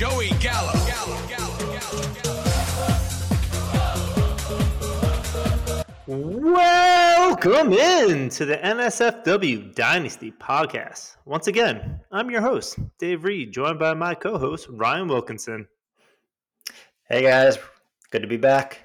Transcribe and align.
Joey 0.00 0.30
Gallo. 0.40 0.72
Welcome 6.06 7.74
in 7.74 8.30
to 8.30 8.46
the 8.46 8.56
NSFW 8.56 9.74
Dynasty 9.74 10.32
podcast. 10.32 11.16
Once 11.26 11.48
again, 11.48 12.00
I'm 12.10 12.30
your 12.30 12.40
host, 12.40 12.78
Dave 12.98 13.24
Reed, 13.24 13.52
joined 13.52 13.78
by 13.78 13.92
my 13.92 14.14
co 14.14 14.38
host, 14.38 14.68
Ryan 14.70 15.06
Wilkinson. 15.06 15.68
Hey 17.06 17.20
guys, 17.20 17.58
good 18.10 18.22
to 18.22 18.26
be 18.26 18.38
back. 18.38 18.80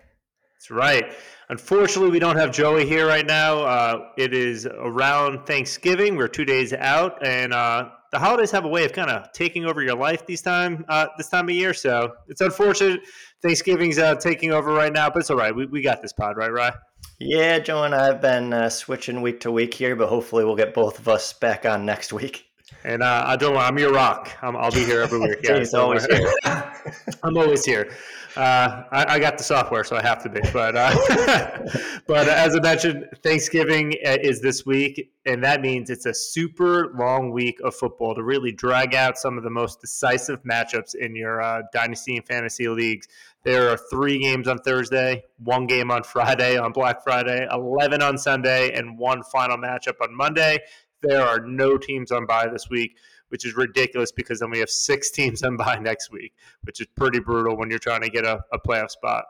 That's 0.55 0.69
right. 0.69 1.13
Unfortunately, 1.47 2.11
we 2.11 2.19
don't 2.19 2.35
have 2.35 2.51
Joey 2.51 2.85
here 2.85 3.07
right 3.07 3.25
now. 3.25 3.59
Uh, 3.59 4.09
it 4.17 4.33
is 4.33 4.65
around 4.65 5.45
Thanksgiving. 5.45 6.17
We're 6.17 6.27
two 6.27 6.43
days 6.43 6.73
out, 6.73 7.25
and 7.25 7.53
uh, 7.53 7.91
the 8.15 8.19
holidays 8.19 8.49
have 8.49 8.63
a 8.63 8.69
way 8.69 8.85
of 8.85 8.93
kind 8.93 9.09
of 9.11 9.29
taking 9.33 9.65
over 9.65 9.83
your 9.83 9.97
life 9.97 10.25
these 10.25 10.41
time 10.41 10.85
uh, 10.87 11.07
this 11.17 11.27
time 11.27 11.49
of 11.49 11.55
year. 11.55 11.73
So 11.73 12.13
it's 12.29 12.39
unfortunate 12.39 13.01
Thanksgiving's 13.41 13.99
uh, 13.99 14.15
taking 14.15 14.53
over 14.53 14.71
right 14.71 14.93
now, 14.93 15.09
but 15.09 15.19
it's 15.19 15.29
all 15.29 15.35
right. 15.35 15.53
We, 15.53 15.65
we 15.65 15.81
got 15.81 16.01
this 16.01 16.13
pod, 16.13 16.37
right, 16.37 16.49
Ryan? 16.49 16.75
Yeah, 17.19 17.59
Joe 17.59 17.83
and 17.83 17.93
I 17.93 18.05
have 18.05 18.21
been 18.21 18.53
uh, 18.53 18.69
switching 18.69 19.21
week 19.21 19.41
to 19.41 19.51
week 19.51 19.73
here, 19.73 19.97
but 19.97 20.07
hopefully 20.07 20.45
we'll 20.45 20.55
get 20.55 20.73
both 20.73 20.97
of 20.97 21.09
us 21.09 21.33
back 21.33 21.65
on 21.65 21.85
next 21.85 22.13
week. 22.13 22.45
And 22.85 23.03
uh, 23.03 23.25
I 23.27 23.35
don't. 23.35 23.53
Know, 23.53 23.59
I'm 23.59 23.77
your 23.77 23.91
rock. 23.91 24.31
i 24.41 24.49
will 24.49 24.71
be 24.71 24.85
here 24.85 25.01
every 25.01 25.19
week. 25.19 25.39
Yeah, 25.43 25.59
He's 25.59 25.73
always 25.73 26.05
here. 26.05 26.33
I'm 26.45 27.37
always 27.37 27.65
here. 27.65 27.91
Uh, 28.35 28.83
I, 28.91 29.05
I, 29.15 29.19
got 29.19 29.37
the 29.37 29.43
software, 29.45 29.85
so 29.85 29.95
I 29.95 30.01
have 30.01 30.21
to 30.23 30.29
be. 30.29 30.41
But 30.51 30.75
uh, 30.75 30.91
but 32.07 32.27
as 32.27 32.53
I 32.55 32.59
mentioned, 32.59 33.07
Thanksgiving 33.23 33.93
uh, 34.05 34.17
is 34.21 34.41
this 34.41 34.65
week, 34.65 35.11
and 35.25 35.41
that 35.43 35.61
means 35.61 35.89
it's 35.89 36.05
a 36.05 36.13
super 36.13 36.91
long 36.97 37.31
week 37.31 37.59
of 37.63 37.73
football 37.75 38.13
to 38.13 38.23
really 38.23 38.51
drag 38.51 38.93
out 38.93 39.17
some 39.17 39.37
of 39.37 39.45
the 39.45 39.49
most 39.49 39.79
decisive 39.79 40.43
matchups 40.43 40.95
in 40.95 41.15
your 41.15 41.41
uh, 41.41 41.61
dynasty 41.71 42.17
and 42.17 42.25
fantasy 42.25 42.67
leagues. 42.67 43.07
There 43.43 43.69
are 43.69 43.77
three 43.89 44.19
games 44.19 44.49
on 44.49 44.57
Thursday, 44.57 45.23
one 45.37 45.65
game 45.65 45.89
on 45.89 46.03
Friday 46.03 46.57
on 46.57 46.73
Black 46.73 47.03
Friday, 47.03 47.47
eleven 47.49 48.01
on 48.01 48.17
Sunday, 48.17 48.73
and 48.73 48.99
one 48.99 49.23
final 49.23 49.57
matchup 49.57 50.01
on 50.01 50.13
Monday. 50.13 50.59
There 51.01 51.25
are 51.25 51.39
no 51.39 51.77
teams 51.77 52.11
on 52.11 52.25
bye 52.25 52.47
this 52.47 52.69
week 52.69 52.97
which 53.29 53.45
is 53.45 53.55
ridiculous 53.55 54.11
because 54.11 54.39
then 54.39 54.49
we 54.49 54.59
have 54.59 54.69
six 54.69 55.11
teams 55.11 55.43
on 55.43 55.57
bye 55.57 55.79
next 55.79 56.11
week, 56.11 56.33
which 56.63 56.79
is 56.81 56.87
pretty 56.95 57.19
brutal 57.19 57.57
when 57.57 57.69
you're 57.69 57.79
trying 57.79 58.01
to 58.01 58.09
get 58.09 58.25
a, 58.25 58.39
a 58.51 58.59
playoff 58.59 58.91
spot. 58.91 59.25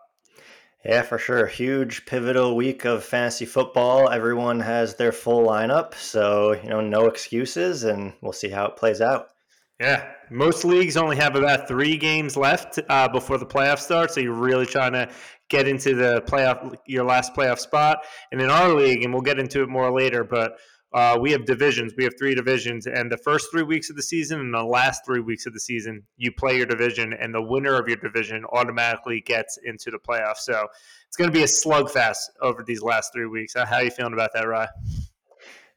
Yeah, 0.84 1.02
for 1.02 1.18
sure. 1.18 1.48
Huge 1.48 2.06
pivotal 2.06 2.56
week 2.56 2.86
of 2.86 3.04
fantasy 3.04 3.46
football. 3.46 4.08
Everyone 4.10 4.60
has 4.60 4.96
their 4.96 5.12
full 5.12 5.46
lineup, 5.46 5.96
so 5.96 6.54
you 6.54 6.70
know, 6.70 6.80
no 6.80 7.08
excuses, 7.08 7.86
and 7.86 8.14
we'll 8.22 8.34
see 8.34 8.50
how 8.50 8.66
it 8.66 8.78
plays 8.78 9.02
out. 9.02 9.30
Yeah, 9.80 10.08
most 10.30 10.64
leagues 10.64 10.96
only 10.96 11.18
have 11.18 11.36
about 11.36 11.68
three 11.68 11.98
games 11.98 12.38
left 12.38 12.80
uh, 12.88 13.10
before 13.10 13.38
the 13.40 13.46
playoffs 13.48 13.80
start, 13.80 14.12
so 14.12 14.22
you're 14.22 14.32
really 14.32 14.68
trying 14.68 14.94
to 14.94 15.10
get 15.50 15.68
into 15.68 15.96
the 15.96 16.22
playoff, 16.22 16.76
your 16.86 17.04
last 17.04 17.34
playoff 17.34 17.60
spot. 17.60 18.06
And 18.32 18.40
in 18.40 18.50
our 18.50 18.70
league, 18.70 19.04
and 19.04 19.12
we'll 19.12 19.24
get 19.24 19.40
into 19.40 19.64
it 19.64 19.70
more 19.70 19.92
later, 19.92 20.24
but 20.24 20.60
uh, 20.96 21.18
we 21.20 21.30
have 21.30 21.46
divisions. 21.46 21.94
We 21.98 22.06
have 22.06 22.14
three 22.18 22.34
divisions, 22.34 22.88
and 22.88 23.12
the 23.12 23.18
first 23.18 23.52
three 23.52 23.64
weeks 23.64 23.90
of 23.90 23.98
the 23.98 24.02
season 24.02 24.40
and 24.40 24.54
the 24.54 24.64
last 24.64 25.06
three 25.06 25.20
weeks 25.20 25.46
of 25.46 25.52
the 25.52 25.60
season, 25.60 26.04
you 26.16 26.32
play 26.32 26.56
your 26.56 26.66
division, 26.66 27.12
and 27.12 27.36
the 27.36 27.42
winner 27.42 27.76
of 27.76 27.90
your 27.90 27.98
division 27.98 28.46
automatically 28.54 29.20
gets 29.20 29.60
into 29.66 29.92
the 29.92 30.00
playoffs. 30.00 30.38
So 30.38 30.68
it's 31.06 31.18
going 31.18 31.30
to 31.30 31.34
be 31.34 31.44
a 31.44 31.48
slugfest 31.48 32.30
over 32.42 32.64
these 32.64 32.82
last 32.82 33.12
three 33.14 33.26
weeks. 33.26 33.56
How 33.56 33.76
are 33.76 33.84
you 33.84 33.92
feeling 33.92 34.14
about 34.14 34.32
that, 34.36 34.48
Rye? 34.48 34.70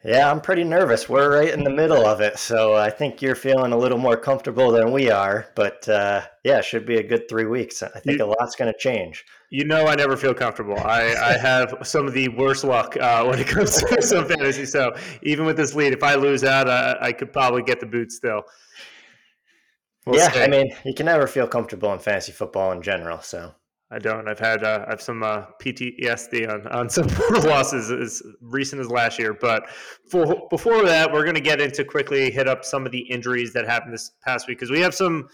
Yeah, 0.05 0.31
I'm 0.31 0.41
pretty 0.41 0.63
nervous. 0.63 1.09
We're 1.09 1.41
right 1.41 1.53
in 1.53 1.65
the 1.65 1.71
middle 1.71 2.07
of 2.07 2.21
it, 2.21 2.39
so 2.39 2.77
I 2.77 2.89
think 2.89 3.21
you're 3.21 3.35
feeling 3.35 3.73
a 3.73 3.77
little 3.77 3.99
more 3.99 4.17
comfortable 4.17 4.71
than 4.71 4.93
we 4.93 5.11
are. 5.11 5.47
But 5.57 5.89
uh, 5.89 6.23
yeah, 6.45 6.59
it 6.59 6.65
should 6.65 6.87
be 6.87 6.99
a 6.99 7.03
good 7.03 7.29
three 7.29 7.47
weeks. 7.47 7.83
I 7.83 7.99
think 7.99 8.21
you, 8.21 8.25
a 8.25 8.27
lot's 8.27 8.55
going 8.55 8.73
to 8.73 8.79
change. 8.79 9.25
You 9.51 9.65
know, 9.65 9.87
I 9.87 9.97
never 9.97 10.17
feel 10.17 10.35
comfortable. 10.35 10.79
I, 10.79 11.15
I 11.21 11.33
have 11.39 11.75
some 11.83 12.07
of 12.07 12.13
the 12.15 12.29
worst 12.29 12.63
luck 12.63 12.97
uh, 12.97 13.25
when 13.25 13.41
it 13.41 13.49
comes 13.49 13.77
to 13.83 14.01
some 14.03 14.29
fantasy. 14.29 14.67
So 14.67 14.95
even 15.23 15.45
with 15.47 15.57
this 15.57 15.75
lead, 15.75 15.93
if 15.93 16.05
I 16.05 16.15
lose 16.15 16.45
out, 16.45 16.69
uh, 16.69 16.97
I 17.01 17.11
could 17.13 17.33
probably 17.33 17.65
get 17.65 17.81
the 17.81 17.87
boot 17.87 18.13
still. 18.13 18.45
We'll 20.07 20.17
yeah, 20.17 20.31
I 20.37 20.47
mean, 20.47 20.71
you 20.85 20.95
can 20.95 21.07
never 21.07 21.27
feel 21.27 21.49
comfortable 21.49 21.93
in 21.93 21.99
fantasy 21.99 22.31
football 22.31 22.71
in 22.71 22.83
general. 22.83 23.21
So 23.21 23.53
I 23.91 23.99
don't. 23.99 24.29
I've 24.29 24.39
had 24.39 24.65
uh, 24.65 24.85
I 24.87 24.91
have 24.91 25.01
some 25.01 25.23
uh, 25.23 25.47
PTSD 25.63 26.49
on, 26.49 26.67
on 26.67 26.89
some 26.91 27.07
losses 27.43 27.91
as 27.91 28.23
recent 28.43 28.81
as 28.81 28.91
last 28.91 29.19
year. 29.19 29.33
But 29.33 29.69
for, 30.11 30.47
before 30.51 30.85
that, 30.85 31.11
we're 31.11 31.25
going 31.25 31.37
to 31.37 31.41
get 31.41 31.61
into 31.61 31.85
quickly 31.85 32.31
hit 32.31 32.49
up 32.49 32.65
some 32.65 32.85
of 32.85 32.93
the 32.93 33.01
injuries 33.01 33.53
that 33.55 33.67
happened 33.67 33.95
this 33.95 34.13
past 34.25 34.47
week 34.47 34.59
because 34.59 34.71
we 34.71 34.81
have 34.81 34.95
some 34.95 35.29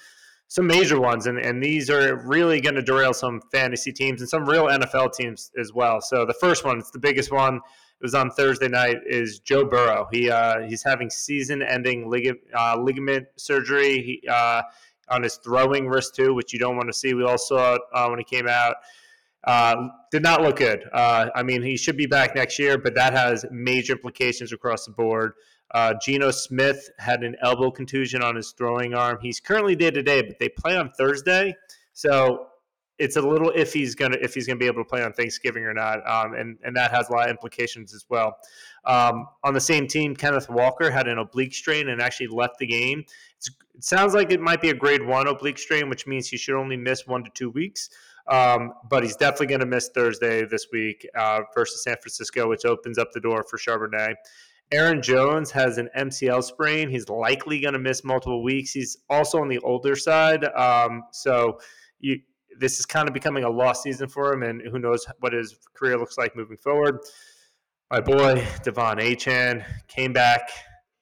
some 0.46 0.66
major 0.66 1.00
ones, 1.00 1.26
and, 1.26 1.38
and 1.38 1.62
these 1.62 1.90
are 1.90 2.16
really 2.26 2.60
going 2.60 2.76
to 2.76 2.82
derail 2.82 3.12
some 3.12 3.40
fantasy 3.50 3.92
teams 3.92 4.20
and 4.20 4.28
some 4.28 4.48
real 4.48 4.66
NFL 4.66 5.12
teams 5.14 5.50
as 5.58 5.72
well. 5.72 6.00
So 6.00 6.24
the 6.24 6.34
first 6.34 6.64
one, 6.64 6.78
it's 6.78 6.90
the 6.92 6.98
biggest 6.98 7.32
one. 7.32 7.56
It 7.56 8.02
was 8.02 8.14
on 8.14 8.30
Thursday 8.30 8.68
night. 8.68 8.98
Is 9.06 9.40
Joe 9.40 9.64
Burrow? 9.64 10.06
He 10.12 10.30
uh, 10.30 10.60
he's 10.68 10.84
having 10.84 11.10
season-ending 11.10 12.08
lig- 12.08 12.38
uh, 12.56 12.76
ligament 12.78 13.26
surgery. 13.36 14.02
He 14.02 14.28
uh, 14.28 14.62
on 15.08 15.22
his 15.22 15.36
throwing 15.36 15.88
wrist 15.88 16.14
too, 16.14 16.34
which 16.34 16.52
you 16.52 16.58
don't 16.58 16.76
want 16.76 16.88
to 16.88 16.92
see. 16.92 17.14
We 17.14 17.24
all 17.24 17.38
saw 17.38 17.74
it 17.74 17.82
uh, 17.92 18.08
when 18.08 18.18
he 18.18 18.24
came 18.24 18.48
out. 18.48 18.76
Uh, 19.44 19.88
did 20.10 20.22
not 20.22 20.40
look 20.40 20.56
good. 20.56 20.88
Uh, 20.92 21.28
I 21.34 21.42
mean, 21.42 21.62
he 21.62 21.76
should 21.76 21.96
be 21.96 22.06
back 22.06 22.34
next 22.34 22.58
year, 22.58 22.78
but 22.78 22.94
that 22.94 23.12
has 23.12 23.44
major 23.50 23.92
implications 23.92 24.52
across 24.52 24.86
the 24.86 24.92
board. 24.92 25.34
Uh, 25.72 25.94
Geno 26.00 26.30
Smith 26.30 26.88
had 26.98 27.22
an 27.22 27.36
elbow 27.42 27.70
contusion 27.70 28.22
on 28.22 28.36
his 28.36 28.52
throwing 28.52 28.94
arm. 28.94 29.18
He's 29.20 29.40
currently 29.40 29.76
day 29.76 29.90
to 29.90 30.02
day, 30.02 30.22
but 30.22 30.38
they 30.38 30.48
play 30.48 30.76
on 30.76 30.90
Thursday, 30.92 31.54
so 31.92 32.46
it's 32.98 33.16
a 33.16 33.22
little 33.22 33.50
if 33.50 33.72
he's 33.72 33.94
gonna 33.94 34.16
if 34.20 34.34
he's 34.34 34.46
gonna 34.46 34.58
be 34.58 34.66
able 34.66 34.82
to 34.82 34.88
play 34.88 35.02
on 35.02 35.12
Thanksgiving 35.12 35.64
or 35.64 35.74
not, 35.74 36.06
um, 36.08 36.34
and 36.34 36.58
and 36.62 36.76
that 36.76 36.90
has 36.92 37.08
a 37.08 37.12
lot 37.12 37.24
of 37.24 37.30
implications 37.30 37.94
as 37.94 38.04
well. 38.08 38.36
Um, 38.84 39.26
on 39.42 39.54
the 39.54 39.60
same 39.60 39.86
team, 39.86 40.14
Kenneth 40.14 40.48
Walker 40.48 40.90
had 40.90 41.08
an 41.08 41.18
oblique 41.18 41.54
strain 41.54 41.88
and 41.88 42.00
actually 42.00 42.28
left 42.28 42.58
the 42.58 42.66
game. 42.66 43.04
It's, 43.36 43.50
it 43.74 43.84
sounds 43.84 44.14
like 44.14 44.30
it 44.30 44.40
might 44.40 44.60
be 44.60 44.70
a 44.70 44.74
grade 44.74 45.04
one 45.04 45.26
oblique 45.26 45.58
strain, 45.58 45.88
which 45.88 46.06
means 46.06 46.28
he 46.28 46.36
should 46.36 46.58
only 46.58 46.76
miss 46.76 47.06
one 47.06 47.24
to 47.24 47.30
two 47.34 47.50
weeks. 47.50 47.90
Um, 48.26 48.72
but 48.88 49.02
he's 49.02 49.16
definitely 49.16 49.48
going 49.48 49.60
to 49.60 49.66
miss 49.66 49.90
Thursday 49.94 50.46
this 50.46 50.68
week 50.72 51.06
uh, 51.14 51.40
versus 51.54 51.82
San 51.82 51.96
Francisco, 52.00 52.48
which 52.48 52.64
opens 52.64 52.96
up 52.96 53.12
the 53.12 53.20
door 53.20 53.44
for 53.48 53.58
Charbonnet. 53.58 54.14
Aaron 54.72 55.02
Jones 55.02 55.50
has 55.50 55.76
an 55.76 55.90
MCL 55.96 56.42
sprain. 56.42 56.88
He's 56.88 57.08
likely 57.08 57.60
going 57.60 57.74
to 57.74 57.78
miss 57.78 58.02
multiple 58.02 58.42
weeks. 58.42 58.72
He's 58.72 58.96
also 59.10 59.40
on 59.40 59.48
the 59.48 59.58
older 59.58 59.94
side. 59.94 60.44
Um, 60.44 61.02
so 61.12 61.58
you, 62.00 62.20
this 62.58 62.78
is 62.78 62.86
kind 62.86 63.08
of 63.08 63.14
becoming 63.14 63.44
a 63.44 63.50
lost 63.50 63.82
season 63.82 64.08
for 64.08 64.32
him, 64.32 64.42
and 64.42 64.62
who 64.62 64.78
knows 64.78 65.06
what 65.20 65.32
his 65.32 65.56
career 65.74 65.98
looks 65.98 66.18
like 66.18 66.36
moving 66.36 66.56
forward. 66.56 66.98
My 67.90 68.00
boy, 68.00 68.44
De'Von 68.64 68.98
Achane, 68.98 69.64
came 69.88 70.12
back 70.12 70.50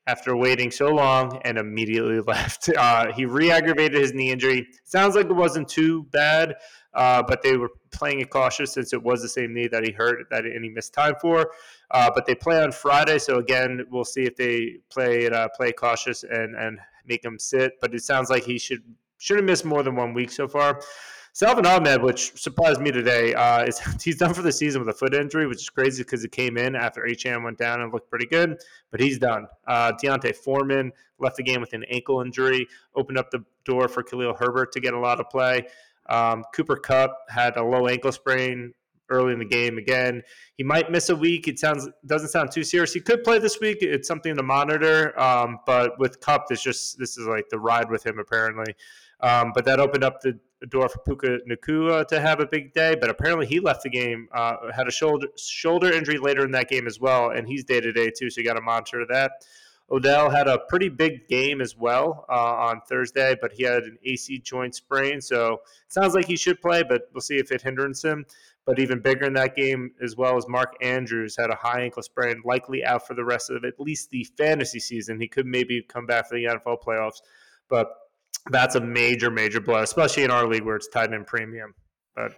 after 0.06 0.36
waiting 0.36 0.70
so 0.70 0.88
long 0.88 1.40
and 1.44 1.58
immediately 1.58 2.20
left. 2.26 2.68
Uh, 2.76 3.12
he 3.12 3.24
re 3.24 3.50
aggravated 3.50 4.00
his 4.00 4.12
knee 4.12 4.30
injury. 4.30 4.66
Sounds 4.84 5.14
like 5.14 5.26
it 5.26 5.32
wasn't 5.32 5.68
too 5.68 6.04
bad, 6.12 6.56
uh, 6.94 7.22
but 7.22 7.42
they 7.42 7.56
were 7.56 7.70
playing 7.92 8.20
it 8.20 8.30
cautious 8.30 8.72
since 8.72 8.92
it 8.92 9.02
was 9.02 9.22
the 9.22 9.28
same 9.28 9.54
knee 9.54 9.68
that 9.68 9.84
he 9.84 9.92
hurt 9.92 10.26
that 10.30 10.44
and 10.44 10.64
he 10.64 10.70
missed 10.70 10.92
time 10.92 11.14
for. 11.20 11.52
Uh, 11.90 12.10
but 12.14 12.26
they 12.26 12.34
play 12.34 12.62
on 12.62 12.72
Friday, 12.72 13.18
so 13.18 13.38
again, 13.38 13.84
we'll 13.90 14.04
see 14.04 14.22
if 14.22 14.36
they 14.36 14.76
play 14.90 15.24
it 15.24 15.32
uh, 15.32 15.48
play 15.56 15.72
cautious 15.72 16.24
and 16.24 16.56
and 16.56 16.78
make 17.06 17.24
him 17.24 17.38
sit. 17.38 17.72
But 17.80 17.94
it 17.94 18.02
sounds 18.02 18.28
like 18.28 18.44
he 18.44 18.58
should 18.58 18.82
should 19.18 19.36
have 19.36 19.46
missed 19.46 19.64
more 19.64 19.82
than 19.82 19.94
one 19.94 20.14
week 20.14 20.30
so 20.30 20.48
far. 20.48 20.80
Salvon 21.34 21.64
Ahmed, 21.64 22.02
which 22.02 22.38
surprised 22.38 22.80
me 22.82 22.90
today, 22.90 23.32
uh, 23.32 23.64
is 23.64 23.80
he's 24.02 24.18
done 24.18 24.34
for 24.34 24.42
the 24.42 24.52
season 24.52 24.80
with 24.80 24.94
a 24.94 24.98
foot 24.98 25.14
injury, 25.14 25.46
which 25.46 25.62
is 25.62 25.70
crazy 25.70 26.02
because 26.02 26.24
it 26.24 26.32
came 26.32 26.58
in 26.58 26.76
after 26.76 27.02
Achane 27.02 27.42
went 27.42 27.56
down 27.56 27.80
and 27.80 27.92
looked 27.92 28.10
pretty 28.10 28.26
good, 28.26 28.58
but 28.90 29.00
he's 29.00 29.18
done. 29.18 29.46
Uh, 29.66 29.92
D'Onta 29.92 30.34
Foreman 30.34 30.92
left 31.18 31.36
the 31.36 31.42
game 31.42 31.60
with 31.60 31.72
an 31.72 31.84
ankle 31.84 32.20
injury, 32.20 32.66
opened 32.94 33.16
up 33.16 33.30
the 33.30 33.42
door 33.64 33.88
for 33.88 34.02
Khalil 34.02 34.34
Herbert 34.34 34.72
to 34.72 34.80
get 34.80 34.92
a 34.92 34.98
lot 34.98 35.20
of 35.20 35.30
play. 35.30 35.66
Um, 36.10 36.44
Cooper 36.54 36.76
Kupp 36.76 37.16
had 37.30 37.56
a 37.56 37.62
low 37.62 37.86
ankle 37.86 38.12
sprain 38.12 38.74
early 39.08 39.32
in 39.32 39.38
the 39.38 39.44
game 39.44 39.78
again. 39.78 40.22
He 40.56 40.64
might 40.64 40.90
miss 40.90 41.08
a 41.08 41.16
week. 41.16 41.48
It 41.48 41.58
sounds 41.58 41.88
doesn't 42.04 42.28
sound 42.28 42.50
too 42.50 42.64
serious. 42.64 42.92
He 42.92 43.00
could 43.00 43.24
play 43.24 43.38
this 43.38 43.58
week. 43.60 43.78
It's 43.80 44.08
something 44.08 44.36
to 44.36 44.42
monitor. 44.42 45.18
Um, 45.18 45.60
but 45.64 45.98
with 45.98 46.20
Cup, 46.20 46.48
this 46.48 46.62
just 46.62 46.98
this 46.98 47.16
is 47.16 47.26
like 47.26 47.48
the 47.50 47.58
ride 47.58 47.90
with 47.90 48.04
him 48.04 48.18
apparently. 48.18 48.74
Um, 49.20 49.52
but 49.54 49.64
that 49.66 49.80
opened 49.80 50.02
up 50.04 50.20
the 50.20 50.38
door 50.66 50.88
for 50.88 50.98
Puka 51.00 51.40
Nacua 51.48 52.06
to 52.08 52.20
have 52.20 52.40
a 52.40 52.46
big 52.46 52.72
day. 52.72 52.94
But 52.94 53.10
apparently 53.10 53.46
he 53.46 53.60
left 53.60 53.82
the 53.82 53.90
game, 53.90 54.28
uh, 54.32 54.56
had 54.74 54.88
a 54.88 54.92
shoulder 54.92 55.28
shoulder 55.36 55.92
injury 55.92 56.18
later 56.18 56.44
in 56.44 56.50
that 56.52 56.68
game 56.68 56.86
as 56.86 57.00
well, 57.00 57.30
and 57.30 57.46
he's 57.46 57.64
day 57.64 57.80
to 57.80 57.92
day 57.92 58.10
too. 58.10 58.30
So 58.30 58.40
you 58.40 58.46
got 58.46 58.54
to 58.54 58.60
monitor 58.60 59.04
that. 59.08 59.44
Odell 59.92 60.30
had 60.30 60.48
a 60.48 60.58
pretty 60.70 60.88
big 60.88 61.28
game 61.28 61.60
as 61.60 61.76
well 61.76 62.24
uh, 62.30 62.54
on 62.54 62.80
Thursday, 62.88 63.36
but 63.40 63.52
he 63.52 63.62
had 63.62 63.82
an 63.82 63.98
AC 64.04 64.38
joint 64.38 64.74
sprain, 64.74 65.20
so 65.20 65.54
it 65.54 65.92
sounds 65.92 66.14
like 66.14 66.24
he 66.24 66.36
should 66.36 66.60
play, 66.62 66.82
but 66.82 67.10
we'll 67.12 67.20
see 67.20 67.36
if 67.36 67.52
it 67.52 67.60
hinders 67.60 68.02
him. 68.02 68.24
But 68.64 68.78
even 68.78 69.00
bigger 69.00 69.26
in 69.26 69.34
that 69.34 69.54
game, 69.54 69.90
as 70.00 70.16
well 70.16 70.36
as 70.36 70.48
Mark 70.48 70.76
Andrews 70.80 71.36
had 71.36 71.50
a 71.50 71.56
high 71.56 71.82
ankle 71.82 72.02
sprain, 72.02 72.40
likely 72.44 72.84
out 72.84 73.06
for 73.06 73.14
the 73.14 73.24
rest 73.24 73.50
of 73.50 73.64
at 73.64 73.78
least 73.78 74.08
the 74.10 74.24
fantasy 74.38 74.78
season. 74.78 75.20
He 75.20 75.28
could 75.28 75.46
maybe 75.46 75.82
come 75.82 76.06
back 76.06 76.28
for 76.28 76.36
the 76.36 76.44
NFL 76.44 76.80
playoffs, 76.80 77.20
but 77.68 77.92
that's 78.50 78.74
a 78.74 78.80
major, 78.80 79.30
major 79.30 79.60
blow, 79.60 79.82
especially 79.82 80.24
in 80.24 80.30
our 80.30 80.46
league 80.46 80.64
where 80.64 80.76
it's 80.76 80.88
tight 80.88 81.12
end 81.12 81.26
premium. 81.26 81.74
But 82.14 82.32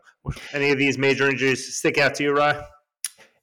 any 0.53 0.71
of 0.71 0.79
these 0.79 0.99
major 0.99 1.29
injuries 1.29 1.77
stick 1.77 1.99
out 1.99 2.15
to 2.17 2.23
you, 2.23 2.33
Rye? 2.33 2.65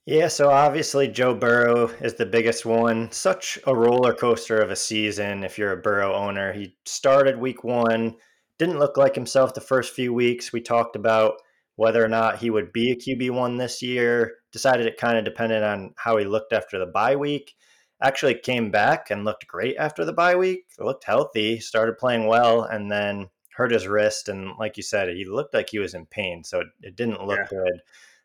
Yeah, 0.06 0.30
so 0.30 0.50
obviously 0.50 1.08
Joe 1.08 1.36
Burrow 1.36 1.88
is 2.02 2.16
the 2.16 2.26
biggest 2.26 2.66
one. 2.66 3.12
Such 3.12 3.60
a 3.68 3.76
roller 3.76 4.14
coaster 4.14 4.58
of 4.58 4.72
a 4.72 4.76
season 4.76 5.44
if 5.44 5.58
you're 5.58 5.74
a 5.74 5.82
Burrow 5.82 6.14
owner. 6.14 6.54
He 6.54 6.76
started 6.86 7.38
week 7.38 7.64
one, 7.64 8.16
didn't 8.58 8.80
look 8.80 8.98
like 8.98 9.14
himself 9.14 9.54
the 9.54 9.62
first 9.62 9.94
few 9.94 10.14
weeks. 10.14 10.52
We 10.52 10.62
talked 10.62 10.96
about 10.96 11.36
whether 11.76 12.04
or 12.04 12.08
not 12.08 12.40
he 12.40 12.50
would 12.50 12.74
be 12.74 12.92
a 12.92 12.96
QB1 12.96 13.58
this 13.58 13.82
year. 13.82 14.34
Decided 14.52 14.86
it 14.86 14.98
kind 14.98 15.18
of 15.18 15.26
depended 15.26 15.64
on 15.64 15.94
how 15.98 16.18
he 16.18 16.26
looked 16.26 16.54
after 16.54 16.80
the 16.80 16.88
bye 16.88 17.16
week. 17.16 17.54
Actually 18.02 18.36
came 18.36 18.72
back 18.72 19.12
and 19.12 19.24
looked 19.24 19.48
great 19.48 19.78
after 19.78 20.06
the 20.06 20.14
bye 20.14 20.36
week. 20.36 20.66
Looked 20.80 21.04
healthy, 21.04 21.60
started 21.60 21.98
playing 21.98 22.28
well, 22.28 22.64
and 22.64 22.92
then 22.92 23.30
hurt 23.54 23.72
his 23.72 23.88
wrist. 23.88 24.30
And 24.30 24.54
like 24.60 24.78
you 24.78 24.84
said, 24.84 25.10
he 25.10 25.26
looked 25.26 25.54
like 25.54 25.70
he 25.70 25.80
was 25.80 25.94
in 25.94 26.06
pain. 26.08 26.44
So 26.44 26.62
it, 26.62 26.68
it 26.82 26.96
didn't 26.96 27.26
look 27.26 27.40
yeah. 27.40 27.58
good. 27.58 27.82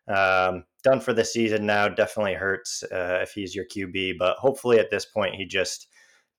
Um, 0.09 0.65
done 0.83 1.01
for 1.01 1.13
the 1.13 1.25
season 1.25 1.67
now. 1.67 1.89
Definitely 1.89 2.35
hurts 2.35 2.83
uh, 2.85 3.19
if 3.23 3.33
he's 3.33 3.55
your 3.55 3.67
QB, 3.67 4.19
but 4.19 4.37
hopefully 4.39 4.79
at 4.79 4.91
this 4.91 5.05
point 5.05 5.35
he 5.35 5.45
just 5.45 5.89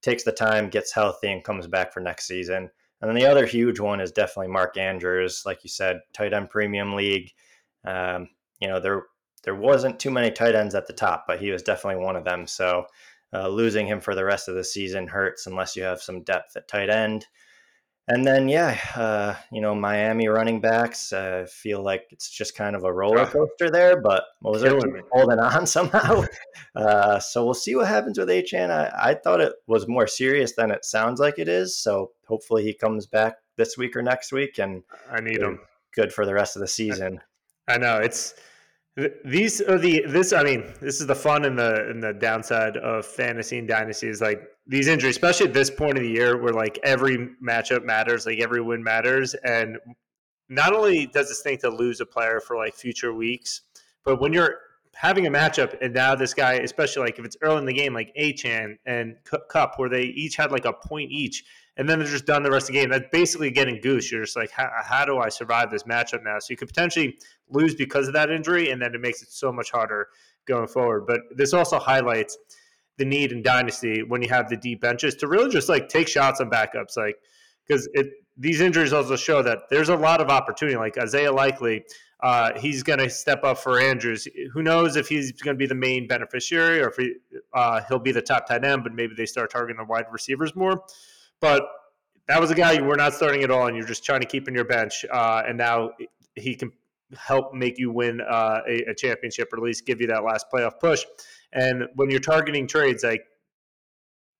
takes 0.01 0.23
the 0.23 0.31
time, 0.31 0.69
gets 0.69 0.93
healthy, 0.93 1.31
and 1.31 1.43
comes 1.43 1.67
back 1.67 1.93
for 1.93 1.99
next 1.99 2.27
season. 2.27 2.69
And 3.01 3.09
then 3.09 3.15
the 3.15 3.29
other 3.29 3.45
huge 3.45 3.79
one 3.79 3.99
is 3.99 4.11
definitely 4.11 4.51
Mark 4.51 4.77
Andrews, 4.77 5.43
like 5.45 5.63
you 5.63 5.69
said, 5.69 5.99
tight 6.13 6.33
end 6.33 6.49
premium 6.49 6.95
league. 6.95 7.31
Um, 7.85 8.29
you 8.59 8.67
know 8.67 8.79
there 8.79 9.03
there 9.43 9.55
wasn't 9.55 9.99
too 9.99 10.11
many 10.11 10.31
tight 10.31 10.55
ends 10.55 10.75
at 10.75 10.87
the 10.87 10.93
top, 10.93 11.25
but 11.27 11.39
he 11.39 11.51
was 11.51 11.63
definitely 11.63 12.03
one 12.03 12.15
of 12.15 12.25
them. 12.25 12.47
So 12.47 12.85
uh, 13.33 13.47
losing 13.47 13.87
him 13.87 13.99
for 13.99 14.15
the 14.15 14.25
rest 14.25 14.47
of 14.47 14.55
the 14.55 14.63
season 14.63 15.07
hurts 15.07 15.47
unless 15.47 15.75
you 15.75 15.83
have 15.83 16.01
some 16.01 16.23
depth 16.23 16.55
at 16.55 16.67
tight 16.67 16.89
end. 16.89 17.25
And 18.09 18.25
then, 18.25 18.47
yeah, 18.47 18.79
uh, 18.95 19.35
you 19.51 19.59
know, 19.59 19.75
Miami 19.75 20.29
running 20.29 20.61
backs 20.61 21.11
uh, 21.11 21.45
feel 21.49 21.83
like 21.83 22.07
it's 22.11 22.29
just 22.29 22.55
kind 22.55 22.73
of 22.73 22.85
a 22.85 22.93
roller 22.93 23.25
coaster 23.25 23.69
there, 23.69 23.99
but 23.99 24.23
Mostert 24.41 25.01
holding 25.11 25.39
on 25.39 25.65
somehow. 25.67 26.23
Uh, 26.75 27.17
so 27.17 27.43
we'll 27.43 27.55
see 27.55 27.75
what 27.75 27.87
happens 27.87 28.19
with 28.19 28.29
Achane. 28.29 28.69
I, 28.69 29.09
I 29.09 29.13
thought 29.15 29.41
it 29.41 29.53
was 29.65 29.87
more 29.87 30.05
serious 30.05 30.53
than 30.53 30.69
it 30.69 30.85
sounds 30.85 31.19
like 31.19 31.39
it 31.39 31.47
is. 31.47 31.75
So 31.75 32.11
hopefully 32.27 32.63
he 32.63 32.73
comes 32.75 33.07
back 33.07 33.37
this 33.55 33.79
week 33.79 33.95
or 33.95 34.03
next 34.03 34.31
week, 34.31 34.59
and 34.59 34.83
I 35.09 35.19
need 35.19 35.41
him 35.41 35.59
good 35.95 36.13
for 36.13 36.23
the 36.23 36.35
rest 36.35 36.55
of 36.55 36.59
the 36.59 36.67
season. 36.67 37.21
I 37.67 37.79
know 37.79 37.97
it's 37.97 38.35
these 39.23 39.61
are 39.61 39.77
the 39.77 40.03
this. 40.07 40.33
I 40.33 40.43
mean, 40.43 40.63
this 40.81 40.99
is 40.99 41.05
the 41.05 41.15
fun 41.15 41.45
and 41.45 41.57
the 41.57 41.87
and 41.87 42.01
the 42.01 42.13
downside 42.13 42.77
of 42.77 43.05
fantasy 43.05 43.59
and 43.59 43.67
dynasty 43.67 44.07
is 44.07 44.21
like 44.21 44.41
these 44.65 44.87
injuries, 44.87 45.15
especially 45.15 45.47
at 45.47 45.53
this 45.53 45.69
point 45.69 45.97
of 45.97 46.03
the 46.03 46.09
year, 46.09 46.41
where 46.41 46.53
like 46.53 46.79
every 46.83 47.29
matchup 47.43 47.83
matters, 47.83 48.25
like 48.25 48.39
every 48.39 48.61
win 48.61 48.83
matters, 48.83 49.35
and 49.35 49.77
not 50.49 50.73
only 50.73 51.05
does 51.05 51.29
it 51.29 51.35
stink 51.35 51.61
to 51.61 51.69
lose 51.69 52.01
a 52.01 52.05
player 52.05 52.39
for 52.39 52.57
like 52.57 52.73
future 52.73 53.13
weeks, 53.13 53.61
but 54.03 54.19
when 54.19 54.33
you're 54.33 54.55
having 54.95 55.27
a 55.27 55.29
matchup 55.29 55.77
and 55.79 55.93
now 55.93 56.15
this 56.15 56.33
guy, 56.33 56.53
especially 56.53 57.03
like 57.03 57.19
if 57.19 57.25
it's 57.25 57.37
early 57.43 57.59
in 57.59 57.65
the 57.65 57.73
game, 57.73 57.93
like 57.93 58.11
Achane 58.19 58.77
and 58.87 59.15
Kupp 59.47 59.77
where 59.77 59.89
they 59.89 60.03
each 60.03 60.35
had 60.35 60.51
like 60.51 60.65
a 60.65 60.73
point 60.73 61.11
each, 61.11 61.43
and 61.77 61.87
then 61.87 61.99
they're 61.99 62.07
just 62.07 62.25
done 62.25 62.41
the 62.41 62.49
rest 62.49 62.67
of 62.67 62.73
the 62.73 62.81
game. 62.81 62.89
That's 62.89 63.05
basically 63.11 63.51
getting 63.51 63.79
goose. 63.79 64.11
You're 64.11 64.23
just 64.23 64.35
like, 64.35 64.49
how, 64.49 64.71
how 64.83 65.05
do 65.05 65.19
I 65.19 65.29
survive 65.29 65.69
this 65.69 65.83
matchup 65.83 66.23
now? 66.23 66.39
So 66.39 66.47
you 66.49 66.57
could 66.57 66.69
potentially 66.69 67.19
lose 67.49 67.75
because 67.75 68.07
of 68.07 68.13
that 68.13 68.29
injury, 68.29 68.71
and 68.71 68.81
then 68.81 68.93
it 68.93 69.01
makes 69.01 69.21
it 69.21 69.29
so 69.29 69.51
much 69.51 69.71
harder 69.71 70.07
going 70.45 70.67
forward. 70.67 71.05
But 71.07 71.21
this 71.35 71.53
also 71.53 71.79
highlights 71.79 72.37
the 72.97 73.05
need 73.05 73.31
in 73.31 73.43
dynasty 73.43 74.03
when 74.03 74.21
you 74.21 74.29
have 74.29 74.49
the 74.49 74.57
deep 74.57 74.81
benches 74.81 75.15
to 75.15 75.27
really 75.27 75.49
just 75.49 75.69
like 75.69 75.89
take 75.89 76.07
shots 76.07 76.41
on 76.41 76.49
backups, 76.49 76.97
like 76.97 77.15
because 77.67 77.87
it 77.93 78.07
these 78.37 78.61
injuries 78.61 78.93
also 78.93 79.15
show 79.15 79.41
that 79.41 79.63
there's 79.69 79.89
a 79.89 79.95
lot 79.95 80.21
of 80.21 80.29
opportunity. 80.29 80.77
Like 80.77 80.97
Isaiah 80.97 81.31
Likely, 81.31 81.83
uh, 82.21 82.57
he's 82.59 82.83
going 82.83 82.99
to 82.99 83.09
step 83.09 83.43
up 83.43 83.57
for 83.57 83.79
Andrews. 83.79 84.27
Who 84.53 84.61
knows 84.61 84.95
if 84.95 85.07
he's 85.07 85.31
going 85.31 85.55
to 85.55 85.57
be 85.57 85.65
the 85.65 85.75
main 85.75 86.07
beneficiary 86.07 86.81
or 86.81 86.89
if 86.89 86.95
he, 86.97 87.15
uh, 87.53 87.81
he'll 87.87 87.99
be 87.99 88.11
the 88.11 88.21
top 88.21 88.47
tight 88.47 88.63
end, 88.63 88.83
but 88.83 88.93
maybe 88.93 89.13
they 89.15 89.25
start 89.25 89.51
targeting 89.51 89.77
the 89.77 89.85
wide 89.85 90.05
receivers 90.11 90.55
more. 90.55 90.83
But 91.39 91.67
that 92.27 92.39
was 92.39 92.51
a 92.51 92.55
guy 92.55 92.73
you 92.73 92.83
were 92.83 92.95
not 92.95 93.13
starting 93.13 93.43
at 93.43 93.51
all, 93.51 93.67
and 93.67 93.75
you're 93.75 93.87
just 93.87 94.03
trying 94.03 94.21
to 94.21 94.27
keep 94.27 94.47
in 94.47 94.53
your 94.53 94.65
bench. 94.65 95.05
Uh, 95.11 95.43
and 95.47 95.57
now 95.57 95.91
he 96.35 96.55
can 96.55 96.71
help 97.15 97.53
make 97.53 97.77
you 97.77 97.91
win 97.91 98.21
uh, 98.21 98.61
a, 98.67 98.83
a, 98.89 98.95
championship, 98.95 99.51
or 99.53 99.57
at 99.57 99.63
least 99.63 99.85
give 99.85 100.01
you 100.01 100.07
that 100.07 100.23
last 100.23 100.47
playoff 100.53 100.79
push. 100.79 101.05
And 101.53 101.85
when 101.95 102.09
you're 102.09 102.19
targeting 102.19 102.67
trades, 102.67 103.03
like 103.03 103.23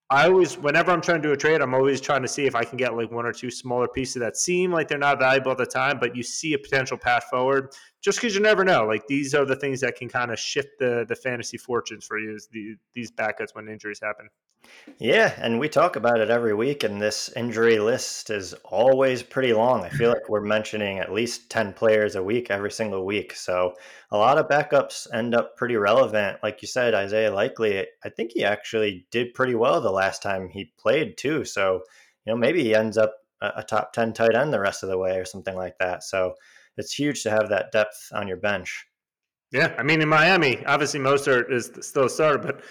I 0.10 0.28
always, 0.28 0.58
whenever 0.58 0.92
I'm 0.92 1.02
trying 1.02 1.22
to 1.22 1.28
do 1.28 1.34
a 1.34 1.38
trade, 1.38 1.62
I'm 1.62 1.74
always 1.74 2.00
trying 2.00 2.22
to 2.22 2.28
see 2.28 2.46
if 2.46 2.56
I 2.56 2.64
can 2.64 2.78
get 2.78 2.96
like 2.96 3.12
one 3.12 3.26
or 3.26 3.34
two 3.34 3.52
smaller 3.52 3.88
pieces 3.88 4.22
that 4.22 4.38
seem 4.38 4.72
like 4.72 4.88
they're 4.88 4.98
not 4.98 5.20
valuable 5.20 5.52
at 5.52 5.58
the 5.58 5.66
time, 5.66 6.00
but 6.00 6.16
you 6.16 6.24
see 6.24 6.54
a 6.54 6.58
potential 6.58 6.98
path 6.98 7.26
forward. 7.30 7.74
Just 8.02 8.20
because 8.20 8.36
you 8.36 8.42
never 8.42 8.64
know, 8.64 8.86
like 8.86 9.08
these 9.08 9.34
are 9.34 9.46
the 9.46 9.56
things 9.56 9.82
that 9.82 9.96
can 9.96 10.08
kind 10.08 10.32
of 10.32 10.40
shift 10.40 10.80
the 10.80 11.06
the 11.08 11.16
fantasy 11.16 11.58
fortunes 11.58 12.06
for 12.06 12.20
you. 12.20 12.36
Is 12.36 12.48
the, 12.52 12.76
these 12.94 13.12
backups 13.12 13.54
when 13.54 13.68
injuries 13.68 14.00
happen. 14.02 14.30
Yeah, 15.00 15.34
and 15.38 15.60
we 15.60 15.70
talk 15.70 15.96
about 15.96 16.20
it 16.20 16.30
every 16.30 16.54
week, 16.54 16.84
and 16.84 17.00
this 17.00 17.30
injury 17.36 17.78
list 17.78 18.30
is 18.30 18.54
always 18.66 19.22
pretty 19.22 19.54
long. 19.54 19.84
I 19.84 19.90
feel 19.90 20.10
like 20.14 20.28
we're 20.30 20.42
mentioning 20.42 21.00
at 21.00 21.14
least 21.14 21.50
10 21.50 21.74
players 21.74 22.16
a 22.16 22.24
week 22.24 22.50
every 22.50 22.72
single 22.72 23.06
week. 23.06 23.34
So 23.36 23.76
a 24.12 24.18
lot 24.18 24.38
of 24.38 24.48
backups 24.48 25.08
end 25.14 25.36
up 25.36 25.56
pretty 25.56 25.76
relevant. 25.76 26.40
Like 26.42 26.62
you 26.62 26.68
said, 26.68 26.96
Isaiah 26.96 27.34
Likely, 27.34 27.86
I 28.04 28.10
think 28.10 28.32
he 28.32 28.44
actually 28.44 29.06
did 29.12 29.34
pretty 29.34 29.56
well 29.56 29.82
the 29.82 29.92
last 29.92 30.24
time 30.24 30.50
he 30.50 30.74
played, 30.80 31.18
too. 31.18 31.46
So, 31.46 31.84
you 32.26 32.34
know, 32.34 32.38
maybe 32.38 32.64
he 32.64 32.74
ends 32.74 32.98
up 32.98 33.14
a 33.42 33.64
top 33.64 33.94
10 33.94 34.14
tight 34.14 34.36
end 34.36 34.52
the 34.52 34.60
rest 34.60 34.82
of 34.82 34.90
the 34.90 34.98
way 34.98 35.18
or 35.18 35.26
something 35.26 35.56
like 35.56 35.78
that. 35.78 36.04
So 36.04 36.34
it's 36.78 36.94
huge 36.94 37.24
to 37.24 37.30
have 37.30 37.50
that 37.50 37.72
depth 37.72 38.10
on 38.14 38.28
your 38.28 38.38
bench. 38.38 38.86
Yeah, 39.52 39.74
I 39.78 39.84
mean, 39.84 40.02
in 40.02 40.10
Miami, 40.10 40.64
obviously 40.66 41.00
Mostert 41.00 41.52
is 41.52 41.72
still 41.82 42.06
a 42.06 42.10
starter, 42.10 42.38
but 42.38 42.62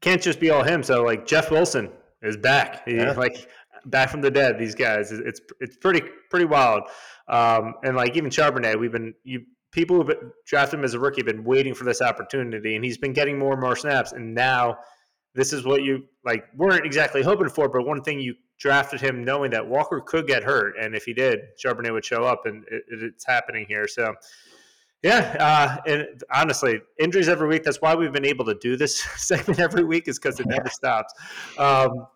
can't 0.00 0.20
just 0.20 0.40
be 0.40 0.50
all 0.50 0.62
him. 0.62 0.82
So 0.82 1.02
like 1.02 1.26
Jeff 1.26 1.50
Wilson 1.50 1.90
is 2.22 2.36
back, 2.36 2.86
he, 2.86 2.96
yeah. 2.96 3.12
like 3.12 3.48
back 3.86 4.08
from 4.10 4.20
the 4.20 4.30
dead. 4.30 4.58
These 4.58 4.74
guys, 4.74 5.12
it's 5.12 5.40
it's 5.60 5.76
pretty 5.76 6.02
pretty 6.30 6.46
wild. 6.46 6.84
Um, 7.28 7.74
and 7.84 7.96
like 7.96 8.16
even 8.16 8.30
Charbonnet, 8.30 8.78
we've 8.78 8.92
been 8.92 9.14
you 9.24 9.42
people 9.72 10.02
who 10.02 10.12
drafted 10.46 10.78
him 10.78 10.84
as 10.84 10.94
a 10.94 10.98
rookie 10.98 11.20
have 11.20 11.26
been 11.26 11.44
waiting 11.44 11.74
for 11.74 11.84
this 11.84 12.00
opportunity, 12.00 12.76
and 12.76 12.84
he's 12.84 12.98
been 12.98 13.12
getting 13.12 13.38
more 13.38 13.52
and 13.52 13.60
more 13.60 13.76
snaps. 13.76 14.12
And 14.12 14.34
now 14.34 14.78
this 15.34 15.52
is 15.52 15.64
what 15.64 15.82
you 15.82 16.04
like 16.24 16.44
weren't 16.56 16.86
exactly 16.86 17.22
hoping 17.22 17.48
for, 17.48 17.68
but 17.68 17.86
one 17.86 18.02
thing 18.02 18.20
you 18.20 18.34
drafted 18.62 19.00
him 19.00 19.24
knowing 19.24 19.50
that 19.50 19.66
Walker 19.66 20.00
could 20.00 20.28
get 20.28 20.44
hurt, 20.44 20.76
and 20.80 20.94
if 20.94 21.04
he 21.04 21.12
did, 21.12 21.40
Charbonnet 21.62 21.92
would 21.92 22.04
show 22.04 22.22
up, 22.22 22.46
and 22.46 22.64
it, 22.70 22.84
it's 22.88 23.26
happening 23.26 23.66
here. 23.66 23.88
So 23.88 24.14
yeah, 25.02 25.36
uh, 25.40 25.90
and 25.90 26.22
honestly, 26.32 26.80
injuries 27.00 27.28
every 27.28 27.48
week. 27.48 27.64
That's 27.64 27.82
why 27.82 27.96
we've 27.96 28.12
been 28.12 28.24
able 28.24 28.44
to 28.44 28.54
do 28.54 28.76
this 28.76 28.98
segment 29.16 29.58
every 29.58 29.82
week, 29.82 30.06
is 30.06 30.20
because 30.20 30.38
it 30.38 30.46
never 30.46 30.68
stops. 30.68 31.12
Um, 31.58 32.06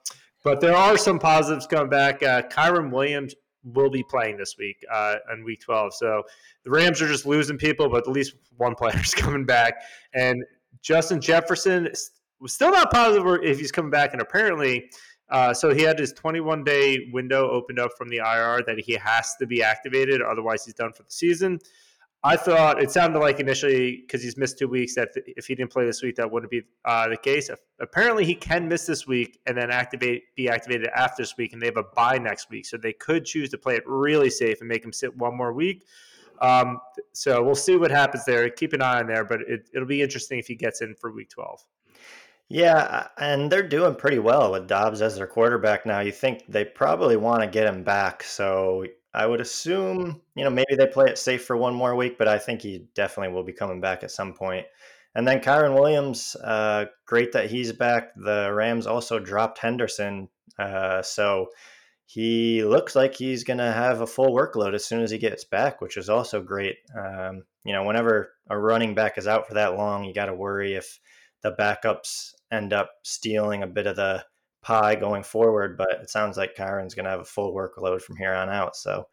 but 0.44 0.60
there 0.60 0.76
are 0.76 0.96
some 0.96 1.18
positives 1.18 1.66
coming 1.66 1.90
back. 1.90 2.22
Uh, 2.22 2.42
Kyren 2.42 2.92
Williams 2.92 3.34
will 3.64 3.90
be 3.90 4.04
playing 4.04 4.36
this 4.36 4.54
week 4.56 4.76
uh, 4.94 5.16
in 5.32 5.42
week 5.42 5.60
12. 5.62 5.94
So 5.94 6.22
the 6.62 6.70
Rams 6.70 7.02
are 7.02 7.08
just 7.08 7.26
losing 7.26 7.58
people, 7.58 7.88
but 7.88 8.06
at 8.06 8.08
least 8.08 8.34
one 8.56 8.76
player 8.76 9.00
is 9.00 9.14
coming 9.16 9.44
back. 9.44 9.82
And 10.14 10.44
Justin 10.80 11.20
Jefferson 11.20 11.88
was 12.38 12.52
still 12.52 12.70
not 12.70 12.92
positive 12.92 13.26
if 13.42 13.58
he's 13.58 13.72
coming 13.72 13.90
back. 13.90 14.12
And 14.12 14.22
apparently, 14.22 14.88
uh, 15.28 15.52
so 15.52 15.74
he 15.74 15.82
had 15.82 15.98
his 15.98 16.12
21 16.12 16.64
day 16.64 17.08
window 17.12 17.50
opened 17.50 17.78
up 17.78 17.92
from 17.96 18.08
the 18.08 18.18
IR 18.18 18.62
that 18.66 18.78
he 18.78 18.94
has 18.94 19.34
to 19.36 19.46
be 19.46 19.62
activated, 19.62 20.22
otherwise 20.22 20.64
he's 20.64 20.74
done 20.74 20.92
for 20.92 21.02
the 21.02 21.10
season. 21.10 21.58
I 22.22 22.36
thought 22.36 22.82
it 22.82 22.90
sounded 22.90 23.20
like 23.20 23.38
initially 23.38 23.98
because 23.98 24.22
he's 24.22 24.36
missed 24.36 24.58
two 24.58 24.66
weeks 24.66 24.94
that 24.96 25.10
if 25.14 25.46
he 25.46 25.54
didn't 25.54 25.70
play 25.70 25.84
this 25.84 26.02
week, 26.02 26.16
that 26.16 26.28
wouldn't 26.28 26.50
be 26.50 26.62
uh, 26.84 27.08
the 27.08 27.16
case. 27.16 27.50
Apparently, 27.78 28.24
he 28.24 28.34
can 28.34 28.66
miss 28.66 28.84
this 28.84 29.06
week 29.06 29.38
and 29.46 29.56
then 29.56 29.70
activate 29.70 30.34
be 30.34 30.48
activated 30.48 30.88
after 30.88 31.22
this 31.22 31.36
week, 31.36 31.52
and 31.52 31.62
they 31.62 31.66
have 31.66 31.76
a 31.76 31.84
bye 31.94 32.18
next 32.18 32.50
week, 32.50 32.66
so 32.66 32.76
they 32.76 32.92
could 32.92 33.24
choose 33.24 33.50
to 33.50 33.58
play 33.58 33.76
it 33.76 33.84
really 33.86 34.30
safe 34.30 34.60
and 34.60 34.68
make 34.68 34.84
him 34.84 34.92
sit 34.92 35.16
one 35.16 35.36
more 35.36 35.52
week. 35.52 35.86
Um, 36.40 36.80
so 37.12 37.42
we'll 37.42 37.54
see 37.54 37.76
what 37.76 37.90
happens 37.90 38.24
there. 38.24 38.48
Keep 38.50 38.72
an 38.72 38.82
eye 38.82 38.98
on 38.98 39.06
there, 39.06 39.24
but 39.24 39.42
it, 39.42 39.68
it'll 39.72 39.86
be 39.86 40.02
interesting 40.02 40.38
if 40.38 40.46
he 40.46 40.56
gets 40.56 40.80
in 40.80 40.94
for 40.94 41.12
week 41.12 41.30
twelve. 41.30 41.64
Yeah, 42.48 43.08
and 43.18 43.50
they're 43.50 43.66
doing 43.66 43.96
pretty 43.96 44.20
well 44.20 44.52
with 44.52 44.68
Dobbs 44.68 45.02
as 45.02 45.16
their 45.16 45.26
quarterback 45.26 45.84
now. 45.84 46.00
You 46.00 46.12
think 46.12 46.44
they 46.48 46.64
probably 46.64 47.16
want 47.16 47.42
to 47.42 47.48
get 47.48 47.66
him 47.66 47.82
back, 47.82 48.22
so 48.22 48.84
I 49.12 49.26
would 49.26 49.40
assume, 49.40 50.20
you 50.36 50.44
know, 50.44 50.50
maybe 50.50 50.76
they 50.76 50.86
play 50.86 51.06
it 51.06 51.18
safe 51.18 51.44
for 51.44 51.56
one 51.56 51.74
more 51.74 51.96
week, 51.96 52.16
but 52.18 52.28
I 52.28 52.38
think 52.38 52.62
he 52.62 52.86
definitely 52.94 53.34
will 53.34 53.42
be 53.42 53.52
coming 53.52 53.80
back 53.80 54.04
at 54.04 54.12
some 54.12 54.32
point. 54.32 54.64
And 55.16 55.26
then 55.26 55.40
Kyren 55.40 55.74
Williams, 55.74 56.36
uh, 56.36 56.84
great 57.06 57.32
that 57.32 57.50
he's 57.50 57.72
back. 57.72 58.12
The 58.16 58.52
Rams 58.52 58.86
also 58.86 59.18
dropped 59.18 59.58
Henderson, 59.58 60.28
uh, 60.58 61.02
so 61.02 61.48
he 62.04 62.62
looks 62.62 62.94
like 62.94 63.14
he's 63.16 63.42
going 63.42 63.58
to 63.58 63.72
have 63.72 64.02
a 64.02 64.06
full 64.06 64.32
workload 64.32 64.74
as 64.74 64.84
soon 64.84 65.02
as 65.02 65.10
he 65.10 65.18
gets 65.18 65.42
back, 65.44 65.80
which 65.80 65.96
is 65.96 66.08
also 66.08 66.40
great. 66.40 66.76
Um, 66.96 67.42
you 67.64 67.72
know, 67.72 67.82
whenever 67.82 68.34
a 68.48 68.56
running 68.56 68.94
back 68.94 69.18
is 69.18 69.26
out 69.26 69.48
for 69.48 69.54
that 69.54 69.76
long, 69.76 70.04
you 70.04 70.14
got 70.14 70.26
to 70.26 70.34
worry 70.34 70.74
if 70.74 71.00
the 71.42 71.52
backups 71.52 72.34
end 72.52 72.72
up 72.72 72.90
stealing 73.02 73.62
a 73.62 73.66
bit 73.66 73.86
of 73.86 73.96
the 73.96 74.24
pie 74.62 74.94
going 74.94 75.22
forward. 75.22 75.76
But 75.76 75.92
it 76.02 76.10
sounds 76.10 76.36
like 76.36 76.56
Kyren's 76.56 76.94
going 76.94 77.04
to 77.04 77.10
have 77.10 77.20
a 77.20 77.24
full 77.24 77.54
workload 77.54 78.02
from 78.02 78.16
here 78.16 78.34
on 78.34 78.48
out. 78.48 78.76
So, 78.76 79.06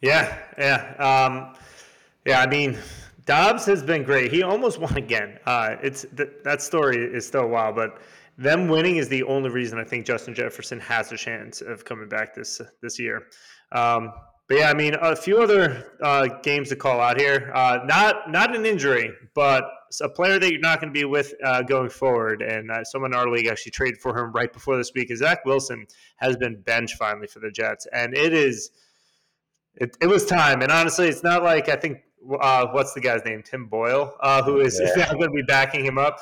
yeah, 0.00 0.38
yeah, 0.58 0.94
um, 0.98 1.54
yeah. 2.24 2.40
I 2.40 2.46
mean, 2.46 2.78
Dobbs 3.24 3.64
has 3.66 3.82
been 3.82 4.02
great. 4.02 4.32
He 4.32 4.42
almost 4.42 4.78
won 4.78 4.96
again. 4.96 5.38
Uh, 5.46 5.76
it's 5.82 6.04
th- 6.16 6.30
that 6.44 6.60
story 6.62 6.96
is 6.96 7.26
still 7.26 7.48
wild, 7.48 7.76
but 7.76 8.00
them 8.38 8.68
winning 8.68 8.96
is 8.96 9.08
the 9.08 9.22
only 9.24 9.50
reason 9.50 9.78
I 9.78 9.84
think 9.84 10.06
Justin 10.06 10.34
Jefferson 10.34 10.80
has 10.80 11.12
a 11.12 11.16
chance 11.16 11.60
of 11.60 11.84
coming 11.84 12.08
back 12.08 12.34
this 12.34 12.60
this 12.80 12.98
year. 12.98 13.26
Um, 13.72 14.12
but 14.48 14.58
yeah, 14.58 14.70
I 14.70 14.74
mean, 14.74 14.94
a 15.00 15.14
few 15.14 15.40
other 15.40 15.92
uh, 16.02 16.26
games 16.42 16.68
to 16.70 16.76
call 16.76 17.00
out 17.00 17.18
here. 17.18 17.50
Uh, 17.54 17.80
not 17.84 18.30
not 18.30 18.54
an 18.56 18.66
injury, 18.66 19.10
but 19.34 19.64
a 20.00 20.08
player 20.08 20.38
that 20.38 20.50
you're 20.50 20.60
not 20.60 20.80
going 20.80 20.92
to 20.92 20.98
be 20.98 21.04
with 21.04 21.34
uh, 21.44 21.62
going 21.62 21.90
forward. 21.90 22.42
And 22.42 22.70
uh, 22.70 22.84
someone 22.84 23.12
in 23.12 23.18
our 23.18 23.28
league 23.28 23.46
actually 23.46 23.72
traded 23.72 24.00
for 24.00 24.16
him 24.16 24.32
right 24.32 24.52
before 24.52 24.76
this 24.76 24.92
week. 24.94 25.10
Is 25.10 25.20
Zach 25.20 25.44
Wilson 25.44 25.86
has 26.16 26.36
been 26.36 26.60
benched 26.60 26.96
finally 26.96 27.26
for 27.26 27.40
the 27.40 27.50
Jets, 27.50 27.86
and 27.92 28.16
it 28.16 28.32
is 28.32 28.70
it, 29.76 29.96
it 30.00 30.06
was 30.06 30.26
time. 30.26 30.62
And 30.62 30.70
honestly, 30.70 31.08
it's 31.08 31.22
not 31.22 31.42
like 31.42 31.68
I 31.68 31.76
think 31.76 32.02
uh, 32.40 32.66
what's 32.68 32.92
the 32.92 33.00
guy's 33.00 33.24
name, 33.24 33.42
Tim 33.42 33.66
Boyle, 33.66 34.14
uh, 34.20 34.42
who 34.42 34.60
is 34.60 34.80
yeah. 34.82 34.94
now 34.96 35.12
going 35.12 35.30
to 35.30 35.30
be 35.30 35.42
backing 35.42 35.84
him 35.84 35.98
up. 35.98 36.18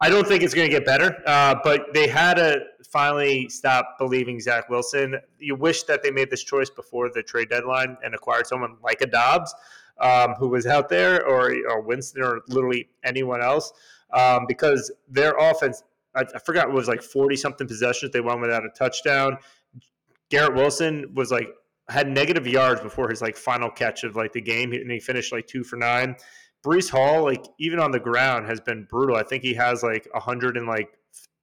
I 0.00 0.10
don't 0.10 0.26
think 0.26 0.42
it's 0.42 0.52
going 0.52 0.68
to 0.68 0.72
get 0.72 0.84
better, 0.84 1.22
uh, 1.26 1.54
but 1.62 1.94
they 1.94 2.08
had 2.08 2.34
to 2.34 2.60
finally 2.90 3.48
stop 3.48 3.96
believing 3.98 4.40
Zach 4.40 4.68
Wilson. 4.68 5.16
You 5.38 5.54
wish 5.54 5.84
that 5.84 6.02
they 6.02 6.10
made 6.10 6.28
this 6.28 6.42
choice 6.42 6.68
before 6.68 7.08
the 7.14 7.22
trade 7.22 7.50
deadline 7.50 7.96
and 8.02 8.12
acquired 8.12 8.48
someone 8.48 8.76
like 8.82 9.00
a 9.00 9.06
Dobbs, 9.06 9.54
um, 10.00 10.34
who 10.34 10.48
was 10.48 10.66
out 10.66 10.88
there, 10.88 11.24
or, 11.26 11.54
or 11.68 11.80
Winston, 11.80 12.22
or 12.22 12.40
literally 12.48 12.88
anyone 13.04 13.42
else, 13.42 13.72
um, 14.12 14.46
because 14.46 14.90
their 15.08 15.32
offense, 15.38 15.82
I, 16.14 16.24
I 16.34 16.38
forgot, 16.38 16.68
it 16.68 16.74
was 16.74 16.88
like 16.88 17.02
40 17.02 17.36
something 17.36 17.66
possessions. 17.66 18.12
They 18.12 18.20
won 18.20 18.40
without 18.40 18.64
a 18.64 18.70
touchdown. 18.70 19.38
Garrett 20.30 20.54
Wilson 20.54 21.12
was 21.14 21.30
like 21.30 21.48
had 21.88 22.08
negative 22.08 22.46
yards 22.46 22.80
before 22.80 23.08
his 23.08 23.20
like 23.20 23.36
final 23.36 23.70
catch 23.70 24.04
of 24.04 24.16
like 24.16 24.32
the 24.32 24.40
game, 24.40 24.72
and 24.72 24.90
he 24.90 24.98
finished 24.98 25.32
like 25.32 25.46
two 25.46 25.62
for 25.62 25.76
nine. 25.76 26.16
Breece 26.64 26.90
Hall, 26.90 27.24
like 27.24 27.44
even 27.58 27.78
on 27.78 27.90
the 27.90 28.00
ground, 28.00 28.46
has 28.46 28.60
been 28.60 28.86
brutal. 28.88 29.16
I 29.16 29.24
think 29.24 29.42
he 29.42 29.54
has 29.54 29.82
like 29.82 30.08
a 30.14 30.20
hundred 30.20 30.56
and 30.56 30.66
like 30.66 30.88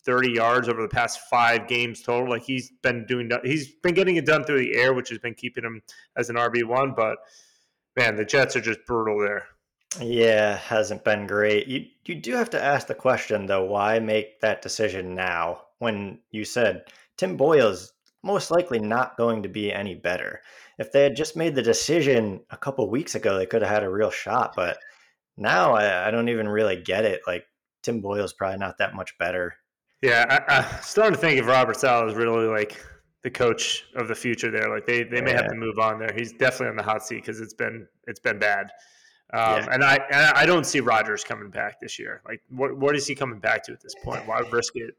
thirty 0.03 0.31
yards 0.31 0.69
over 0.69 0.81
the 0.81 0.87
past 0.87 1.19
five 1.29 1.67
games 1.67 2.01
total. 2.01 2.29
Like 2.29 2.43
he's 2.43 2.71
been 2.81 3.05
doing, 3.05 3.29
he's 3.43 3.73
been 3.83 3.93
getting 3.93 4.15
it 4.15 4.25
done 4.25 4.43
through 4.43 4.59
the 4.59 4.75
air, 4.75 4.93
which 4.93 5.09
has 5.09 5.19
been 5.19 5.35
keeping 5.35 5.63
him 5.63 5.81
as 6.15 6.29
an 6.29 6.35
RB 6.35 6.63
one. 6.63 6.93
But 6.95 7.17
man, 7.99 8.15
the 8.15 8.25
Jets 8.25 8.55
are 8.55 8.61
just 8.61 8.85
brutal 8.87 9.19
there. 9.19 9.45
Yeah, 9.99 10.57
hasn't 10.57 11.03
been 11.03 11.27
great. 11.27 11.67
You 11.67 11.85
you 12.05 12.15
do 12.15 12.33
have 12.33 12.49
to 12.51 12.63
ask 12.63 12.87
the 12.87 12.95
question 12.95 13.45
though, 13.45 13.65
why 13.65 13.99
make 13.99 14.39
that 14.39 14.61
decision 14.61 15.15
now 15.15 15.61
when 15.79 16.19
you 16.31 16.45
said 16.45 16.85
Tim 17.17 17.35
Boyle's 17.35 17.91
most 18.23 18.51
likely 18.51 18.79
not 18.79 19.17
going 19.17 19.43
to 19.43 19.49
be 19.49 19.71
any 19.73 19.95
better. 19.95 20.41
If 20.77 20.91
they 20.91 21.03
had 21.03 21.15
just 21.15 21.35
made 21.35 21.55
the 21.55 21.61
decision 21.61 22.41
a 22.49 22.57
couple 22.57 22.89
weeks 22.89 23.15
ago, 23.15 23.37
they 23.37 23.45
could 23.45 23.61
have 23.61 23.71
had 23.71 23.83
a 23.83 23.89
real 23.89 24.11
shot. 24.11 24.53
But 24.55 24.77
now 25.37 25.73
I, 25.73 26.07
I 26.07 26.11
don't 26.11 26.29
even 26.29 26.47
really 26.47 26.81
get 26.81 27.05
it. 27.05 27.21
Like 27.27 27.45
Tim 27.83 28.01
Boyle's 28.01 28.33
probably 28.33 28.59
not 28.59 28.77
that 28.77 28.95
much 28.95 29.17
better. 29.17 29.55
Yeah, 30.01 30.43
I, 30.47 30.59
am 30.59 30.81
starting 30.81 31.15
to 31.15 31.19
think 31.19 31.39
if 31.39 31.47
Robert 31.47 31.77
Saleh 31.77 32.09
is 32.09 32.15
really 32.15 32.47
like 32.47 32.81
the 33.23 33.29
coach 33.29 33.85
of 33.95 34.07
the 34.07 34.15
future 34.15 34.51
there. 34.51 34.69
Like 34.69 34.85
they, 34.85 35.03
they 35.03 35.21
may 35.21 35.31
yeah. 35.31 35.41
have 35.41 35.49
to 35.49 35.55
move 35.55 35.79
on 35.79 35.99
there. 35.99 36.13
He's 36.15 36.31
definitely 36.31 36.67
on 36.67 36.75
the 36.77 36.83
hot 36.83 37.05
seat 37.05 37.17
because 37.17 37.41
it's 37.41 37.53
been 37.53 37.87
it's 38.07 38.19
been 38.19 38.39
bad. 38.39 38.71
Um, 39.31 39.41
yeah. 39.41 39.67
And 39.71 39.83
I 39.83 39.95
and 40.11 40.37
I 40.37 40.45
don't 40.45 40.65
see 40.65 40.79
Rodgers 40.79 41.23
coming 41.23 41.49
back 41.49 41.79
this 41.81 41.99
year. 41.99 42.21
Like 42.27 42.41
what 42.49 42.77
what 42.77 42.95
is 42.95 43.05
he 43.05 43.15
coming 43.15 43.39
back 43.39 43.63
to 43.65 43.73
at 43.73 43.81
this 43.81 43.95
point? 44.03 44.25
Why 44.27 44.39
risk 44.51 44.75
it? 44.75 44.95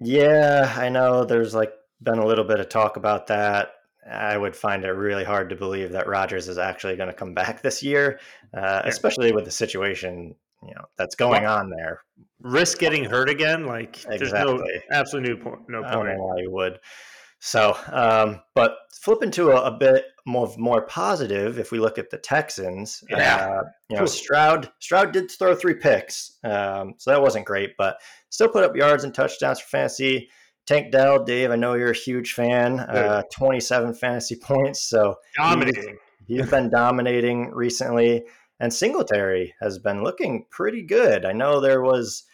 Yeah, 0.00 0.74
I 0.76 0.88
know. 0.88 1.24
There's 1.24 1.54
like 1.54 1.72
been 2.02 2.18
a 2.18 2.26
little 2.26 2.44
bit 2.44 2.60
of 2.60 2.68
talk 2.68 2.96
about 2.96 3.26
that. 3.28 3.74
I 4.10 4.36
would 4.36 4.56
find 4.56 4.82
it 4.84 4.88
really 4.88 5.24
hard 5.24 5.50
to 5.50 5.56
believe 5.56 5.92
that 5.92 6.08
Rodgers 6.08 6.48
is 6.48 6.56
actually 6.56 6.96
going 6.96 7.10
to 7.10 7.14
come 7.14 7.34
back 7.34 7.60
this 7.62 7.82
year, 7.82 8.18
uh, 8.54 8.80
especially 8.84 9.30
with 9.32 9.44
the 9.44 9.50
situation 9.50 10.34
you 10.62 10.74
know 10.74 10.84
that's 10.96 11.14
going 11.14 11.42
well, 11.42 11.58
on 11.58 11.70
there. 11.70 12.02
Risk 12.40 12.78
getting 12.78 13.04
hurt 13.04 13.28
again, 13.28 13.66
like 13.66 13.96
exactly. 13.96 14.18
there's 14.18 14.32
no 14.32 14.64
absolutely 14.90 15.34
no 15.34 15.42
point. 15.42 15.60
No 15.68 15.82
point. 15.82 15.92
I 15.92 15.94
don't 15.94 16.06
know 16.06 16.24
why 16.24 16.38
you 16.38 16.50
would. 16.50 16.78
So, 17.40 17.74
um, 17.90 18.42
but 18.54 18.76
flipping 18.92 19.30
to 19.32 19.50
a, 19.52 19.62
a, 19.62 19.70
bit 19.70 20.04
more 20.26 20.52
more 20.58 20.82
positive, 20.82 21.58
if 21.58 21.72
we 21.72 21.78
look 21.78 21.96
at 21.96 22.10
the 22.10 22.18
Texans, 22.18 23.02
yeah. 23.08 23.46
Uh, 23.46 23.62
you 23.88 23.96
know, 23.96 24.04
Stroud 24.04 24.70
Stroud 24.78 25.12
did 25.12 25.30
throw 25.30 25.54
three 25.54 25.74
picks, 25.74 26.36
um, 26.44 26.94
so 26.98 27.10
that 27.10 27.22
wasn't 27.22 27.46
great, 27.46 27.76
but 27.78 27.96
still 28.28 28.48
put 28.48 28.62
up 28.62 28.76
yards 28.76 29.04
and 29.04 29.14
touchdowns 29.14 29.58
for 29.58 29.68
fantasy. 29.68 30.28
Tank 30.66 30.92
Dell, 30.92 31.24
Dave, 31.24 31.50
I 31.50 31.56
know 31.56 31.74
you're 31.74 31.90
a 31.90 31.96
huge 31.96 32.34
fan. 32.34 32.78
Uh, 32.78 33.22
27 33.32 33.94
fantasy 33.94 34.36
points. 34.40 34.82
So 34.82 35.16
dominating. 35.34 35.96
He's, 36.26 36.42
he's 36.42 36.50
been 36.50 36.70
dominating 36.70 37.50
recently. 37.50 38.24
And 38.60 38.72
Singletary 38.72 39.54
has 39.60 39.78
been 39.78 40.04
looking 40.04 40.44
pretty 40.50 40.82
good. 40.82 41.24
I 41.24 41.32
know 41.32 41.60
there 41.60 41.80
was 41.80 42.24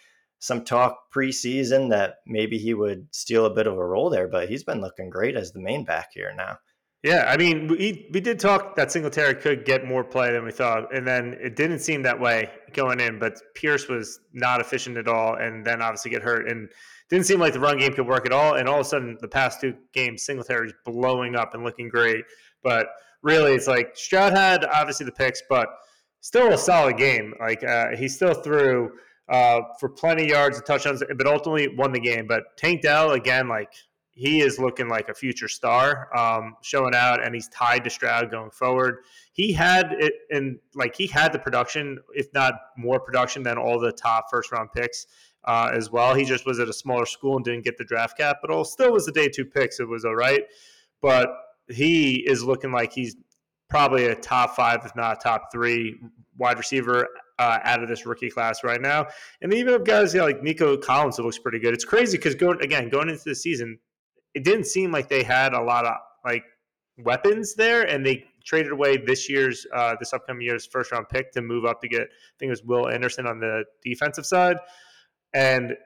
some 0.46 0.64
talk 0.64 1.12
preseason 1.14 1.90
that 1.90 2.16
maybe 2.26 2.58
he 2.58 2.74
would 2.74 3.08
steal 3.10 3.46
a 3.46 3.54
bit 3.54 3.66
of 3.66 3.76
a 3.76 3.84
role 3.84 4.10
there, 4.10 4.28
but 4.28 4.48
he's 4.48 4.64
been 4.64 4.80
looking 4.80 5.10
great 5.10 5.36
as 5.36 5.52
the 5.52 5.60
main 5.60 5.84
back 5.84 6.10
here 6.12 6.32
now. 6.36 6.58
Yeah, 7.02 7.26
I 7.28 7.36
mean, 7.36 7.68
we 7.68 8.08
we 8.12 8.20
did 8.20 8.40
talk 8.40 8.74
that 8.76 8.90
Singletary 8.90 9.34
could 9.36 9.64
get 9.64 9.84
more 9.84 10.02
play 10.02 10.32
than 10.32 10.44
we 10.44 10.50
thought, 10.50 10.94
and 10.94 11.06
then 11.06 11.36
it 11.40 11.54
didn't 11.54 11.78
seem 11.80 12.02
that 12.02 12.18
way 12.18 12.50
going 12.72 12.98
in. 12.98 13.18
But 13.18 13.38
Pierce 13.54 13.86
was 13.86 14.18
not 14.32 14.60
efficient 14.60 14.96
at 14.96 15.06
all, 15.06 15.34
and 15.34 15.64
then 15.64 15.82
obviously 15.82 16.10
get 16.10 16.22
hurt, 16.22 16.48
and 16.48 16.68
didn't 17.08 17.26
seem 17.26 17.38
like 17.38 17.52
the 17.52 17.60
run 17.60 17.78
game 17.78 17.92
could 17.92 18.08
work 18.08 18.26
at 18.26 18.32
all. 18.32 18.54
And 18.56 18.68
all 18.68 18.80
of 18.80 18.86
a 18.86 18.88
sudden, 18.88 19.18
the 19.20 19.28
past 19.28 19.60
two 19.60 19.76
games, 19.92 20.24
Singletary's 20.24 20.72
blowing 20.84 21.36
up 21.36 21.54
and 21.54 21.62
looking 21.62 21.88
great. 21.88 22.24
But 22.64 22.88
really, 23.22 23.54
it's 23.54 23.68
like 23.68 23.96
Stroud 23.96 24.32
had 24.32 24.64
obviously 24.64 25.06
the 25.06 25.12
picks, 25.12 25.42
but 25.48 25.68
still 26.22 26.52
a 26.52 26.58
solid 26.58 26.96
game. 26.96 27.34
Like 27.38 27.62
uh, 27.62 27.94
he 27.96 28.08
still 28.08 28.34
threw 28.34 28.90
uh, 29.28 29.60
for 29.80 29.88
plenty 29.88 30.24
of 30.24 30.28
yards 30.30 30.56
and 30.56 30.66
touchdowns, 30.66 31.02
but 31.16 31.26
ultimately 31.26 31.68
won 31.76 31.92
the 31.92 32.00
game. 32.00 32.26
But 32.26 32.56
Tank 32.56 32.82
Dell 32.82 33.12
again, 33.12 33.48
like 33.48 33.72
he 34.12 34.40
is 34.40 34.58
looking 34.58 34.88
like 34.88 35.08
a 35.08 35.14
future 35.14 35.48
star, 35.48 36.16
um, 36.16 36.56
showing 36.62 36.94
out, 36.94 37.22
and 37.22 37.34
he's 37.34 37.48
tied 37.48 37.84
to 37.84 37.90
Stroud 37.90 38.30
going 38.30 38.50
forward. 38.50 39.00
He 39.32 39.52
had 39.52 39.92
it, 39.98 40.14
and 40.30 40.58
like 40.74 40.96
he 40.96 41.06
had 41.06 41.32
the 41.32 41.38
production, 41.38 41.98
if 42.14 42.32
not 42.32 42.54
more 42.78 42.98
production 42.98 43.42
than 43.42 43.58
all 43.58 43.78
the 43.78 43.92
top 43.92 44.26
first 44.30 44.52
round 44.52 44.70
picks 44.72 45.06
uh, 45.44 45.70
as 45.74 45.90
well. 45.90 46.14
He 46.14 46.24
just 46.24 46.46
was 46.46 46.58
at 46.58 46.68
a 46.68 46.72
smaller 46.72 47.04
school 47.04 47.36
and 47.36 47.44
didn't 47.44 47.64
get 47.64 47.76
the 47.76 47.84
draft 47.84 48.16
capital. 48.16 48.64
Still 48.64 48.92
was 48.92 49.04
the 49.04 49.12
day 49.12 49.28
two 49.28 49.44
picks. 49.44 49.80
It 49.80 49.88
was 49.88 50.04
all 50.04 50.16
right, 50.16 50.44
but 51.02 51.28
he 51.68 52.24
is 52.26 52.42
looking 52.42 52.72
like 52.72 52.92
he's 52.92 53.16
probably 53.68 54.06
a 54.06 54.14
top 54.14 54.56
five, 54.56 54.80
if 54.84 54.94
not 54.96 55.20
top 55.20 55.52
three 55.52 55.98
wide 56.38 56.56
receiver 56.56 57.06
uh, 57.38 57.58
out 57.64 57.82
of 57.82 57.88
this 57.88 58.06
rookie 58.06 58.30
class 58.30 58.64
right 58.64 58.80
now. 58.80 59.06
And 59.42 59.52
even 59.52 59.74
if 59.74 59.84
guys 59.84 60.14
yeah, 60.14 60.22
like 60.22 60.42
Nico 60.42 60.76
Collins, 60.76 61.18
it 61.18 61.22
looks 61.22 61.38
pretty 61.38 61.58
good. 61.58 61.74
It's 61.74 61.84
crazy 61.84 62.16
because 62.16 62.34
going 62.34 62.60
again 62.62 62.88
going 62.88 63.08
into 63.08 63.24
the 63.24 63.34
season, 63.34 63.78
it 64.34 64.44
didn't 64.44 64.64
seem 64.64 64.92
like 64.92 65.08
they 65.08 65.22
had 65.22 65.52
a 65.52 65.60
lot 65.60 65.86
of 65.86 65.96
like 66.24 66.44
weapons 66.98 67.54
there, 67.54 67.82
and 67.82 68.04
they 68.04 68.24
traded 68.44 68.72
away 68.72 68.96
this 68.96 69.28
year's 69.28 69.66
uh, 69.74 69.96
this 69.98 70.12
upcoming 70.12 70.42
year's 70.42 70.66
first 70.66 70.92
round 70.92 71.08
pick 71.08 71.32
to 71.32 71.42
move 71.42 71.64
up 71.64 71.80
to 71.82 71.88
get 71.88 72.02
I 72.02 72.34
think 72.38 72.48
it 72.48 72.50
was 72.50 72.62
Will 72.62 72.88
Anderson 72.88 73.26
on 73.26 73.40
the 73.40 73.64
defensive 73.82 74.26
side. 74.26 74.56
And 75.34 75.76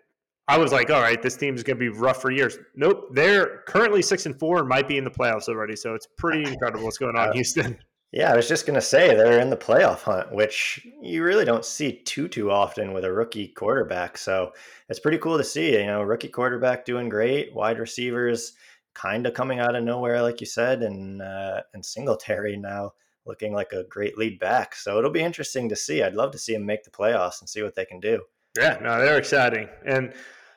I 0.47 0.59
was 0.59 0.73
like, 0.73 0.91
all 0.91 1.01
right, 1.01 1.21
this 1.21 1.37
team 1.37 1.55
is 1.55 1.63
going 1.63 1.77
to 1.77 1.81
be 1.81 1.89
rough 1.89 2.21
for 2.21 2.31
years. 2.31 2.59
Nope, 2.75 3.09
they're 3.13 3.63
currently 3.69 4.03
six 4.03 4.27
and 4.27 4.39
four 4.39 4.59
and 4.59 4.69
might 4.69 4.89
be 4.89 4.99
in 4.99 5.05
the 5.05 5.11
playoffs 5.11 5.49
already. 5.49 5.77
So 5.77 5.95
it's 5.95 6.09
pretty 6.19 6.45
incredible 6.53 6.85
what's 6.85 6.99
going 6.99 7.17
on, 7.17 7.33
Houston. 7.33 7.79
Yeah, 8.13 8.33
I 8.33 8.37
was 8.37 8.49
just 8.49 8.67
going 8.67 8.75
to 8.75 8.81
say 8.81 9.15
they're 9.15 9.41
in 9.41 9.51
the 9.51 9.57
playoff 9.57 10.03
hunt, 10.03 10.33
which 10.33 10.85
you 11.01 11.23
really 11.23 11.45
don't 11.45 11.65
see 11.65 11.93
too 12.03 12.27
too 12.27 12.51
often 12.51 12.93
with 12.93 13.05
a 13.05 13.13
rookie 13.13 13.49
quarterback. 13.49 14.19
So 14.19 14.53
it's 14.89 14.99
pretty 14.99 15.19
cool 15.19 15.39
to 15.39 15.45
see. 15.45 15.79
You 15.79 15.87
know, 15.87 16.03
rookie 16.03 16.29
quarterback 16.29 16.85
doing 16.85 17.09
great, 17.09 17.55
wide 17.55 17.79
receivers 17.79 18.55
kind 18.95 19.27
of 19.27 19.35
coming 19.35 19.61
out 19.61 19.77
of 19.77 19.85
nowhere, 19.85 20.23
like 20.23 20.41
you 20.41 20.47
said, 20.47 20.83
and 20.83 21.23
uh, 21.23 21.61
and 21.73 21.85
Singletary 21.85 22.57
now 22.57 22.93
looking 23.27 23.53
like 23.53 23.73
a 23.73 23.85
great 23.85 24.19
lead 24.19 24.41
back. 24.41 24.75
So 24.75 24.99
it'll 24.99 25.11
be 25.11 25.23
interesting 25.23 25.69
to 25.69 25.77
see. 25.77 26.03
I'd 26.03 26.15
love 26.15 26.33
to 26.33 26.39
see 26.39 26.55
him 26.55 26.67
make 26.67 26.83
the 26.83 26.91
playoffs 26.91 27.41
and 27.41 27.49
see 27.49 27.63
what 27.63 27.77
they 27.77 27.85
can 27.85 28.01
do. 28.01 28.23
Yeah, 28.59 28.79
no, 28.83 28.99
they're 28.99 29.19
exciting. 29.19 29.69
And 29.87 30.13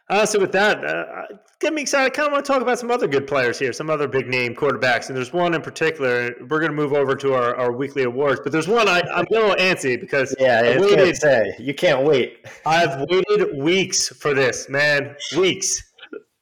uh, 0.09 0.25
so 0.25 0.39
with 0.39 0.51
that, 0.51 0.83
uh, 0.83 1.23
get 1.59 1.73
me 1.73 1.81
excited. 1.81 2.05
I 2.05 2.09
kind 2.09 2.27
of 2.27 2.33
want 2.33 2.45
to 2.45 2.51
talk 2.51 2.61
about 2.61 2.77
some 2.77 2.91
other 2.91 3.07
good 3.07 3.25
players 3.25 3.57
here, 3.57 3.71
some 3.71 3.89
other 3.89 4.07
big 4.07 4.27
name 4.27 4.53
quarterbacks. 4.53 5.07
And 5.07 5.15
there's 5.15 5.31
one 5.31 5.53
in 5.53 5.61
particular. 5.61 6.31
We're 6.41 6.59
going 6.59 6.71
to 6.71 6.75
move 6.75 6.93
over 6.93 7.15
to 7.15 7.33
our, 7.33 7.55
our 7.55 7.71
weekly 7.71 8.03
awards, 8.03 8.41
but 8.43 8.51
there's 8.51 8.67
one 8.67 8.87
I, 8.87 9.01
I'm 9.13 9.25
a 9.25 9.33
little 9.33 9.55
antsy 9.55 9.99
because 9.99 10.35
yeah, 10.39 10.61
I 10.63 10.79
waited, 10.79 11.15
say 11.15 11.55
you 11.59 11.73
can't 11.73 12.05
wait. 12.05 12.45
I've 12.65 13.05
waited 13.09 13.57
weeks 13.57 14.09
for 14.09 14.33
this, 14.33 14.67
man, 14.69 15.15
weeks. 15.37 15.81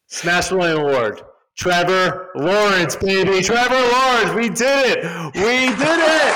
Smash 0.07 0.51
William 0.51 0.79
Award. 0.79 1.21
Trevor 1.55 2.31
Lawrence, 2.35 2.95
baby. 2.95 3.41
Trevor 3.41 3.75
Lawrence, 3.75 4.33
we 4.33 4.49
did 4.49 4.97
it. 4.97 5.05
We 5.35 5.67
did 5.77 5.99
it. 6.01 6.33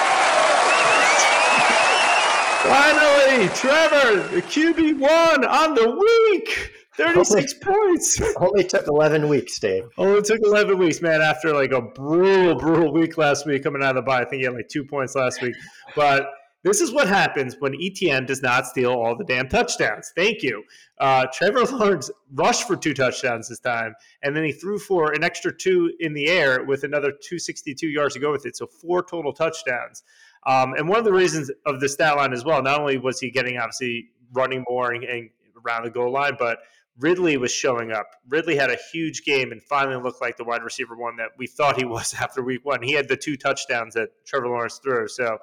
Finally, 2.66 3.48
Trevor, 3.50 4.28
the 4.34 4.42
QB 4.42 5.00
one 5.00 5.46
on 5.46 5.76
the 5.76 5.92
week. 5.92 6.75
36 6.98 7.54
points. 7.56 8.22
Only 8.38 8.64
took 8.64 8.88
11 8.88 9.28
weeks, 9.28 9.60
Dave. 9.60 9.86
Only 9.98 10.22
took 10.22 10.40
11 10.44 10.78
weeks, 10.78 11.02
man, 11.02 11.22
after 11.22 11.54
like 11.54 11.72
a 11.72 11.82
brutal, 11.82 12.56
brutal 12.56 12.94
week 12.94 13.18
last 13.18 13.46
week 13.46 13.64
coming 13.64 13.84
out 13.84 13.90
of 13.90 13.96
the 13.96 14.02
bye. 14.02 14.22
I 14.22 14.26
think 14.26 14.40
he 14.40 14.46
had 14.46 14.54
like 14.54 14.70
two 14.70 14.86
points 14.86 15.16
last 15.16 15.42
week. 15.42 15.56
But 15.96 16.30
this 16.64 16.82
is 16.82 16.92
what 16.92 17.08
happens 17.08 17.58
when 17.60 17.74
ETN 17.74 18.26
does 18.26 18.42
not 18.42 18.66
steal 18.66 18.92
all 18.92 19.16
the 19.16 19.24
damn 19.24 19.48
touchdowns. 19.48 20.12
Thank 20.16 20.42
you. 20.42 20.64
Uh, 21.00 21.28
Trevor 21.32 21.64
Lawrence 21.66 22.10
rushed 22.34 22.66
for 22.66 22.76
two 22.76 22.94
touchdowns 22.94 23.50
this 23.50 23.60
time, 23.60 23.94
and 24.24 24.36
then 24.36 24.44
he 24.44 24.52
threw 24.52 24.80
for 24.80 25.12
an 25.12 25.24
extra 25.24 25.56
two 25.56 25.94
in 26.00 26.14
the 26.14 26.28
air 26.28 26.64
with 26.64 26.84
another 26.84 27.12
262 27.12 27.88
yards 27.88 28.16
to 28.16 28.20
go 28.20 28.32
with 28.32 28.48
it. 28.48 28.58
So 28.58 28.66
four 28.66 29.04
total 29.04 29.32
touchdowns. 29.32 30.02
Um, 30.48 30.74
and 30.74 30.88
one 30.90 30.98
of 30.98 31.06
the 31.06 31.14
reasons 31.14 31.52
of 31.68 31.80
the 31.80 31.90
stat 31.90 32.18
line 32.18 32.34
as 32.34 32.44
well, 32.44 32.64
not 32.64 32.80
only 32.80 32.98
was 32.98 33.20
he 33.20 33.30
getting 33.30 33.58
obviously 33.58 34.10
running 34.34 34.64
more 34.68 34.92
and, 34.92 35.04
and 35.04 35.30
around 35.66 35.84
the 35.84 35.92
goal 35.92 36.12
line, 36.12 36.36
but 36.38 36.60
Ridley 37.00 37.38
was 37.38 37.52
showing 37.52 37.92
up. 37.92 38.08
Ridley 38.28 38.56
had 38.56 38.72
a 38.72 38.78
huge 38.92 39.24
game 39.24 39.52
and 39.52 39.62
finally 39.62 40.02
looked 40.02 40.22
like 40.22 40.38
the 40.38 40.44
wide 40.44 40.64
receiver 40.64 40.96
one 40.96 41.18
that 41.18 41.30
we 41.38 41.48
thought 41.48 41.78
he 41.78 41.86
was 41.86 42.14
after 42.20 42.42
week 42.42 42.66
one. 42.66 42.82
He 42.82 42.94
had 42.94 43.08
the 43.08 43.18
two 43.18 43.36
touchdowns 43.36 43.94
that 43.96 44.10
Trevor 44.26 44.48
Lawrence 44.48 44.80
threw. 44.84 45.08
So 45.08 45.38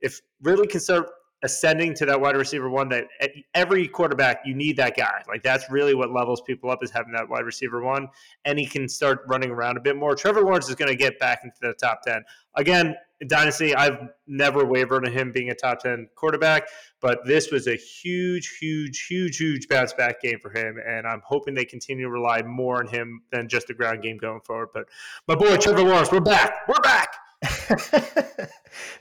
if 0.00 0.20
Ridley 0.42 0.66
can 0.66 0.80
start 0.80 1.10
ascending 1.42 1.92
to 1.94 2.06
that 2.06 2.18
wide 2.18 2.36
receiver 2.36 2.70
one, 2.70 2.88
that 2.88 3.06
every 3.54 3.86
quarterback 3.86 4.40
you 4.46 4.54
need 4.54 4.78
that 4.78 4.96
guy. 4.96 5.22
Like 5.28 5.42
that's 5.42 5.70
really 5.70 5.94
what 5.94 6.10
levels 6.10 6.40
people 6.40 6.70
up 6.70 6.82
is 6.82 6.90
having 6.90 7.12
that 7.12 7.28
wide 7.28 7.44
receiver 7.44 7.82
one, 7.82 8.08
and 8.46 8.58
he 8.58 8.64
can 8.66 8.88
start 8.88 9.20
running 9.28 9.50
around 9.50 9.76
a 9.76 9.80
bit 9.80 9.96
more. 9.96 10.16
Trevor 10.16 10.40
Lawrence 10.42 10.70
is 10.70 10.74
going 10.74 10.90
to 10.90 10.96
get 10.96 11.18
back 11.18 11.40
into 11.44 11.56
the 11.60 11.74
top 11.74 12.00
ten 12.02 12.24
again. 12.56 12.96
Dynasty, 13.28 13.74
I've 13.74 14.08
never 14.26 14.64
wavered 14.64 15.06
on 15.06 15.12
him 15.12 15.32
being 15.32 15.50
a 15.50 15.54
top 15.54 15.80
10 15.80 16.08
quarterback, 16.14 16.68
but 17.00 17.24
this 17.24 17.50
was 17.50 17.66
a 17.66 17.76
huge, 17.76 18.56
huge, 18.58 19.06
huge, 19.06 19.36
huge 19.36 19.68
bounce 19.68 19.92
back 19.92 20.20
game 20.20 20.38
for 20.40 20.50
him. 20.50 20.78
And 20.86 21.06
I'm 21.06 21.22
hoping 21.24 21.54
they 21.54 21.64
continue 21.64 22.04
to 22.04 22.10
rely 22.10 22.42
more 22.42 22.78
on 22.78 22.86
him 22.86 23.22
than 23.30 23.48
just 23.48 23.66
the 23.66 23.74
ground 23.74 24.02
game 24.02 24.16
going 24.16 24.40
forward. 24.40 24.68
But 24.72 24.86
my 25.28 25.34
boy, 25.34 25.56
Trevor 25.56 25.82
Lawrence, 25.82 26.10
we're 26.10 26.20
back. 26.20 26.68
We're 26.68 26.80
back. 26.82 27.14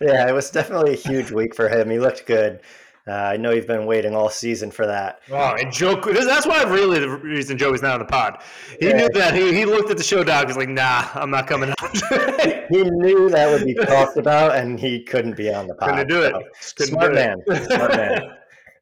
yeah, 0.02 0.28
it 0.28 0.34
was 0.34 0.50
definitely 0.52 0.94
a 0.94 0.98
huge 0.98 1.32
week 1.32 1.56
for 1.56 1.70
him. 1.70 1.90
He 1.90 2.00
looked 2.00 2.26
good. 2.26 2.62
Uh, 3.06 3.12
I 3.12 3.38
know 3.38 3.52
you've 3.52 3.68
been 3.68 3.86
waiting 3.86 4.16
all 4.16 4.30
season 4.30 4.72
for 4.72 4.88
that. 4.88 5.20
Oh, 5.30 5.56
and 5.60 5.74
Joe, 5.74 5.96
that's 5.96 6.46
why 6.46 6.64
really 6.64 7.00
the 7.00 7.10
reason 7.10 7.58
Joe 7.58 7.74
is 7.74 7.82
not 7.82 7.96
on 7.96 8.00
the 8.00 8.06
pod. 8.06 8.42
He 8.80 8.88
yeah. 8.88 8.98
knew 8.98 9.10
that. 9.14 9.34
He, 9.34 9.54
he 9.54 9.66
looked 9.66 9.92
at 9.92 9.98
the 9.98 10.04
show 10.04 10.24
dog. 10.24 10.48
He's 10.48 10.56
like, 10.56 10.70
nah, 10.70 11.10
I'm 11.14 11.30
not 11.30 11.46
coming 11.46 11.70
out. 11.70 11.92
he 12.70 12.84
knew 12.84 13.30
that 13.30 13.50
would 13.52 13.66
be 13.66 13.74
talked 13.74 14.16
about, 14.16 14.56
and 14.56 14.80
he 14.80 15.04
couldn't 15.04 15.36
be 15.36 15.54
on 15.54 15.68
the 15.68 15.76
pod. 15.76 15.90
Couldn't 15.90 16.08
do 16.08 16.24
it. 16.24 16.34
So, 16.62 16.86
smart 16.86 17.12
do 17.12 17.16
man. 17.16 17.38
It. 17.48 17.72
Smart 17.72 17.96
man. 17.96 18.36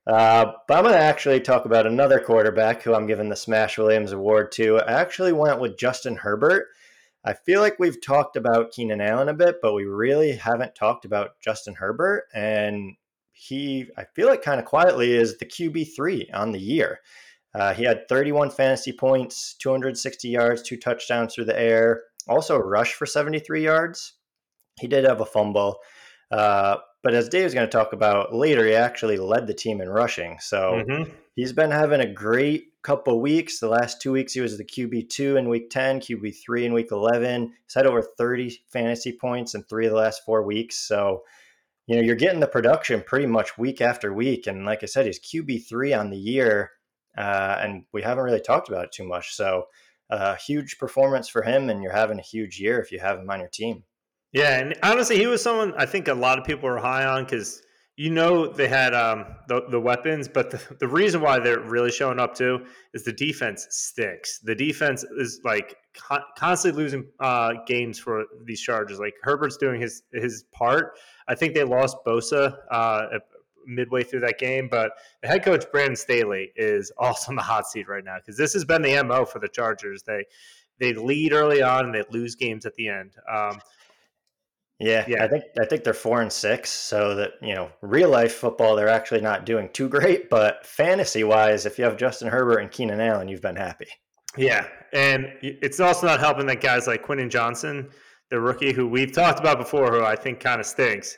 Uh, 0.07 0.53
but 0.67 0.77
I'm 0.77 0.83
going 0.83 0.95
to 0.95 0.99
actually 0.99 1.39
talk 1.39 1.65
about 1.65 1.85
another 1.85 2.19
quarterback 2.19 2.81
who 2.81 2.95
I'm 2.95 3.05
giving 3.05 3.29
the 3.29 3.35
Smash 3.35 3.77
Williams 3.77 4.13
Award 4.13 4.51
to. 4.53 4.79
I 4.79 4.93
actually 4.93 5.31
went 5.31 5.59
with 5.59 5.77
Justin 5.77 6.15
Herbert. 6.15 6.69
I 7.23 7.33
feel 7.33 7.61
like 7.61 7.77
we've 7.77 8.01
talked 8.01 8.35
about 8.35 8.71
Keenan 8.71 8.99
Allen 8.99 9.29
a 9.29 9.33
bit, 9.33 9.57
but 9.61 9.75
we 9.75 9.85
really 9.85 10.31
haven't 10.31 10.73
talked 10.73 11.05
about 11.05 11.39
Justin 11.39 11.75
Herbert. 11.75 12.23
And 12.33 12.95
he, 13.41 13.87
I 13.97 14.03
feel 14.03 14.27
like 14.27 14.43
kind 14.43 14.59
of 14.59 14.67
quietly, 14.67 15.13
is 15.13 15.37
the 15.37 15.45
QB3 15.45 16.29
on 16.31 16.51
the 16.51 16.59
year. 16.59 16.99
Uh, 17.55 17.73
he 17.73 17.83
had 17.83 18.07
31 18.07 18.51
fantasy 18.51 18.93
points, 18.93 19.55
260 19.55 20.27
yards, 20.27 20.61
two 20.61 20.77
touchdowns 20.77 21.33
through 21.33 21.45
the 21.45 21.59
air, 21.59 22.03
also 22.29 22.57
rushed 22.57 22.93
for 22.93 23.07
73 23.07 23.63
yards. 23.63 24.13
He 24.79 24.87
did 24.87 25.05
have 25.05 25.21
a 25.21 25.25
fumble. 25.25 25.79
Uh, 26.29 26.77
but 27.03 27.15
as 27.15 27.29
Dave's 27.29 27.55
going 27.55 27.67
to 27.67 27.71
talk 27.71 27.93
about 27.93 28.33
later, 28.33 28.65
he 28.65 28.75
actually 28.75 29.17
led 29.17 29.47
the 29.47 29.55
team 29.55 29.81
in 29.81 29.89
rushing. 29.89 30.37
So 30.39 30.83
mm-hmm. 30.87 31.11
he's 31.35 31.51
been 31.51 31.71
having 31.71 31.99
a 31.99 32.13
great 32.13 32.65
couple 32.83 33.19
weeks. 33.19 33.59
The 33.59 33.67
last 33.67 34.01
two 34.01 34.11
weeks, 34.11 34.33
he 34.33 34.41
was 34.41 34.57
the 34.57 34.63
QB2 34.63 35.39
in 35.39 35.49
week 35.49 35.71
10, 35.71 35.99
QB3 35.99 36.65
in 36.65 36.73
week 36.73 36.91
11. 36.91 37.53
He's 37.65 37.73
had 37.73 37.87
over 37.87 38.03
30 38.03 38.61
fantasy 38.67 39.13
points 39.13 39.55
in 39.55 39.63
three 39.63 39.87
of 39.87 39.93
the 39.93 39.97
last 39.97 40.23
four 40.23 40.43
weeks. 40.43 40.77
So, 40.77 41.23
you 41.87 41.95
know, 41.95 42.01
you're 42.01 42.15
getting 42.15 42.39
the 42.39 42.47
production 42.47 43.03
pretty 43.05 43.25
much 43.25 43.57
week 43.57 43.81
after 43.81 44.13
week. 44.13 44.47
And 44.47 44.65
like 44.65 44.83
I 44.83 44.85
said, 44.85 45.05
he's 45.05 45.19
QB3 45.19 45.99
on 45.99 46.09
the 46.09 46.17
year. 46.17 46.71
Uh, 47.17 47.57
and 47.59 47.83
we 47.91 48.01
haven't 48.01 48.23
really 48.23 48.39
talked 48.39 48.69
about 48.69 48.85
it 48.85 48.91
too 48.91 49.03
much. 49.03 49.35
So, 49.35 49.65
a 50.09 50.15
uh, 50.15 50.35
huge 50.35 50.77
performance 50.77 51.29
for 51.29 51.41
him. 51.41 51.69
And 51.69 51.81
you're 51.81 51.93
having 51.93 52.19
a 52.19 52.23
huge 52.23 52.59
year 52.59 52.81
if 52.81 52.91
you 52.91 52.99
have 52.99 53.19
him 53.19 53.29
on 53.29 53.39
your 53.39 53.49
team. 53.49 53.83
Yeah, 54.33 54.59
and 54.59 54.75
honestly, 54.81 55.17
he 55.17 55.27
was 55.27 55.41
someone 55.41 55.73
I 55.77 55.85
think 55.85 56.07
a 56.07 56.13
lot 56.13 56.39
of 56.39 56.45
people 56.45 56.69
were 56.69 56.79
high 56.79 57.05
on 57.05 57.25
because 57.25 57.61
you 57.97 58.09
know 58.09 58.47
they 58.47 58.67
had 58.67 58.93
um, 58.93 59.25
the 59.47 59.63
the 59.69 59.79
weapons, 59.79 60.27
but 60.27 60.51
the, 60.51 60.61
the 60.79 60.87
reason 60.87 61.21
why 61.21 61.39
they're 61.39 61.59
really 61.59 61.91
showing 61.91 62.19
up 62.19 62.33
too 62.33 62.65
is 62.93 63.03
the 63.03 63.11
defense 63.11 63.67
stinks. 63.69 64.39
The 64.39 64.55
defense 64.55 65.03
is 65.17 65.41
like 65.43 65.75
con- 65.93 66.23
constantly 66.37 66.83
losing 66.83 67.05
uh, 67.19 67.53
games 67.65 67.99
for 67.99 68.25
these 68.43 68.61
Chargers. 68.61 68.99
Like 68.99 69.13
Herbert's 69.23 69.57
doing 69.57 69.81
his 69.81 70.03
his 70.13 70.45
part. 70.51 70.97
I 71.27 71.35
think 71.35 71.53
they 71.53 71.63
lost 71.63 71.97
Bosa 72.05 72.57
uh, 72.69 73.19
midway 73.65 74.03
through 74.03 74.21
that 74.21 74.39
game, 74.39 74.67
but 74.69 74.91
the 75.21 75.27
head 75.27 75.43
coach 75.43 75.65
Brandon 75.71 75.95
Staley 75.95 76.51
is 76.55 76.91
also 76.97 77.31
in 77.31 77.35
the 77.35 77.41
hot 77.41 77.67
seat 77.67 77.87
right 77.87 78.03
now 78.03 78.17
because 78.17 78.37
this 78.37 78.53
has 78.53 78.65
been 78.65 78.81
the 78.81 79.01
mo 79.03 79.25
for 79.25 79.39
the 79.39 79.49
Chargers. 79.49 80.03
They 80.03 80.25
they 80.79 80.93
lead 80.93 81.33
early 81.33 81.61
on 81.61 81.85
and 81.85 81.95
they 81.95 82.03
lose 82.09 82.35
games 82.35 82.65
at 82.65 82.73
the 82.75 82.87
end. 82.87 83.15
Um, 83.31 83.59
yeah, 84.79 85.05
yeah. 85.07 85.23
I 85.23 85.27
think 85.27 85.43
I 85.61 85.65
think 85.65 85.83
they're 85.83 85.93
four 85.93 86.21
and 86.21 86.31
six, 86.31 86.71
so 86.71 87.13
that 87.15 87.33
you 87.41 87.53
know, 87.53 87.69
real 87.81 88.09
life 88.09 88.33
football 88.33 88.75
they're 88.75 88.89
actually 88.89 89.21
not 89.21 89.45
doing 89.45 89.69
too 89.73 89.87
great, 89.87 90.29
but 90.29 90.65
fantasy 90.65 91.23
wise, 91.23 91.67
if 91.67 91.77
you 91.77 91.85
have 91.85 91.97
Justin 91.97 92.29
Herbert 92.29 92.59
and 92.59 92.71
Keenan 92.71 92.99
Allen, 92.99 93.27
you've 93.27 93.43
been 93.43 93.55
happy. 93.55 93.87
Yeah, 94.37 94.67
and 94.93 95.33
it's 95.41 95.79
also 95.79 96.07
not 96.07 96.19
helping 96.19 96.45
that 96.47 96.61
guys 96.61 96.87
like 96.87 97.01
Quentin 97.01 97.29
Johnston, 97.29 97.89
the 98.29 98.39
rookie 98.39 98.71
who 98.71 98.87
we've 98.87 99.11
talked 99.11 99.39
about 99.39 99.57
before, 99.57 99.91
who 99.91 100.03
I 100.03 100.15
think 100.15 100.39
kind 100.39 100.61
of 100.61 100.65
stinks. 100.65 101.17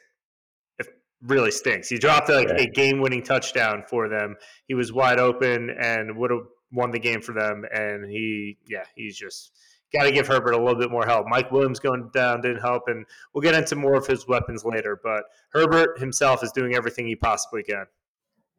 If 0.80 0.88
really 1.22 1.52
stinks, 1.52 1.90
he 1.90 2.00
dropped 2.00 2.30
like 2.30 2.48
yeah. 2.48 2.64
a 2.64 2.66
game-winning 2.66 3.24
touchdown 3.24 3.84
for 3.88 4.10
them. 4.10 4.36
He 4.68 4.74
was 4.74 4.92
wide 4.92 5.20
open 5.20 5.70
and 5.70 6.18
would 6.18 6.32
have 6.32 6.48
won 6.72 6.90
the 6.90 7.00
game 7.00 7.22
for 7.22 7.34
them, 7.34 7.66
and 7.72 8.10
he, 8.10 8.58
yeah, 8.68 8.86
he's 8.96 9.16
just 9.16 9.52
got 9.94 10.06
to 10.06 10.12
give 10.12 10.26
Herbert 10.26 10.54
a 10.54 10.58
little 10.58 10.80
bit 10.80 10.90
more 10.90 11.06
help. 11.06 11.28
Mike 11.28 11.52
Williams 11.52 11.80
going 11.80 12.10
down 12.16 12.42
didn't 12.42 12.62
help, 12.62 12.88
and 12.88 13.06
we'll 13.32 13.44
get 13.44 13.54
into 13.54 13.76
more 13.76 13.96
of 13.96 14.08
his 14.08 14.28
weapons 14.28 14.66
later. 14.66 15.00
But 15.04 15.26
Herbert 15.52 16.00
himself 16.00 16.44
is 16.44 16.52
doing 16.52 16.76
everything 16.76 17.06
he 17.06 17.16
possibly 17.16 17.62
can. 17.62 17.86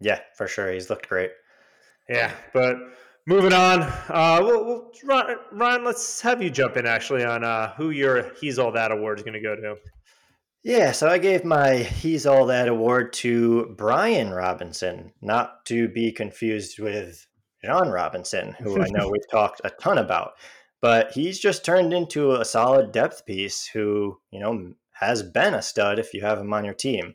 Yeah, 0.01 0.21
for 0.37 0.47
sure. 0.47 0.71
He's 0.71 0.91
looked 0.91 1.09
great. 1.09 1.33
Yeah, 2.09 2.31
but 2.53 2.77
moving 3.27 3.53
on, 3.53 3.83
uh, 3.83 4.39
we'll, 4.43 4.65
we'll, 4.65 4.93
Ryan, 5.53 5.85
let's 5.85 6.21
have 6.21 6.43
you 6.43 6.51
jump 6.51 6.77
in 6.77 6.87
actually 6.87 7.25
on 7.25 7.45
uh, 7.45 7.75
who 7.75 7.91
your 7.91 8.33
He's 8.41 8.59
All 8.59 8.73
That 8.73 8.93
award 8.93 9.19
is 9.19 9.25
going 9.25 9.35
to 9.35 9.41
go 9.41 9.57
to. 9.57 9.77
Yeah, 10.63 10.93
so 10.93 11.09
I 11.09 11.19
gave 11.19 11.45
my 11.45 11.77
He's 11.77 12.27
All 12.27 12.47
That 12.47 12.69
award 12.69 13.13
to 13.15 13.75
Brian 13.77 14.31
Robinson, 14.31 15.13
not 15.21 15.65
to 15.67 15.89
be 15.89 16.13
confused 16.13 16.79
with 16.79 17.27
Bijan 17.65 17.93
Robinson, 17.93 18.57
who 18.61 18.83
I 18.83 18.89
know 18.89 19.09
we've 19.11 19.29
talked 19.31 19.61
a 19.65 19.71
ton 19.71 19.99
about 19.99 20.35
but 20.85 21.13
he's 21.13 21.39
just 21.39 21.65
turned 21.65 21.95
into 21.95 22.33
a 22.33 22.45
solid 22.45 22.93
depth 22.93 23.25
piece 23.25 23.65
who, 23.65 24.21
you 24.31 24.39
know, 24.39 24.75
has 24.93 25.23
been 25.23 25.55
a 25.55 25.63
stud 25.63 25.99
if 25.99 26.13
you 26.13 26.21
have 26.21 26.39
him 26.39 26.53
on 26.53 26.63
your 26.63 26.75
team. 26.75 27.15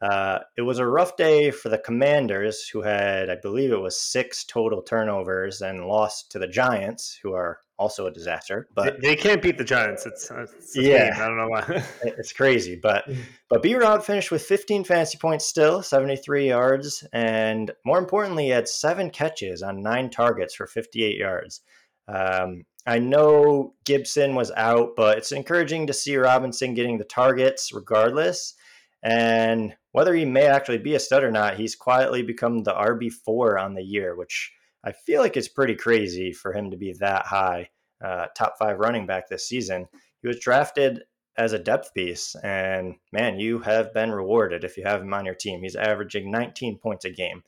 Uh, 0.00 0.38
it 0.56 0.62
was 0.62 0.78
a 0.78 0.86
rough 0.86 1.16
day 1.16 1.50
for 1.50 1.68
the 1.68 1.78
Commanders, 1.78 2.66
who 2.66 2.80
had, 2.80 3.28
I 3.28 3.36
believe, 3.36 3.70
it 3.70 3.80
was 3.80 4.00
six 4.00 4.44
total 4.44 4.80
turnovers 4.80 5.60
and 5.60 5.86
lost 5.86 6.32
to 6.32 6.38
the 6.38 6.46
Giants, 6.46 7.18
who 7.22 7.34
are 7.34 7.58
also 7.78 8.06
a 8.06 8.10
disaster. 8.10 8.66
But 8.74 9.00
they, 9.02 9.08
they 9.08 9.16
can't 9.16 9.42
beat 9.42 9.58
the 9.58 9.64
Giants. 9.64 10.06
It's, 10.06 10.30
it's 10.30 10.74
yeah, 10.74 11.18
I 11.18 11.26
don't 11.26 11.36
know 11.36 11.48
why. 11.48 11.84
it's 12.02 12.32
crazy, 12.32 12.76
but 12.76 13.06
mm. 13.08 13.18
but 13.50 13.62
B 13.62 13.74
Rod 13.74 14.02
finished 14.04 14.30
with 14.30 14.42
15 14.42 14.84
fantasy 14.84 15.18
points, 15.18 15.44
still 15.44 15.82
73 15.82 16.48
yards, 16.48 17.06
and 17.12 17.70
more 17.84 17.98
importantly, 17.98 18.44
he 18.44 18.50
had 18.50 18.68
seven 18.68 19.10
catches 19.10 19.62
on 19.62 19.82
nine 19.82 20.08
targets 20.08 20.54
for 20.54 20.66
58 20.66 21.18
yards. 21.18 21.60
Um, 22.08 22.64
I 22.86 22.98
know 22.98 23.74
Gibson 23.84 24.34
was 24.34 24.50
out, 24.52 24.96
but 24.96 25.18
it's 25.18 25.32
encouraging 25.32 25.86
to 25.88 25.92
see 25.92 26.16
Robinson 26.16 26.72
getting 26.72 26.96
the 26.96 27.04
targets 27.04 27.72
regardless. 27.72 28.54
And 29.02 29.74
whether 29.92 30.14
he 30.14 30.24
may 30.24 30.46
actually 30.46 30.78
be 30.78 30.94
a 30.94 31.00
stud 31.00 31.24
or 31.24 31.30
not, 31.30 31.56
he's 31.56 31.74
quietly 31.74 32.22
become 32.22 32.62
the 32.62 32.72
RB4 32.72 33.60
on 33.60 33.74
the 33.74 33.82
year, 33.82 34.16
which 34.16 34.52
I 34.84 34.92
feel 34.92 35.20
like 35.20 35.36
is 35.36 35.48
pretty 35.48 35.74
crazy 35.74 36.32
for 36.32 36.52
him 36.52 36.70
to 36.70 36.76
be 36.76 36.94
that 37.00 37.26
high, 37.26 37.70
uh, 38.04 38.26
top 38.36 38.54
five 38.58 38.78
running 38.78 39.06
back 39.06 39.28
this 39.28 39.46
season. 39.46 39.86
He 40.22 40.28
was 40.28 40.38
drafted 40.38 41.02
as 41.36 41.52
a 41.52 41.58
depth 41.58 41.92
piece, 41.94 42.34
and 42.42 42.96
man, 43.12 43.38
you 43.38 43.58
have 43.60 43.94
been 43.94 44.10
rewarded 44.10 44.64
if 44.64 44.76
you 44.76 44.84
have 44.84 45.02
him 45.02 45.14
on 45.14 45.24
your 45.24 45.34
team. 45.34 45.62
He's 45.62 45.76
averaging 45.76 46.30
19 46.30 46.78
points 46.78 47.04
a 47.04 47.10
game. 47.10 47.42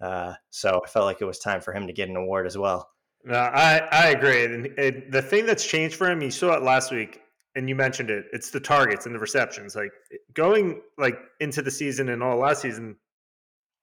Uh, 0.00 0.34
so 0.50 0.80
I 0.84 0.88
felt 0.88 1.06
like 1.06 1.20
it 1.20 1.26
was 1.26 1.38
time 1.38 1.60
for 1.60 1.72
him 1.72 1.86
to 1.86 1.92
get 1.92 2.08
an 2.08 2.16
award 2.16 2.46
as 2.46 2.56
well. 2.56 2.88
No, 3.24 3.36
I, 3.36 3.78
I 3.90 4.08
agree. 4.10 4.44
And 4.44 4.66
it, 4.78 5.10
the 5.10 5.22
thing 5.22 5.44
that's 5.44 5.66
changed 5.66 5.96
for 5.96 6.08
him, 6.08 6.22
you 6.22 6.30
saw 6.30 6.54
it 6.54 6.62
last 6.62 6.92
week, 6.92 7.20
and 7.58 7.68
you 7.68 7.74
mentioned 7.74 8.08
it. 8.08 8.26
It's 8.32 8.50
the 8.50 8.60
targets 8.60 9.04
and 9.04 9.14
the 9.14 9.18
receptions. 9.18 9.74
Like 9.74 9.90
going 10.32 10.80
like 10.96 11.18
into 11.40 11.60
the 11.60 11.72
season 11.72 12.08
and 12.08 12.22
all 12.22 12.38
last 12.38 12.62
season, 12.62 12.96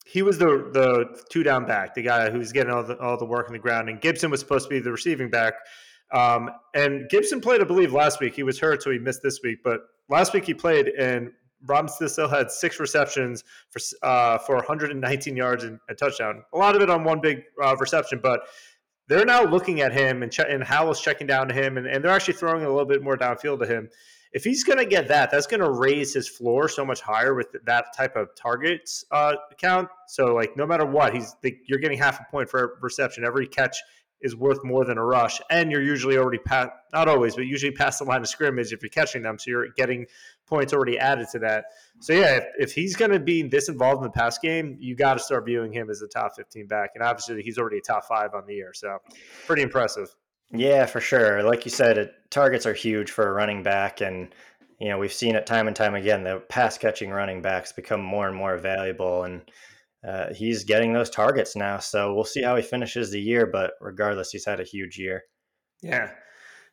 he 0.05 0.21
was 0.21 0.37
the 0.37 0.69
the 0.71 1.21
two 1.29 1.43
down 1.43 1.65
back, 1.65 1.93
the 1.93 2.01
guy 2.01 2.29
who's 2.29 2.53
getting 2.53 2.71
all 2.71 2.83
the 2.83 2.97
all 2.99 3.17
the 3.17 3.25
work 3.25 3.47
on 3.47 3.53
the 3.53 3.59
ground, 3.59 3.89
and 3.89 3.99
Gibson 3.99 4.31
was 4.31 4.39
supposed 4.39 4.65
to 4.65 4.69
be 4.69 4.79
the 4.79 4.91
receiving 4.91 5.29
back. 5.29 5.55
Um, 6.13 6.51
and 6.73 7.09
Gibson 7.09 7.41
played, 7.41 7.61
I 7.61 7.65
believe, 7.65 7.91
last 7.91 8.21
week. 8.21 8.33
He 8.35 8.43
was 8.43 8.59
hurt, 8.59 8.81
so 8.81 8.91
he 8.91 8.99
missed 8.99 9.21
this 9.21 9.41
week. 9.43 9.59
But 9.63 9.81
last 10.07 10.33
week 10.33 10.45
he 10.45 10.53
played, 10.53 10.87
and 10.87 11.31
Robinson 11.65 12.07
still 12.07 12.29
had 12.29 12.51
six 12.51 12.79
receptions 12.79 13.43
for 13.71 13.81
uh, 14.03 14.37
for 14.37 14.55
119 14.55 15.35
yards 15.35 15.65
and 15.65 15.79
a 15.89 15.95
touchdown. 15.95 16.43
A 16.53 16.57
lot 16.57 16.75
of 16.77 16.81
it 16.81 16.89
on 16.89 17.03
one 17.03 17.19
big 17.19 17.43
uh, 17.61 17.75
reception, 17.77 18.21
but 18.23 18.41
they're 19.07 19.25
now 19.25 19.43
looking 19.43 19.81
at 19.81 19.93
him 19.93 20.23
and, 20.23 20.31
che- 20.31 20.47
and 20.49 20.63
Howell's 20.63 21.01
checking 21.01 21.27
down 21.27 21.47
to 21.47 21.53
him, 21.53 21.77
and, 21.77 21.87
and 21.87 22.03
they're 22.03 22.11
actually 22.11 22.35
throwing 22.35 22.63
a 22.63 22.69
little 22.69 22.85
bit 22.85 23.03
more 23.03 23.17
downfield 23.17 23.59
to 23.59 23.65
him. 23.65 23.89
If 24.33 24.43
he's 24.43 24.65
going 24.65 24.79
to 24.79 24.85
get 24.85 25.07
that, 25.07 25.31
that's 25.31 25.47
going 25.47 25.61
to 25.61 25.69
raise 25.69 26.13
his 26.13 26.27
floor 26.27 26.67
so 26.67 26.83
much 26.83 26.99
higher 26.99 27.33
with 27.33 27.47
that 27.65 27.95
type 27.95 28.17
of 28.17 28.35
targets 28.35 29.05
uh, 29.11 29.35
count. 29.57 29.87
So, 30.07 30.33
like, 30.33 30.57
no 30.57 30.65
matter 30.65 30.85
what, 30.85 31.13
he's 31.13 31.35
the, 31.41 31.57
you're 31.67 31.79
getting 31.79 31.97
half 31.97 32.19
a 32.19 32.25
point 32.29 32.49
for 32.49 32.77
reception. 32.81 33.23
Every 33.23 33.47
catch 33.47 33.77
is 34.21 34.35
worth 34.35 34.63
more 34.63 34.85
than 34.85 34.97
a 34.97 35.05
rush, 35.05 35.39
and 35.49 35.71
you're 35.71 35.81
usually 35.81 36.17
already 36.17 36.37
past, 36.37 36.69
not 36.93 37.07
always, 37.07 37.35
but 37.35 37.45
usually 37.45 37.71
past 37.71 37.99
the 37.99 38.05
line 38.05 38.21
of 38.21 38.27
scrimmage 38.27 38.73
if 38.73 38.81
you're 38.81 38.89
catching 38.89 39.21
them. 39.21 39.37
So 39.37 39.51
you're 39.51 39.69
getting 39.75 40.07
points 40.47 40.73
already 40.73 40.97
added 40.97 41.27
to 41.33 41.39
that. 41.39 41.65
So 41.99 42.13
yeah, 42.13 42.37
if, 42.37 42.43
if 42.57 42.71
he's 42.73 42.95
going 42.95 43.11
to 43.11 43.19
be 43.19 43.43
this 43.43 43.69
involved 43.69 43.97
in 43.97 44.03
the 44.03 44.09
pass 44.09 44.37
game, 44.39 44.77
you 44.79 44.95
got 44.95 45.15
to 45.15 45.19
start 45.19 45.45
viewing 45.45 45.71
him 45.71 45.89
as 45.89 46.01
a 46.01 46.07
top 46.07 46.35
15 46.35 46.67
back, 46.67 46.91
and 46.95 47.03
obviously 47.03 47.41
he's 47.41 47.57
already 47.57 47.77
a 47.77 47.81
top 47.81 48.05
five 48.05 48.33
on 48.33 48.45
the 48.47 48.53
year. 48.53 48.71
So 48.73 48.97
pretty 49.45 49.61
impressive. 49.61 50.15
Yeah, 50.51 50.85
for 50.85 51.01
sure. 51.01 51.43
Like 51.43 51.65
you 51.65 51.71
said, 51.71 51.97
it, 51.97 52.13
targets 52.29 52.65
are 52.65 52.73
huge 52.73 53.11
for 53.11 53.27
a 53.27 53.33
running 53.33 53.63
back, 53.63 54.01
and 54.01 54.33
you 54.79 54.89
know 54.89 54.97
we've 54.97 55.13
seen 55.13 55.35
it 55.35 55.45
time 55.45 55.67
and 55.67 55.75
time 55.75 55.95
again. 55.95 56.23
The 56.23 56.41
pass 56.49 56.77
catching 56.77 57.09
running 57.09 57.41
backs 57.41 57.71
become 57.71 58.01
more 58.01 58.27
and 58.27 58.35
more 58.35 58.57
valuable, 58.57 59.23
and 59.23 59.41
uh, 60.07 60.33
he's 60.33 60.63
getting 60.63 60.93
those 60.93 61.09
targets 61.09 61.55
now. 61.55 61.79
So 61.79 62.13
we'll 62.13 62.25
see 62.25 62.41
how 62.41 62.55
he 62.55 62.61
finishes 62.61 63.11
the 63.11 63.19
year. 63.19 63.45
But 63.45 63.71
regardless, 63.81 64.31
he's 64.31 64.45
had 64.45 64.59
a 64.59 64.63
huge 64.63 64.97
year. 64.97 65.23
Yeah. 65.81 66.11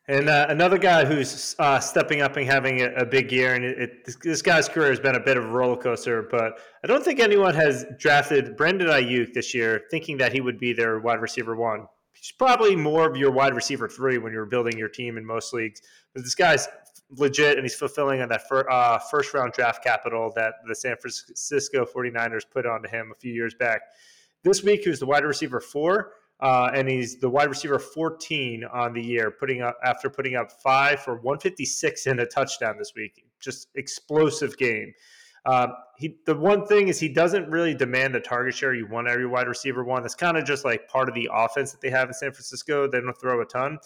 And 0.08 0.28
uh, 0.28 0.46
another 0.48 0.78
guy 0.78 1.04
who's 1.04 1.54
uh, 1.60 1.78
stepping 1.78 2.22
up 2.22 2.36
and 2.36 2.44
having 2.44 2.80
a, 2.80 2.92
a 2.94 3.06
big 3.06 3.30
year, 3.30 3.54
and 3.54 3.64
it, 3.64 3.78
it, 3.78 4.04
this, 4.04 4.16
this, 4.16 4.42
guy's 4.42 4.68
career 4.68 4.90
has 4.90 4.98
been 4.98 5.14
a 5.14 5.20
bit 5.20 5.36
of 5.36 5.44
a 5.44 5.48
roller 5.48 5.76
coaster. 5.76 6.26
But 6.28 6.58
I 6.82 6.88
don't 6.88 7.04
think 7.04 7.20
anyone 7.20 7.54
has 7.54 7.86
drafted 7.98 8.56
Brandon 8.56 8.88
Aiyuk 8.88 9.32
this 9.32 9.54
year 9.54 9.82
thinking 9.90 10.18
that 10.18 10.32
he 10.32 10.40
would 10.40 10.58
be 10.58 10.72
their 10.72 10.98
wide 10.98 11.20
receiver 11.20 11.54
one. 11.54 11.86
He's 12.14 12.32
probably 12.32 12.74
more 12.74 13.08
of 13.08 13.16
your 13.16 13.30
wide 13.30 13.54
receiver 13.54 13.88
three 13.88 14.18
when 14.18 14.32
you're 14.32 14.46
building 14.46 14.76
your 14.76 14.88
team 14.88 15.16
in 15.16 15.24
most 15.24 15.52
leagues. 15.52 15.80
But 16.14 16.24
this 16.24 16.34
guy's 16.34 16.68
legit 17.16 17.56
and 17.56 17.64
he's 17.64 17.74
fulfilling 17.74 18.20
on 18.20 18.28
that 18.28 18.48
fir- 18.48 18.68
uh, 18.70 18.98
first 18.98 19.34
round 19.34 19.52
draft 19.52 19.82
capital 19.82 20.32
that 20.36 20.54
the 20.66 20.74
San 20.74 20.96
Francisco 20.96 21.84
49ers 21.84 22.42
put 22.50 22.66
onto 22.66 22.88
him 22.88 23.12
a 23.12 23.18
few 23.18 23.32
years 23.32 23.54
back. 23.54 23.82
This 24.42 24.62
week, 24.62 24.82
he 24.82 24.90
was 24.90 24.98
the 24.98 25.06
wide 25.06 25.24
receiver 25.24 25.60
four, 25.60 26.12
uh, 26.40 26.70
and 26.74 26.88
he's 26.88 27.18
the 27.18 27.30
wide 27.30 27.48
receiver 27.48 27.78
14 27.78 28.64
on 28.64 28.92
the 28.92 29.02
year, 29.02 29.30
putting 29.30 29.62
up 29.62 29.78
after 29.84 30.10
putting 30.10 30.34
up 30.34 30.50
five 30.50 31.00
for 31.00 31.14
156 31.14 32.06
and 32.06 32.20
a 32.20 32.26
touchdown 32.26 32.76
this 32.78 32.92
week. 32.96 33.24
Just 33.40 33.68
explosive 33.74 34.56
game. 34.56 34.92
Um, 35.44 35.72
he 35.98 36.18
the 36.26 36.36
one 36.36 36.66
thing 36.66 36.88
is 36.88 37.00
he 37.00 37.08
doesn't 37.08 37.48
really 37.48 37.74
demand 37.74 38.14
the 38.14 38.20
target 38.20 38.54
share 38.54 38.74
you 38.74 38.86
want 38.86 39.08
every 39.08 39.26
wide 39.26 39.48
receiver 39.48 39.82
one. 39.82 40.02
That's 40.02 40.14
kind 40.14 40.36
of 40.36 40.44
just 40.44 40.64
like 40.64 40.88
part 40.88 41.08
of 41.08 41.14
the 41.14 41.28
offense 41.32 41.72
that 41.72 41.80
they 41.80 41.90
have 41.90 42.08
in 42.08 42.14
San 42.14 42.32
Francisco. 42.32 42.88
They 42.88 43.00
don't 43.00 43.20
throw 43.20 43.40
a 43.40 43.44
ton, 43.44 43.78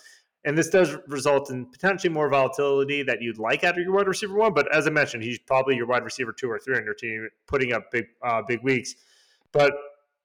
and 0.47 0.57
this 0.57 0.69
does 0.69 0.97
result 1.09 1.51
in 1.51 1.67
potentially 1.67 2.13
more 2.13 2.29
volatility 2.29 3.03
that 3.03 3.21
you'd 3.21 3.37
like 3.37 3.65
out 3.65 3.77
of 3.77 3.85
your 3.85 3.93
wide 3.93 4.07
receiver 4.07 4.35
one. 4.35 4.55
But 4.55 4.73
as 4.73 4.87
I 4.87 4.91
mentioned, 4.91 5.25
he's 5.25 5.41
probably 5.41 5.75
your 5.75 5.87
wide 5.87 6.05
receiver 6.05 6.33
two 6.33 6.49
or 6.49 6.59
three 6.59 6.77
on 6.77 6.85
your 6.85 6.95
team, 6.95 7.29
putting 7.49 7.73
up 7.73 7.91
big 7.91 8.07
uh, 8.23 8.43
big 8.47 8.63
weeks. 8.63 8.95
But 9.53 9.75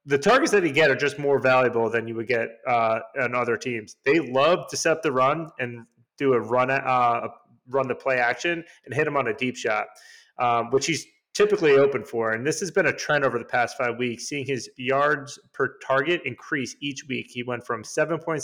the 0.05 0.19
targets 0.19 0.51
that 0.51 0.63
he 0.63 0.71
get 0.71 0.91
are 0.91 0.95
just 0.95 1.17
more 1.17 1.39
valuable 1.39 1.89
than 1.89 2.07
you 2.07 2.15
would 2.15 2.27
get 2.27 2.49
uh, 2.67 2.99
on 3.19 3.35
other 3.35 3.57
teams. 3.57 3.97
They 4.05 4.19
love 4.19 4.67
to 4.69 4.77
set 4.77 5.01
the 5.01 5.11
run 5.11 5.49
and 5.59 5.85
do 6.17 6.33
a 6.33 6.39
run 6.39 6.69
uh, 6.69 7.27
run 7.67 7.87
the 7.87 7.95
play 7.95 8.19
action 8.19 8.63
and 8.85 8.93
hit 8.93 9.07
him 9.07 9.17
on 9.17 9.27
a 9.27 9.33
deep 9.33 9.57
shot, 9.57 9.87
um, 10.37 10.69
which 10.69 10.85
he's 10.85 11.05
typically 11.33 11.73
open 11.73 12.03
for. 12.03 12.31
And 12.31 12.45
this 12.45 12.59
has 12.59 12.71
been 12.71 12.87
a 12.87 12.93
trend 12.93 13.23
over 13.23 13.39
the 13.39 13.45
past 13.45 13.77
five 13.77 13.97
weeks, 13.97 14.27
seeing 14.27 14.45
his 14.45 14.69
yards 14.77 15.39
per 15.53 15.77
target 15.85 16.21
increase 16.25 16.75
each 16.81 17.07
week. 17.07 17.27
He 17.29 17.43
went 17.43 17.65
from 17.65 17.83
7.6 17.83 18.43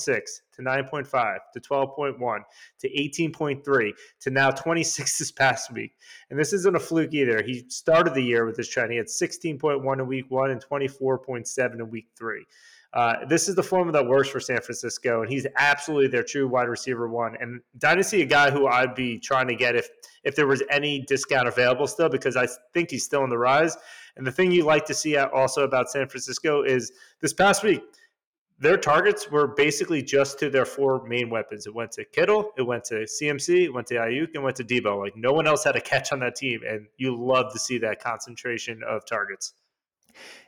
to 0.53 0.61
9.5 0.61 1.37
to 1.53 1.59
12.1 1.59 2.39
to 2.79 2.89
18.3 2.89 3.91
to 4.21 4.29
now 4.29 4.51
26 4.51 5.17
this 5.17 5.31
past 5.31 5.71
week. 5.71 5.91
And 6.29 6.39
this 6.39 6.53
isn't 6.53 6.75
a 6.75 6.79
fluke 6.79 7.13
either. 7.13 7.41
He 7.41 7.65
started 7.69 8.13
the 8.13 8.23
year 8.23 8.45
with 8.45 8.55
this 8.55 8.69
trend. 8.69 8.91
He 8.91 8.97
had 8.97 9.07
16.1 9.07 9.99
in 9.99 10.07
week 10.07 10.25
one 10.29 10.51
and 10.51 10.63
24.7 10.63 11.73
in 11.73 11.89
week 11.89 12.07
three. 12.17 12.45
Uh, 12.97 13.23
this 13.27 13.47
is 13.47 13.53
the 13.53 13.61
formula 13.61 13.91
that 13.91 14.09
works 14.09 14.27
for 14.27 14.39
San 14.39 14.59
Francisco, 14.59 15.21
and 15.21 15.29
he's 15.29 15.45
absolutely 15.57 16.07
their 16.07 16.23
true 16.23 16.47
wide 16.47 16.67
receiver 16.67 17.07
one. 17.07 17.37
And 17.39 17.61
Dynasty, 17.77 18.23
a 18.23 18.25
guy 18.25 18.49
who 18.49 18.65
I'd 18.65 18.95
be 18.95 19.19
trying 19.19 19.47
to 19.49 19.55
get 19.55 19.75
if 19.75 19.87
if 20.23 20.35
there 20.35 20.47
was 20.47 20.63
any 20.71 21.01
discount 21.01 21.47
available 21.47 21.85
still, 21.85 22.09
because 22.09 22.35
I 22.35 22.47
think 22.73 22.89
he's 22.89 23.05
still 23.05 23.21
on 23.21 23.29
the 23.29 23.37
rise. 23.37 23.77
And 24.15 24.25
the 24.25 24.31
thing 24.31 24.51
you 24.51 24.63
like 24.63 24.83
to 24.87 24.95
see 24.95 25.15
also 25.15 25.63
about 25.63 25.91
San 25.91 26.07
Francisco 26.07 26.63
is 26.63 26.91
this 27.21 27.33
past 27.33 27.63
week, 27.63 27.83
their 28.57 28.77
targets 28.77 29.29
were 29.29 29.45
basically 29.45 30.01
just 30.01 30.39
to 30.39 30.49
their 30.49 30.65
four 30.65 31.05
main 31.07 31.29
weapons. 31.29 31.67
It 31.67 31.75
went 31.75 31.91
to 31.91 32.03
Kittle, 32.03 32.51
it 32.57 32.63
went 32.63 32.83
to 32.85 33.05
CMC, 33.05 33.65
it 33.65 33.73
went 33.75 33.85
to 33.87 33.93
Aiyuk, 33.93 34.29
and 34.33 34.43
went 34.43 34.55
to 34.55 34.63
Deebo. 34.63 34.99
Like 34.99 35.15
no 35.15 35.33
one 35.33 35.45
else 35.45 35.63
had 35.63 35.75
a 35.75 35.81
catch 35.81 36.11
on 36.11 36.19
that 36.21 36.35
team, 36.35 36.61
and 36.67 36.87
you 36.97 37.15
love 37.15 37.53
to 37.53 37.59
see 37.59 37.77
that 37.77 38.01
concentration 38.01 38.81
of 38.81 39.05
targets. 39.05 39.53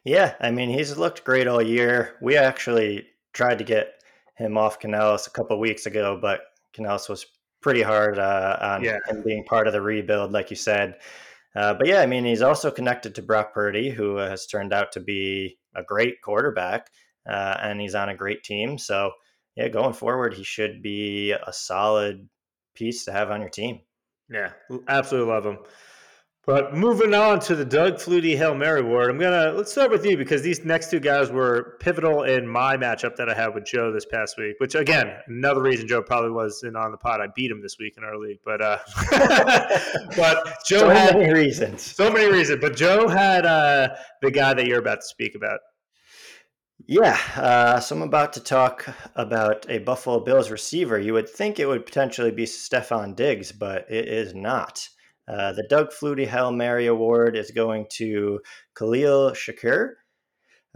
Yeah, 0.03 0.35
I 0.39 0.51
mean, 0.51 0.69
he's 0.69 0.97
looked 0.97 1.23
great 1.23 1.47
all 1.47 1.61
year. 1.61 2.15
We 2.21 2.37
actually 2.37 3.07
tried 3.33 3.59
to 3.59 3.63
get 3.63 3.93
him 4.35 4.57
off 4.57 4.79
Canales 4.79 5.27
a 5.27 5.31
couple 5.31 5.59
weeks 5.59 5.85
ago, 5.85 6.17
but 6.21 6.41
Canales 6.73 7.09
was 7.09 7.25
pretty 7.61 7.81
hard 7.81 8.17
uh, 8.17 8.57
on 8.61 8.83
yeah. 8.83 8.97
him 9.07 9.21
being 9.23 9.43
part 9.43 9.67
of 9.67 9.73
the 9.73 9.81
rebuild, 9.81 10.31
like 10.31 10.49
you 10.49 10.55
said. 10.55 10.95
Uh, 11.55 11.73
but 11.73 11.87
yeah, 11.87 12.01
I 12.01 12.05
mean, 12.05 12.25
he's 12.25 12.41
also 12.41 12.71
connected 12.71 13.15
to 13.15 13.21
Brock 13.21 13.53
Purdy, 13.53 13.89
who 13.89 14.17
has 14.17 14.45
turned 14.45 14.71
out 14.71 14.91
to 14.93 14.99
be 14.99 15.57
a 15.75 15.83
great 15.83 16.21
quarterback, 16.21 16.87
uh, 17.29 17.57
and 17.61 17.81
he's 17.81 17.95
on 17.95 18.09
a 18.09 18.15
great 18.15 18.43
team. 18.43 18.77
So 18.77 19.11
yeah, 19.55 19.67
going 19.67 19.93
forward, 19.93 20.33
he 20.33 20.43
should 20.43 20.81
be 20.81 21.31
a 21.31 21.51
solid 21.51 22.29
piece 22.75 23.05
to 23.05 23.11
have 23.11 23.31
on 23.31 23.41
your 23.41 23.49
team. 23.49 23.81
Yeah, 24.29 24.51
absolutely 24.87 25.33
love 25.33 25.45
him. 25.45 25.57
But 26.45 26.73
moving 26.73 27.13
on 27.13 27.41
to 27.41 27.55
the 27.55 27.65
Doug 27.65 27.95
Flutie 27.95 28.35
Hail 28.35 28.55
Mary 28.55 28.79
award, 28.79 29.09
I'm 29.09 29.19
gonna 29.19 29.51
let's 29.51 29.71
start 29.71 29.91
with 29.91 30.05
you 30.05 30.17
because 30.17 30.41
these 30.41 30.63
next 30.63 30.89
two 30.89 30.99
guys 30.99 31.29
were 31.29 31.77
pivotal 31.79 32.23
in 32.23 32.47
my 32.47 32.77
matchup 32.77 33.15
that 33.17 33.29
I 33.29 33.35
had 33.35 33.53
with 33.53 33.65
Joe 33.65 33.91
this 33.91 34.05
past 34.05 34.35
week. 34.37 34.55
Which 34.59 34.73
again, 34.73 35.11
another 35.27 35.61
reason 35.61 35.87
Joe 35.87 36.01
probably 36.01 36.31
wasn't 36.31 36.77
on 36.77 36.91
the 36.91 36.97
pod. 36.97 37.21
I 37.21 37.27
beat 37.35 37.51
him 37.51 37.61
this 37.61 37.77
week 37.77 37.95
in 37.97 38.03
our 38.03 38.17
league, 38.17 38.39
but 38.45 38.61
uh, 38.61 38.79
but 40.15 40.63
Joe 40.65 40.79
so 40.79 40.89
had 40.89 41.17
many 41.17 41.33
reasons. 41.33 41.83
So 41.83 42.11
many 42.11 42.31
reasons, 42.31 42.59
but 42.61 42.75
Joe 42.75 43.07
had 43.07 43.45
uh, 43.45 43.89
the 44.21 44.31
guy 44.31 44.53
that 44.53 44.65
you're 44.65 44.79
about 44.79 45.01
to 45.01 45.07
speak 45.07 45.35
about. 45.35 45.59
Yeah, 46.87 47.19
uh, 47.35 47.79
so 47.79 47.95
I'm 47.95 48.01
about 48.01 48.33
to 48.33 48.39
talk 48.39 48.87
about 49.15 49.69
a 49.69 49.79
Buffalo 49.79 50.21
Bills 50.21 50.49
receiver. 50.49 50.97
You 50.97 51.13
would 51.13 51.29
think 51.29 51.59
it 51.59 51.67
would 51.67 51.85
potentially 51.85 52.31
be 52.31 52.45
Stefon 52.45 53.15
Diggs, 53.15 53.51
but 53.51 53.85
it 53.91 54.07
is 54.07 54.33
not. 54.33 54.87
Uh, 55.29 55.53
the 55.53 55.63
Doug 55.63 55.91
Flutie 55.91 56.27
Hail 56.27 56.51
Mary 56.51 56.87
Award 56.87 57.35
is 57.37 57.51
going 57.51 57.85
to 57.91 58.39
Khalil 58.75 59.31
Shakir. 59.31 59.93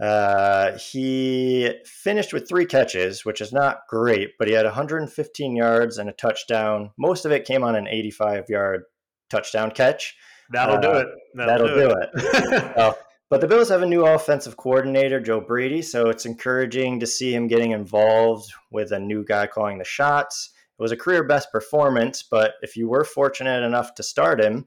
Uh, 0.00 0.76
he 0.78 1.72
finished 1.84 2.32
with 2.32 2.48
three 2.48 2.66
catches, 2.66 3.24
which 3.24 3.40
is 3.40 3.52
not 3.52 3.80
great, 3.88 4.32
but 4.38 4.48
he 4.48 4.54
had 4.54 4.64
115 4.64 5.56
yards 5.56 5.98
and 5.98 6.08
a 6.08 6.12
touchdown. 6.12 6.90
Most 6.96 7.24
of 7.24 7.32
it 7.32 7.44
came 7.44 7.62
on 7.62 7.76
an 7.76 7.88
85 7.88 8.48
yard 8.48 8.84
touchdown 9.30 9.70
catch. 9.70 10.16
That'll 10.50 10.76
uh, 10.76 10.80
do 10.80 10.92
it. 10.92 11.08
That'll, 11.34 11.66
that'll 11.66 11.88
do, 11.88 11.88
do, 11.88 11.96
it. 12.00 12.72
well, 12.76 12.98
but 13.30 13.40
the 13.40 13.46
Bills 13.48 13.70
have 13.70 13.82
a 13.82 13.86
new 13.86 14.04
offensive 14.04 14.56
coordinator, 14.56 15.20
Joe 15.20 15.40
Brady, 15.40 15.82
so 15.82 16.08
it's 16.08 16.26
encouraging 16.26 17.00
to 17.00 17.06
see 17.06 17.34
him 17.34 17.48
getting 17.48 17.72
involved 17.72 18.52
with 18.70 18.92
a 18.92 18.98
new 18.98 19.24
guy 19.24 19.46
calling 19.46 19.78
the 19.78 19.84
shots. 19.84 20.53
It 20.78 20.82
was 20.82 20.92
a 20.92 20.96
career 20.96 21.24
best 21.24 21.52
performance, 21.52 22.22
but 22.22 22.54
if 22.62 22.76
you 22.76 22.88
were 22.88 23.04
fortunate 23.04 23.62
enough 23.62 23.94
to 23.94 24.02
start 24.02 24.40
him 24.40 24.66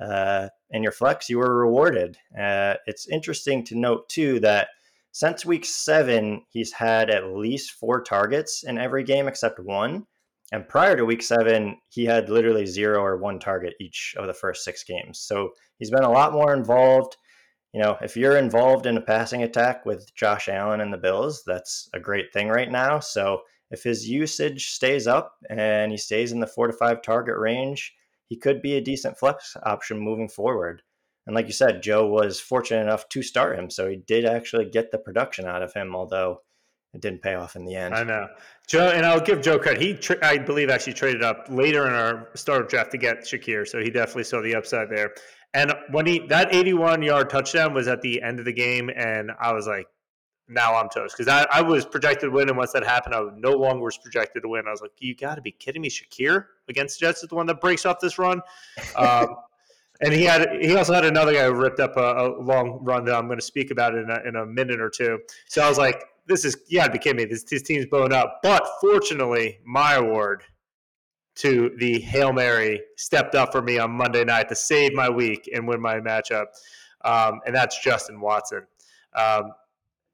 uh, 0.00 0.48
in 0.70 0.82
your 0.82 0.92
flex, 0.92 1.30
you 1.30 1.38
were 1.38 1.56
rewarded. 1.56 2.16
Uh, 2.38 2.74
it's 2.86 3.08
interesting 3.08 3.64
to 3.64 3.78
note, 3.78 4.08
too, 4.08 4.40
that 4.40 4.68
since 5.12 5.46
week 5.46 5.64
seven, 5.64 6.42
he's 6.50 6.72
had 6.72 7.08
at 7.08 7.34
least 7.34 7.72
four 7.72 8.02
targets 8.02 8.64
in 8.64 8.76
every 8.76 9.02
game 9.02 9.28
except 9.28 9.58
one. 9.58 10.06
And 10.52 10.68
prior 10.68 10.94
to 10.94 11.06
week 11.06 11.22
seven, 11.22 11.78
he 11.88 12.04
had 12.04 12.28
literally 12.28 12.66
zero 12.66 13.00
or 13.00 13.16
one 13.16 13.38
target 13.38 13.74
each 13.80 14.14
of 14.18 14.26
the 14.26 14.34
first 14.34 14.62
six 14.62 14.84
games. 14.84 15.18
So 15.18 15.50
he's 15.78 15.90
been 15.90 16.04
a 16.04 16.12
lot 16.12 16.34
more 16.34 16.54
involved. 16.54 17.16
You 17.72 17.82
know, 17.82 17.96
if 18.02 18.16
you're 18.16 18.36
involved 18.36 18.86
in 18.86 18.96
a 18.96 19.00
passing 19.00 19.42
attack 19.42 19.86
with 19.86 20.14
Josh 20.14 20.48
Allen 20.48 20.82
and 20.82 20.92
the 20.92 20.98
Bills, 20.98 21.42
that's 21.46 21.88
a 21.94 21.98
great 21.98 22.32
thing 22.32 22.48
right 22.48 22.70
now. 22.70 23.00
So 23.00 23.40
if 23.70 23.82
his 23.82 24.08
usage 24.08 24.70
stays 24.70 25.06
up 25.06 25.34
and 25.50 25.90
he 25.90 25.98
stays 25.98 26.32
in 26.32 26.40
the 26.40 26.46
four 26.46 26.66
to 26.66 26.72
five 26.72 27.02
target 27.02 27.36
range, 27.36 27.94
he 28.28 28.36
could 28.36 28.62
be 28.62 28.76
a 28.76 28.80
decent 28.80 29.18
flex 29.18 29.56
option 29.62 29.98
moving 29.98 30.28
forward. 30.28 30.82
And 31.26 31.34
like 31.34 31.46
you 31.46 31.52
said, 31.52 31.82
Joe 31.82 32.06
was 32.06 32.38
fortunate 32.38 32.82
enough 32.82 33.08
to 33.08 33.22
start 33.22 33.58
him, 33.58 33.68
so 33.68 33.88
he 33.88 33.96
did 33.96 34.24
actually 34.24 34.66
get 34.66 34.92
the 34.92 34.98
production 34.98 35.44
out 35.44 35.62
of 35.62 35.72
him, 35.72 35.96
although 35.96 36.42
it 36.94 37.00
didn't 37.00 37.22
pay 37.22 37.34
off 37.34 37.56
in 37.56 37.64
the 37.64 37.74
end. 37.74 37.94
I 37.94 38.04
know. 38.04 38.28
Joe, 38.68 38.90
and 38.94 39.04
I'll 39.04 39.20
give 39.20 39.42
Joe 39.42 39.58
credit. 39.58 39.82
He, 39.82 39.94
tra- 39.94 40.24
I 40.24 40.38
believe, 40.38 40.70
actually 40.70 40.94
traded 40.94 41.22
up 41.22 41.46
later 41.48 41.86
in 41.86 41.92
our 41.92 42.28
starter 42.34 42.64
draft 42.64 42.92
to 42.92 42.98
get 42.98 43.22
Shakir, 43.22 43.66
so 43.66 43.80
he 43.80 43.90
definitely 43.90 44.24
saw 44.24 44.40
the 44.40 44.54
upside 44.54 44.88
there. 44.88 45.12
And 45.52 45.72
when 45.90 46.06
he 46.06 46.20
that 46.28 46.54
81 46.54 47.02
yard 47.02 47.30
touchdown 47.30 47.74
was 47.74 47.88
at 47.88 48.02
the 48.02 48.22
end 48.22 48.38
of 48.38 48.44
the 48.44 48.52
game, 48.52 48.90
and 48.94 49.30
I 49.40 49.52
was 49.52 49.66
like, 49.66 49.86
now 50.48 50.76
I'm 50.76 50.88
toast 50.88 51.16
because 51.16 51.32
I, 51.32 51.46
I 51.52 51.62
was 51.62 51.84
projected 51.84 52.30
to 52.30 52.30
win, 52.30 52.48
and 52.48 52.56
once 52.56 52.72
that 52.72 52.84
happened, 52.84 53.14
I 53.14 53.22
no 53.36 53.52
longer 53.52 53.84
was 53.84 53.98
projected 53.98 54.42
to 54.42 54.48
win. 54.48 54.64
I 54.66 54.70
was 54.70 54.80
like, 54.80 54.92
you 54.98 55.14
got 55.14 55.34
to 55.36 55.42
be 55.42 55.50
kidding 55.50 55.82
me! 55.82 55.88
Shakir 55.88 56.46
against 56.68 56.98
the 56.98 57.06
Jets 57.06 57.22
is 57.22 57.28
the 57.28 57.34
one 57.34 57.46
that 57.46 57.60
breaks 57.60 57.84
off 57.84 57.98
this 58.00 58.18
run. 58.18 58.40
Um, 58.94 59.36
and 60.00 60.12
he 60.12 60.24
had 60.24 60.48
he 60.60 60.74
also 60.76 60.94
had 60.94 61.04
another 61.04 61.32
guy 61.32 61.44
who 61.46 61.54
ripped 61.54 61.80
up 61.80 61.96
a, 61.96 62.00
a 62.00 62.40
long 62.40 62.78
run 62.82 63.04
that 63.06 63.14
I'm 63.14 63.26
going 63.26 63.38
to 63.38 63.44
speak 63.44 63.70
about 63.70 63.94
in 63.94 64.08
a, 64.10 64.28
in 64.28 64.36
a 64.36 64.46
minute 64.46 64.80
or 64.80 64.90
two. 64.90 65.18
So 65.48 65.62
I 65.62 65.68
was 65.68 65.78
like, 65.78 66.04
this 66.26 66.44
is 66.44 66.56
you 66.68 66.78
got 66.78 66.86
to 66.86 66.92
be 66.92 66.98
kidding 66.98 67.16
me! 67.16 67.24
This, 67.24 67.42
this 67.44 67.62
team's 67.62 67.86
blown 67.86 68.12
up. 68.12 68.40
But 68.42 68.66
fortunately, 68.80 69.58
my 69.64 69.94
award 69.94 70.44
to 71.36 71.74
the 71.78 72.00
Hail 72.00 72.32
Mary 72.32 72.80
stepped 72.96 73.34
up 73.34 73.52
for 73.52 73.62
me 73.62 73.78
on 73.78 73.90
Monday 73.90 74.24
night 74.24 74.48
to 74.48 74.54
save 74.54 74.94
my 74.94 75.10
week 75.10 75.50
and 75.52 75.66
win 75.66 75.80
my 75.80 75.96
matchup, 75.96 76.46
um, 77.04 77.40
and 77.46 77.54
that's 77.54 77.82
Justin 77.82 78.20
Watson. 78.20 78.66
Um, 79.14 79.52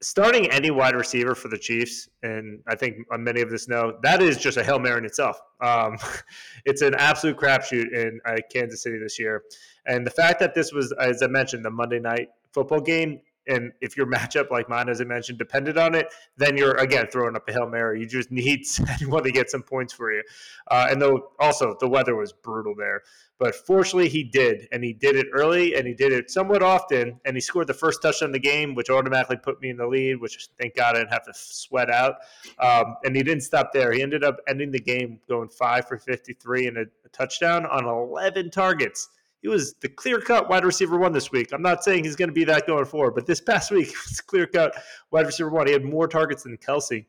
starting 0.03 0.49
any 0.51 0.69
wide 0.69 0.95
receiver 0.95 1.33
for 1.33 1.47
the 1.47 1.57
Chiefs, 1.57 2.09
and 2.21 2.59
I 2.67 2.75
think 2.75 2.97
many 3.17 3.41
of 3.41 3.51
us 3.51 3.67
know 3.67 3.97
that 4.03 4.21
is 4.21 4.37
just 4.37 4.57
a 4.57 4.63
hail 4.63 4.79
mary 4.79 4.97
in 4.97 5.05
itself. 5.05 5.39
Um, 5.61 5.97
it's 6.65 6.81
an 6.81 6.93
absolute 6.95 7.37
crapshoot 7.37 7.91
in 7.93 8.19
uh, 8.25 8.35
Kansas 8.51 8.83
City 8.83 8.99
this 8.99 9.17
year, 9.17 9.43
and 9.85 10.05
the 10.05 10.11
fact 10.11 10.39
that 10.41 10.53
this 10.53 10.71
was, 10.71 10.93
as 10.99 11.23
I 11.23 11.27
mentioned, 11.27 11.63
the 11.65 11.71
Monday 11.71 11.99
night 11.99 12.29
football 12.51 12.81
game 12.81 13.21
and 13.47 13.71
if 13.81 13.97
your 13.97 14.05
matchup, 14.11 14.51
like 14.51 14.69
mine, 14.69 14.89
as 14.89 15.01
I 15.01 15.03
mentioned, 15.05 15.37
depended 15.37 15.77
on 15.77 15.95
it, 15.95 16.07
then 16.37 16.57
you're 16.57 16.75
again 16.75 17.07
throwing 17.11 17.35
up 17.35 17.47
a 17.47 17.53
hail 17.53 17.67
mary. 17.67 17.99
You 17.99 18.05
just 18.05 18.31
need 18.43 18.65
anyone 18.89 19.23
to 19.23 19.31
get 19.31 19.49
some 19.49 19.63
points 19.63 19.93
for 19.93 20.11
you. 20.11 20.23
Uh, 20.69 20.87
and 20.89 21.01
though 21.01 21.31
also 21.39 21.75
the 21.79 21.87
weather 21.87 22.15
was 22.15 22.33
brutal 22.33 22.73
there, 22.75 23.03
but 23.39 23.55
fortunately 23.55 24.09
he 24.09 24.23
did, 24.23 24.67
and 24.71 24.83
he 24.83 24.93
did 24.93 25.15
it 25.15 25.27
early, 25.33 25.75
and 25.75 25.87
he 25.87 25.93
did 25.93 26.11
it 26.11 26.31
somewhat 26.31 26.63
often, 26.63 27.19
and 27.25 27.35
he 27.35 27.41
scored 27.41 27.67
the 27.67 27.73
first 27.73 28.01
touchdown 28.01 28.29
in 28.29 28.31
the 28.33 28.39
game, 28.39 28.75
which 28.75 28.89
automatically 28.89 29.37
put 29.37 29.61
me 29.61 29.69
in 29.69 29.77
the 29.77 29.87
lead. 29.87 30.19
Which 30.21 30.49
thank 30.59 30.75
God 30.75 30.95
I 30.95 30.99
didn't 30.99 31.13
have 31.13 31.25
to 31.25 31.33
sweat 31.33 31.89
out. 31.89 32.15
Um, 32.59 32.95
and 33.03 33.15
he 33.15 33.23
didn't 33.23 33.43
stop 33.43 33.71
there. 33.73 33.91
He 33.91 34.01
ended 34.01 34.23
up 34.23 34.37
ending 34.47 34.71
the 34.71 34.79
game 34.79 35.19
going 35.27 35.49
five 35.49 35.87
for 35.87 35.97
53 35.97 36.67
and 36.67 36.77
a, 36.77 36.85
touchdown 37.11 37.65
on 37.67 37.85
11 37.85 38.49
targets 38.49 39.09
he 39.43 39.49
was 39.49 39.75
the 39.81 39.89
clear 39.89 40.19
cut 40.21 40.49
wide 40.49 40.63
receiver 40.63 40.97
one 40.97 41.11
this 41.11 41.31
week. 41.31 41.51
I'm 41.51 41.61
not 41.61 41.83
saying 41.83 42.05
he's 42.05 42.15
going 42.15 42.29
to 42.29 42.33
be 42.33 42.45
that 42.45 42.65
going 42.65 42.85
forward, 42.85 43.13
but 43.13 43.27
this 43.27 43.41
past 43.41 43.71
week 43.71 43.89
was 44.07 44.21
clear 44.21 44.47
cut 44.47 44.73
wide 45.11 45.25
receiver 45.25 45.49
one. 45.49 45.67
He 45.67 45.73
had 45.73 45.83
more 45.83 46.07
targets 46.07 46.43
than 46.43 46.57
Kelce. 46.57 47.05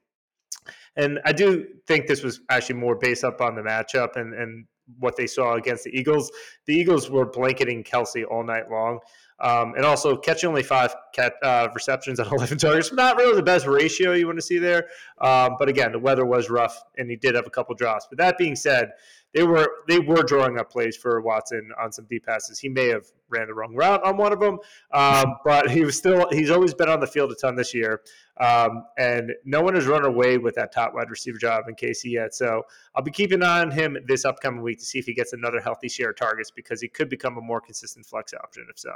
And 0.96 1.20
I 1.24 1.32
do 1.32 1.66
think 1.86 2.06
this 2.06 2.22
was 2.24 2.40
actually 2.50 2.76
more 2.76 2.96
based 2.96 3.22
up 3.22 3.40
on 3.40 3.54
the 3.54 3.62
matchup 3.62 4.16
and, 4.16 4.34
and 4.34 4.66
what 4.98 5.16
they 5.16 5.28
saw 5.28 5.54
against 5.54 5.84
the 5.84 5.96
Eagles. 5.96 6.30
The 6.66 6.74
Eagles 6.74 7.08
were 7.08 7.24
blanketing 7.24 7.84
Kelce 7.84 8.24
all 8.28 8.44
night 8.44 8.68
long. 8.68 8.98
Um, 9.40 9.74
and 9.74 9.84
also 9.84 10.16
catching 10.16 10.48
only 10.48 10.62
five 10.62 10.94
cat, 11.12 11.34
uh, 11.42 11.68
receptions 11.74 12.18
on 12.18 12.26
11 12.32 12.58
targets. 12.58 12.92
Not 12.92 13.16
really 13.16 13.36
the 13.36 13.42
best 13.42 13.66
ratio 13.66 14.12
you 14.12 14.26
want 14.26 14.38
to 14.38 14.42
see 14.42 14.58
there. 14.58 14.88
Um, 15.20 15.56
but 15.58 15.68
again, 15.68 15.92
the 15.92 15.98
weather 15.98 16.24
was 16.24 16.50
rough 16.50 16.82
and 16.98 17.08
he 17.10 17.16
did 17.16 17.34
have 17.36 17.46
a 17.46 17.50
couple 17.50 17.74
drops. 17.76 18.06
But 18.08 18.18
that 18.18 18.38
being 18.38 18.56
said, 18.56 18.90
they 19.34 19.42
were 19.42 19.68
they 19.88 19.98
were 19.98 20.22
drawing 20.22 20.58
up 20.58 20.70
plays 20.70 20.96
for 20.96 21.20
Watson 21.20 21.70
on 21.78 21.92
some 21.92 22.06
deep 22.06 22.24
passes. 22.24 22.58
He 22.58 22.68
may 22.68 22.86
have 22.86 23.06
ran 23.28 23.48
the 23.48 23.54
wrong 23.54 23.74
route 23.74 24.02
on 24.04 24.16
one 24.16 24.32
of 24.32 24.38
them, 24.38 24.58
um, 24.92 25.36
but 25.44 25.70
he 25.70 25.84
was 25.84 25.98
still 25.98 26.26
he's 26.30 26.50
always 26.50 26.72
been 26.72 26.88
on 26.88 27.00
the 27.00 27.06
field 27.06 27.32
a 27.32 27.34
ton 27.34 27.56
this 27.56 27.74
year, 27.74 28.00
um, 28.40 28.84
and 28.96 29.32
no 29.44 29.60
one 29.60 29.74
has 29.74 29.86
run 29.86 30.04
away 30.04 30.38
with 30.38 30.54
that 30.54 30.72
top 30.72 30.94
wide 30.94 31.10
receiver 31.10 31.36
job 31.36 31.64
in 31.68 31.74
KC 31.74 32.12
yet. 32.12 32.34
So 32.34 32.62
I'll 32.94 33.02
be 33.02 33.10
keeping 33.10 33.40
an 33.40 33.42
eye 33.42 33.60
on 33.60 33.72
him 33.72 33.98
this 34.06 34.24
upcoming 34.24 34.62
week 34.62 34.78
to 34.78 34.84
see 34.84 35.00
if 35.00 35.06
he 35.06 35.14
gets 35.14 35.32
another 35.32 35.60
healthy 35.60 35.88
share 35.88 36.10
of 36.10 36.16
targets 36.16 36.52
because 36.52 36.80
he 36.80 36.88
could 36.88 37.08
become 37.08 37.36
a 37.36 37.42
more 37.42 37.60
consistent 37.60 38.06
flex 38.06 38.32
option 38.32 38.66
if 38.70 38.78
so. 38.78 38.92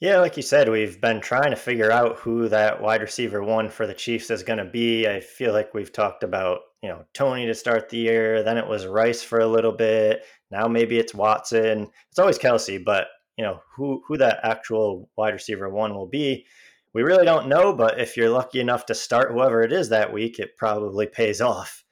Yeah, 0.00 0.18
like 0.20 0.36
you 0.36 0.44
said, 0.44 0.68
we've 0.68 1.00
been 1.00 1.20
trying 1.20 1.50
to 1.50 1.56
figure 1.56 1.90
out 1.90 2.18
who 2.18 2.48
that 2.48 2.80
wide 2.80 3.02
receiver 3.02 3.42
one 3.42 3.68
for 3.68 3.84
the 3.86 3.94
Chiefs 3.94 4.30
is 4.30 4.44
going 4.44 4.60
to 4.60 4.64
be. 4.64 5.08
I 5.08 5.18
feel 5.18 5.52
like 5.52 5.74
we've 5.74 5.92
talked 5.92 6.22
about, 6.22 6.60
you 6.82 6.88
know, 6.88 7.04
Toney 7.14 7.46
to 7.46 7.54
start 7.54 7.88
the 7.88 7.96
year. 7.96 8.44
Then 8.44 8.58
it 8.58 8.66
was 8.66 8.86
Rice 8.86 9.24
for 9.24 9.40
a 9.40 9.46
little 9.46 9.72
bit. 9.72 10.22
Now 10.52 10.68
maybe 10.68 10.98
it's 10.98 11.14
Watson. 11.14 11.90
It's 12.10 12.18
always 12.18 12.38
Kelce, 12.38 12.82
but 12.84 13.08
you 13.36 13.44
know 13.44 13.60
who 13.74 14.02
who 14.06 14.16
that 14.18 14.40
actual 14.44 15.08
wide 15.16 15.34
receiver 15.34 15.68
one 15.68 15.94
will 15.94 16.06
be. 16.06 16.46
We 16.94 17.02
really 17.02 17.24
don't 17.24 17.48
know, 17.48 17.72
but 17.72 18.00
if 18.00 18.16
you're 18.16 18.30
lucky 18.30 18.60
enough 18.60 18.86
to 18.86 18.94
start 18.94 19.32
whoever 19.32 19.62
it 19.62 19.72
is 19.72 19.88
that 19.88 20.12
week, 20.12 20.38
it 20.38 20.56
probably 20.56 21.06
pays 21.06 21.40
off. 21.40 21.84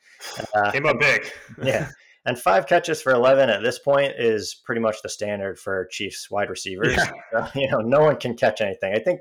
Uh, 0.54 0.70
Came 0.70 0.86
up 0.86 0.98
big. 0.98 1.30
yeah. 1.62 1.90
And 2.26 2.38
five 2.38 2.66
catches 2.66 3.00
for 3.00 3.12
11 3.12 3.48
at 3.48 3.62
this 3.62 3.78
point 3.78 4.14
is 4.18 4.54
pretty 4.64 4.80
much 4.80 5.00
the 5.02 5.08
standard 5.08 5.58
for 5.58 5.86
Chiefs 5.86 6.30
wide 6.30 6.50
receivers. 6.50 6.96
Yeah. 6.96 7.10
So, 7.32 7.46
you 7.54 7.70
know, 7.70 7.78
no 7.78 8.00
one 8.00 8.16
can 8.16 8.34
catch 8.34 8.60
anything. 8.60 8.94
I 8.94 8.98
think 8.98 9.20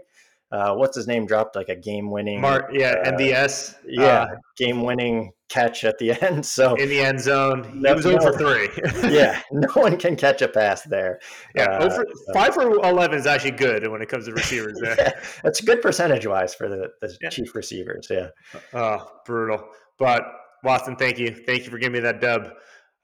uh, 0.51 0.73
what's 0.75 0.95
his 0.95 1.07
name 1.07 1.25
dropped 1.25 1.55
like 1.55 1.69
a 1.69 1.75
game 1.75 2.11
winning. 2.11 2.39
Mark, 2.39 2.69
yeah, 2.71 2.95
uh, 3.03 3.11
MVS. 3.11 3.75
Yeah, 3.85 4.05
uh, 4.05 4.27
game 4.55 4.83
winning 4.83 5.31
catch 5.49 5.83
at 5.83 5.97
the 5.97 6.11
end. 6.23 6.45
So 6.45 6.75
in 6.75 6.87
the 6.87 6.99
end 6.99 7.19
zone, 7.19 7.63
he 7.83 7.93
was 7.93 8.05
over 8.05 8.31
three. 8.31 8.69
yeah, 9.11 9.41
no 9.51 9.67
one 9.73 9.97
can 9.97 10.15
catch 10.15 10.41
a 10.41 10.47
pass 10.47 10.83
there. 10.83 11.19
Yeah, 11.55 11.65
uh, 11.65 11.85
over, 11.85 12.05
five 12.33 12.53
for 12.53 12.63
eleven 12.85 13.17
is 13.17 13.25
actually 13.25 13.51
good 13.51 13.87
when 13.87 14.01
it 14.01 14.07
comes 14.07 14.25
to 14.25 14.33
receivers. 14.33 14.79
There, 14.79 14.95
yeah, 14.97 15.11
that's 15.43 15.61
good 15.61 15.81
percentage 15.81 16.27
wise 16.27 16.53
for 16.53 16.69
the, 16.69 16.89
the 17.01 17.17
yeah. 17.21 17.29
chief 17.29 17.55
receivers. 17.55 18.07
Yeah. 18.09 18.27
Oh, 18.73 19.11
brutal. 19.25 19.67
But 19.97 20.25
Watson, 20.63 20.95
thank 20.95 21.17
you, 21.17 21.35
thank 21.45 21.65
you 21.65 21.71
for 21.71 21.79
giving 21.79 21.93
me 21.93 21.99
that 22.01 22.21
dub. 22.21 22.51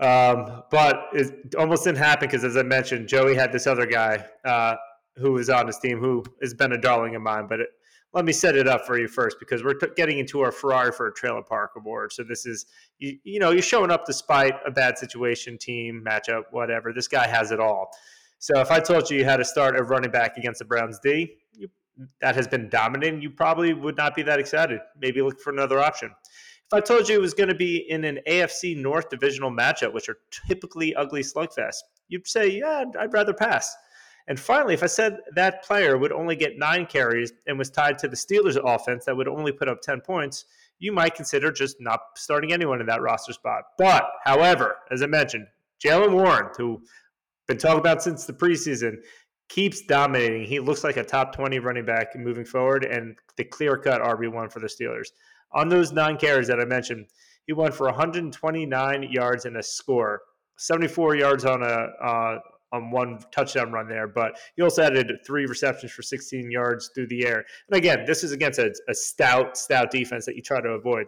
Um, 0.01 0.63
but 0.71 1.09
it 1.13 1.53
almost 1.55 1.83
didn't 1.83 1.99
happen 1.99 2.27
because, 2.27 2.43
as 2.43 2.57
I 2.57 2.63
mentioned, 2.63 3.07
Joey 3.07 3.35
had 3.35 3.51
this 3.51 3.67
other 3.67 3.85
guy 3.85 4.25
uh, 4.43 4.75
who 5.17 5.33
was 5.33 5.49
on 5.49 5.67
his 5.67 5.77
team 5.77 5.99
who 5.99 6.23
has 6.41 6.55
been 6.55 6.71
a 6.71 6.77
darling 6.77 7.15
of 7.15 7.21
mine. 7.21 7.45
But 7.47 7.59
it, 7.59 7.69
let 8.13 8.25
me 8.25 8.33
set 8.33 8.55
it 8.55 8.67
up 8.67 8.85
for 8.85 8.99
you 8.99 9.07
first 9.07 9.37
because 9.39 9.63
we're 9.63 9.75
t- 9.75 9.87
getting 9.95 10.17
into 10.17 10.41
our 10.41 10.51
Ferrari 10.51 10.91
for 10.91 11.07
a 11.07 11.13
trailer 11.13 11.43
park 11.43 11.71
award. 11.77 12.11
So 12.11 12.23
this 12.23 12.45
is, 12.45 12.65
you, 12.97 13.17
you 13.23 13.39
know, 13.39 13.51
you're 13.51 13.61
showing 13.61 13.91
up 13.91 14.05
despite 14.05 14.55
a 14.65 14.71
bad 14.71 14.97
situation, 14.97 15.57
team 15.57 16.03
matchup, 16.05 16.43
whatever. 16.51 16.91
This 16.91 17.07
guy 17.07 17.27
has 17.27 17.51
it 17.51 17.59
all. 17.59 17.91
So 18.39 18.59
if 18.59 18.71
I 18.71 18.79
told 18.79 19.09
you 19.09 19.19
you 19.19 19.25
had 19.25 19.37
to 19.37 19.45
start 19.45 19.79
a 19.79 19.83
running 19.83 20.09
back 20.09 20.35
against 20.35 20.59
the 20.59 20.65
Browns 20.65 20.99
D, 20.99 21.35
you, 21.53 21.69
that 22.21 22.35
has 22.35 22.47
been 22.47 22.69
dominating, 22.69 23.21
you 23.21 23.29
probably 23.29 23.73
would 23.73 23.97
not 23.97 24.15
be 24.15 24.23
that 24.23 24.39
excited. 24.39 24.79
Maybe 24.99 25.21
look 25.21 25.39
for 25.39 25.53
another 25.53 25.79
option. 25.79 26.11
If 26.71 26.77
I 26.77 26.79
told 26.79 27.09
you 27.09 27.15
it 27.17 27.21
was 27.21 27.33
going 27.33 27.49
to 27.49 27.55
be 27.55 27.89
in 27.89 28.05
an 28.05 28.19
AFC 28.25 28.77
North 28.77 29.09
divisional 29.09 29.51
matchup, 29.51 29.91
which 29.91 30.07
are 30.07 30.15
typically 30.47 30.95
ugly 30.95 31.21
slugfests, 31.21 31.81
you'd 32.07 32.25
say, 32.25 32.47
yeah, 32.47 32.85
I'd 32.97 33.11
rather 33.11 33.33
pass. 33.33 33.75
And 34.29 34.39
finally, 34.39 34.73
if 34.73 34.81
I 34.81 34.85
said 34.85 35.17
that 35.35 35.65
player 35.65 35.97
would 35.97 36.13
only 36.13 36.37
get 36.37 36.57
nine 36.57 36.85
carries 36.85 37.33
and 37.45 37.59
was 37.59 37.69
tied 37.69 37.97
to 37.99 38.07
the 38.07 38.15
Steelers 38.15 38.55
offense 38.63 39.03
that 39.03 39.17
would 39.17 39.27
only 39.27 39.51
put 39.51 39.67
up 39.67 39.81
10 39.81 39.99
points, 39.99 40.45
you 40.79 40.93
might 40.93 41.13
consider 41.13 41.51
just 41.51 41.75
not 41.81 41.99
starting 42.15 42.53
anyone 42.53 42.79
in 42.79 42.87
that 42.87 43.01
roster 43.01 43.33
spot. 43.33 43.63
But, 43.77 44.09
however, 44.23 44.77
as 44.91 45.03
I 45.03 45.07
mentioned, 45.07 45.47
Jaylen 45.83 46.13
Warren, 46.13 46.51
who 46.55 46.81
been 47.49 47.57
talked 47.57 47.79
about 47.79 48.01
since 48.01 48.25
the 48.25 48.31
preseason, 48.31 48.95
keeps 49.49 49.81
dominating. 49.81 50.45
He 50.45 50.61
looks 50.61 50.85
like 50.85 50.95
a 50.95 51.03
top 51.03 51.35
20 51.35 51.59
running 51.59 51.85
back 51.85 52.15
moving 52.15 52.45
forward 52.45 52.85
and 52.85 53.17
the 53.35 53.43
clear 53.43 53.75
cut 53.75 54.01
RB1 54.01 54.49
for 54.49 54.61
the 54.61 54.67
Steelers 54.67 55.09
on 55.53 55.69
those 55.69 55.91
nine 55.91 56.17
carries 56.17 56.47
that 56.47 56.59
I 56.59 56.65
mentioned, 56.65 57.07
he 57.45 57.53
went 57.53 57.73
for 57.73 57.85
129 57.87 59.03
yards 59.03 59.45
and 59.45 59.57
a 59.57 59.63
score, 59.63 60.21
74 60.57 61.15
yards 61.15 61.45
on 61.45 61.63
a 61.63 62.05
uh, 62.05 62.39
on 62.73 62.91
one 62.91 63.19
touchdown 63.31 63.71
run 63.71 63.87
there, 63.87 64.07
but 64.07 64.37
he 64.55 64.61
also 64.61 64.83
added 64.83 65.11
three 65.25 65.45
receptions 65.45 65.91
for 65.91 66.01
16 66.01 66.49
yards 66.49 66.89
through 66.93 67.07
the 67.07 67.25
air. 67.25 67.43
And 67.69 67.77
again, 67.77 68.05
this 68.05 68.23
is 68.23 68.31
against 68.31 68.59
a, 68.59 68.73
a 68.87 68.93
stout, 68.93 69.57
stout 69.57 69.91
defense 69.91 70.25
that 70.25 70.35
you 70.35 70.41
try 70.41 70.61
to 70.61 70.69
avoid. 70.69 71.07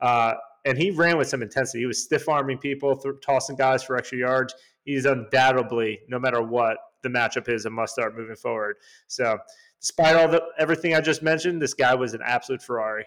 Uh, 0.00 0.34
and 0.64 0.78
he 0.78 0.90
ran 0.90 1.18
with 1.18 1.28
some 1.28 1.42
intensity. 1.42 1.80
He 1.80 1.86
was 1.86 2.02
stiff 2.02 2.28
arming 2.28 2.58
people, 2.58 2.96
th- 2.96 3.16
tossing 3.22 3.56
guys 3.56 3.82
for 3.82 3.96
extra 3.96 4.18
yards. 4.18 4.54
He's 4.84 5.04
undoubtedly, 5.04 6.00
no 6.08 6.18
matter 6.18 6.42
what 6.42 6.78
the 7.02 7.08
matchup 7.08 7.48
is, 7.48 7.66
a 7.66 7.70
must 7.70 7.92
start 7.92 8.16
moving 8.16 8.36
forward. 8.36 8.76
So, 9.06 9.38
despite 9.80 10.16
all 10.16 10.28
the 10.28 10.42
everything 10.58 10.94
I 10.94 11.00
just 11.00 11.22
mentioned, 11.22 11.60
this 11.60 11.74
guy 11.74 11.94
was 11.94 12.14
an 12.14 12.20
absolute 12.24 12.62
Ferrari. 12.62 13.04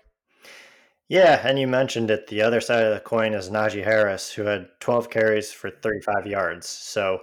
Yeah, 1.08 1.48
and 1.48 1.60
you 1.60 1.68
mentioned 1.68 2.10
it. 2.10 2.28
The 2.28 2.41
other 2.41 2.60
side 2.60 2.84
of 2.84 2.94
the 2.94 3.00
coin 3.00 3.34
is 3.34 3.50
Najee 3.50 3.84
Harris, 3.84 4.32
who 4.32 4.44
had 4.44 4.68
12 4.80 5.10
carries 5.10 5.52
for 5.52 5.70
35 5.70 6.26
yards. 6.26 6.68
So 6.68 7.20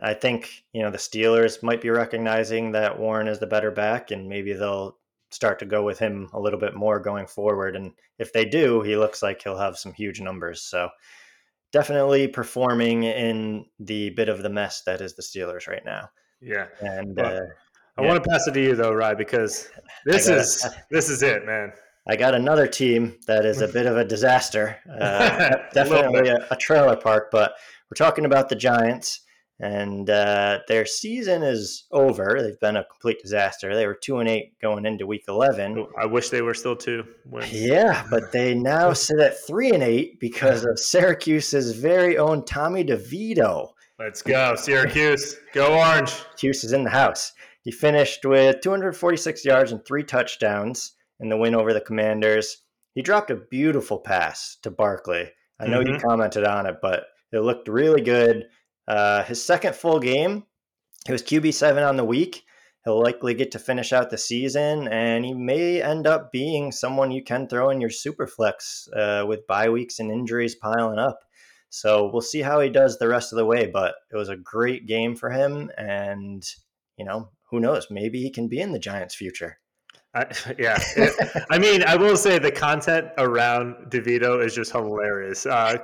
I 0.00 0.14
think, 0.14 0.64
you 0.72 0.82
know, 0.82 0.90
the 0.90 0.96
Steelers 0.98 1.62
might 1.62 1.82
be 1.82 1.90
recognizing 1.90 2.72
that 2.72 2.98
Warren 2.98 3.28
is 3.28 3.38
the 3.38 3.46
better 3.46 3.70
back, 3.70 4.10
and 4.10 4.28
maybe 4.28 4.54
they'll 4.54 4.96
start 5.30 5.58
to 5.58 5.66
go 5.66 5.82
with 5.82 5.98
him 5.98 6.30
a 6.32 6.40
little 6.40 6.58
bit 6.58 6.74
more 6.74 6.98
going 6.98 7.26
forward. 7.26 7.76
And 7.76 7.92
if 8.18 8.32
they 8.32 8.44
do, 8.46 8.80
he 8.82 8.96
looks 8.96 9.22
like 9.22 9.42
he'll 9.42 9.58
have 9.58 9.76
some 9.76 9.92
huge 9.92 10.20
numbers. 10.20 10.62
So 10.62 10.88
definitely 11.72 12.28
performing 12.28 13.02
in 13.02 13.66
the 13.78 14.10
bit 14.10 14.30
of 14.30 14.42
the 14.42 14.48
mess 14.48 14.82
that 14.86 15.00
is 15.02 15.14
the 15.14 15.22
Steelers 15.22 15.66
right 15.68 15.84
now. 15.84 16.08
Yeah. 16.40 16.68
And 16.80 17.16
Well, 17.16 17.36
uh, 17.36 17.40
I 17.98 18.02
Yeah. 18.02 18.08
want 18.08 18.24
to 18.24 18.30
pass 18.30 18.46
it 18.46 18.52
to 18.52 18.62
you 18.62 18.74
though, 18.76 18.92
Rye, 18.92 19.14
because 19.14 19.68
this 20.06 20.28
is 20.28 20.64
this 20.90 21.10
is 21.10 21.22
it, 21.22 21.44
man. 21.44 21.72
I 22.08 22.16
got 22.16 22.34
another 22.34 22.68
team 22.68 23.16
that 23.26 23.44
is 23.44 23.60
a 23.60 23.68
bit 23.68 23.86
of 23.86 23.96
a 23.96 24.04
disaster. 24.04 24.78
Uh, 24.96 25.56
definitely 25.74 26.28
a, 26.28 26.46
a 26.50 26.56
trailer 26.56 26.96
park, 26.96 27.28
but 27.30 27.52
we're 27.90 28.06
talking 28.06 28.24
about 28.24 28.48
the 28.48 28.56
Giants, 28.56 29.20
and 29.60 30.08
uh, 30.08 30.60
their 30.68 30.86
season 30.86 31.42
is 31.42 31.84
over. 31.92 32.38
They've 32.40 32.58
been 32.58 32.76
a 32.76 32.84
complete 32.84 33.20
disaster. 33.20 33.74
They 33.74 33.86
were 33.86 33.98
two 34.00 34.18
and 34.18 34.28
eight 34.28 34.58
going 34.60 34.86
into 34.86 35.06
Week 35.06 35.24
eleven. 35.28 35.86
I 36.00 36.06
wish 36.06 36.30
they 36.30 36.40
were 36.40 36.54
still 36.54 36.76
two 36.76 37.04
wins. 37.26 37.52
Yeah, 37.52 38.06
but 38.10 38.32
they 38.32 38.54
now 38.54 38.94
sit 38.94 39.20
at 39.20 39.46
three 39.46 39.70
and 39.70 39.82
eight 39.82 40.18
because 40.18 40.64
of 40.64 40.78
Syracuse's 40.78 41.76
very 41.76 42.16
own 42.16 42.44
Tommy 42.44 42.84
DeVito. 42.84 43.72
Let's 43.98 44.22
go, 44.22 44.54
Syracuse. 44.56 45.36
Go 45.52 45.78
Orange. 45.78 46.14
Hughes 46.38 46.64
is 46.64 46.72
in 46.72 46.84
the 46.84 46.90
house. 46.90 47.32
He 47.62 47.70
finished 47.70 48.24
with 48.24 48.60
246 48.62 49.44
yards 49.44 49.72
and 49.72 49.84
three 49.84 50.04
touchdowns 50.04 50.95
in 51.20 51.28
the 51.28 51.36
win 51.36 51.54
over 51.54 51.72
the 51.72 51.80
Commanders. 51.80 52.62
He 52.94 53.02
dropped 53.02 53.30
a 53.30 53.36
beautiful 53.36 53.98
pass 53.98 54.56
to 54.62 54.70
Barkley. 54.70 55.30
I 55.60 55.66
know 55.66 55.80
you 55.80 55.98
commented 55.98 56.44
on 56.44 56.66
it, 56.66 56.76
but 56.82 57.06
it 57.32 57.40
looked 57.40 57.68
really 57.68 58.02
good. 58.02 58.46
Uh, 58.86 59.22
his 59.24 59.42
second 59.42 59.74
full 59.74 60.00
game, 60.00 60.44
he 61.06 61.12
was 61.12 61.22
QB 61.22 61.54
seven 61.54 61.82
on 61.82 61.96
the 61.96 62.04
week. 62.04 62.44
He'll 62.84 63.02
likely 63.02 63.34
get 63.34 63.50
to 63.52 63.58
finish 63.58 63.92
out 63.92 64.10
the 64.10 64.18
season, 64.18 64.86
and 64.88 65.24
he 65.24 65.34
may 65.34 65.82
end 65.82 66.06
up 66.06 66.30
being 66.30 66.70
someone 66.70 67.10
you 67.10 67.24
can 67.24 67.48
throw 67.48 67.70
in 67.70 67.80
your 67.80 67.90
super 67.90 68.28
flex 68.28 68.88
uh, 68.94 69.24
with 69.26 69.46
bye 69.46 69.68
weeks 69.68 69.98
and 69.98 70.10
injuries 70.10 70.54
piling 70.54 70.98
up. 70.98 71.18
So 71.68 72.08
we'll 72.12 72.22
see 72.22 72.42
how 72.42 72.60
he 72.60 72.70
does 72.70 72.98
the 72.98 73.08
rest 73.08 73.32
of 73.32 73.38
the 73.38 73.44
way. 73.44 73.66
But 73.66 73.96
it 74.12 74.16
was 74.16 74.28
a 74.28 74.36
great 74.36 74.86
game 74.86 75.16
for 75.16 75.30
him, 75.30 75.70
and 75.76 76.44
you 76.96 77.04
know 77.04 77.30
who 77.50 77.60
knows? 77.60 77.88
Maybe 77.90 78.22
he 78.22 78.30
can 78.30 78.48
be 78.48 78.60
in 78.60 78.72
the 78.72 78.78
Giants' 78.78 79.16
future. 79.16 79.58
I, 80.16 80.54
yeah, 80.58 80.78
It- 80.96 81.44
I 81.50 81.58
mean, 81.58 81.82
I 81.84 81.94
will 81.96 82.16
say 82.16 82.38
the 82.38 82.50
content 82.50 83.08
around 83.18 83.74
DeVito 83.90 84.44
is 84.44 84.54
just 84.54 84.72
hilarious. 84.72 85.46
Uh, 85.46 85.76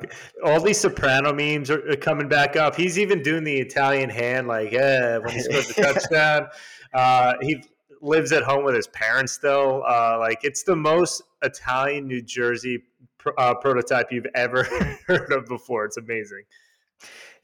all 0.45 0.61
these 0.61 0.81
Soprano 0.81 1.33
memes 1.33 1.71
are, 1.71 1.88
are 1.90 1.97
coming 1.97 2.29
back 2.29 2.57
up. 2.57 2.75
He's 2.75 2.99
even 2.99 3.23
doing 3.23 3.45
the 3.45 3.57
Italian 3.57 4.11
hand, 4.11 4.49
like, 4.49 4.73
yeah, 4.73 5.18
when 5.18 5.31
he 5.35 5.40
scores 5.40 5.71
a 5.71 5.75
touchdown. 5.95 6.49
Uh, 6.95 7.35
he 7.42 7.62
lives 8.01 8.33
at 8.33 8.42
home 8.42 8.64
with 8.64 8.75
his 8.75 8.88
parents 8.88 9.33
still. 9.33 9.85
Uh, 9.87 10.18
like, 10.18 10.38
it's 10.42 10.62
the 10.64 10.75
most 10.77 11.23
Italian 11.42 12.07
New 12.09 12.23
Jersey 12.23 12.83
pr- 13.18 13.31
uh, 13.38 13.55
prototype 13.55 14.11
you've 14.11 14.27
ever 14.35 14.64
heard 15.07 15.31
of 15.33 15.47
before. 15.47 15.85
It's 15.85 15.99
amazing. 15.99 16.42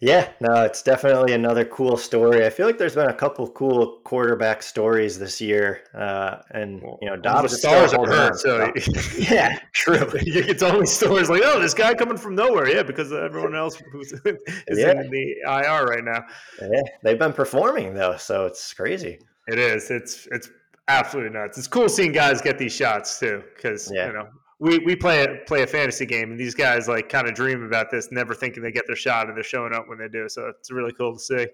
Yeah, 0.00 0.28
no, 0.40 0.62
it's 0.62 0.80
definitely 0.80 1.32
another 1.32 1.64
cool 1.64 1.96
story. 1.96 2.46
I 2.46 2.50
feel 2.50 2.66
like 2.66 2.78
there's 2.78 2.94
been 2.94 3.08
a 3.10 3.14
couple 3.14 3.48
cool 3.50 3.98
quarterback 4.04 4.62
stories 4.62 5.18
this 5.18 5.40
year, 5.40 5.80
uh, 5.92 6.36
and 6.52 6.80
you 7.02 7.08
know, 7.10 7.16
Dobbs 7.16 7.50
the 7.50 7.58
stars 7.58 7.92
are 7.94 8.06
hurt, 8.06 8.36
so 8.36 8.72
yeah, 9.18 9.58
true. 9.72 10.06
it's 10.14 10.62
only 10.62 10.86
stories 10.86 11.28
like, 11.28 11.42
oh, 11.44 11.58
this 11.60 11.74
guy 11.74 11.94
coming 11.94 12.16
from 12.16 12.36
nowhere, 12.36 12.68
yeah, 12.68 12.84
because 12.84 13.12
everyone 13.12 13.56
else 13.56 13.74
who's 13.92 14.12
is 14.12 14.78
Yeah. 14.78 14.92
in 14.92 15.10
the 15.10 15.34
IR 15.44 15.86
right 15.86 16.04
now. 16.04 16.24
Yeah, 16.62 16.82
they've 17.02 17.18
been 17.18 17.32
performing 17.32 17.94
though, 17.94 18.16
so 18.18 18.46
it's 18.46 18.72
crazy. 18.72 19.18
It 19.48 19.58
is. 19.58 19.90
It's 19.90 20.28
it's 20.30 20.48
absolutely 20.86 21.32
nuts. 21.36 21.58
It's 21.58 21.66
cool 21.66 21.88
seeing 21.88 22.12
guys 22.12 22.40
get 22.40 22.56
these 22.56 22.72
shots 22.72 23.18
too, 23.18 23.42
because 23.56 23.90
Yeah. 23.92 24.06
you 24.06 24.12
know 24.12 24.28
we, 24.60 24.78
we 24.80 24.96
play 24.96 25.24
a 25.24 25.36
play 25.46 25.62
a 25.62 25.66
fantasy 25.66 26.06
game, 26.06 26.30
and 26.30 26.38
these 26.40 26.54
guys 26.54 26.88
like 26.88 27.08
kind 27.08 27.28
of 27.28 27.34
dream 27.34 27.62
about 27.62 27.90
this, 27.90 28.10
never 28.10 28.34
thinking 28.34 28.62
they 28.62 28.72
get 28.72 28.86
their 28.86 28.96
shot, 28.96 29.28
and 29.28 29.36
they're 29.36 29.44
showing 29.44 29.72
up 29.72 29.88
when 29.88 29.98
they 29.98 30.08
do. 30.08 30.28
So 30.28 30.48
it's 30.48 30.70
really 30.70 30.92
cool 30.92 31.14
to 31.14 31.18
see. 31.20 31.46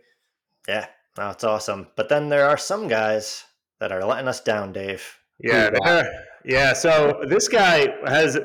Yeah, 0.68 0.86
no, 1.18 1.30
it's 1.30 1.44
awesome. 1.44 1.88
But 1.96 2.08
then 2.08 2.28
there 2.28 2.48
are 2.48 2.56
some 2.56 2.88
guys 2.88 3.44
that 3.80 3.92
are 3.92 4.04
letting 4.04 4.28
us 4.28 4.40
down, 4.40 4.72
Dave. 4.72 5.04
Yeah, 5.38 5.70
Who's 5.70 5.78
that? 5.80 5.84
they're- 5.84 6.24
yeah. 6.46 6.72
So 6.72 7.22
this 7.28 7.48
guy 7.48 7.88
has. 8.06 8.38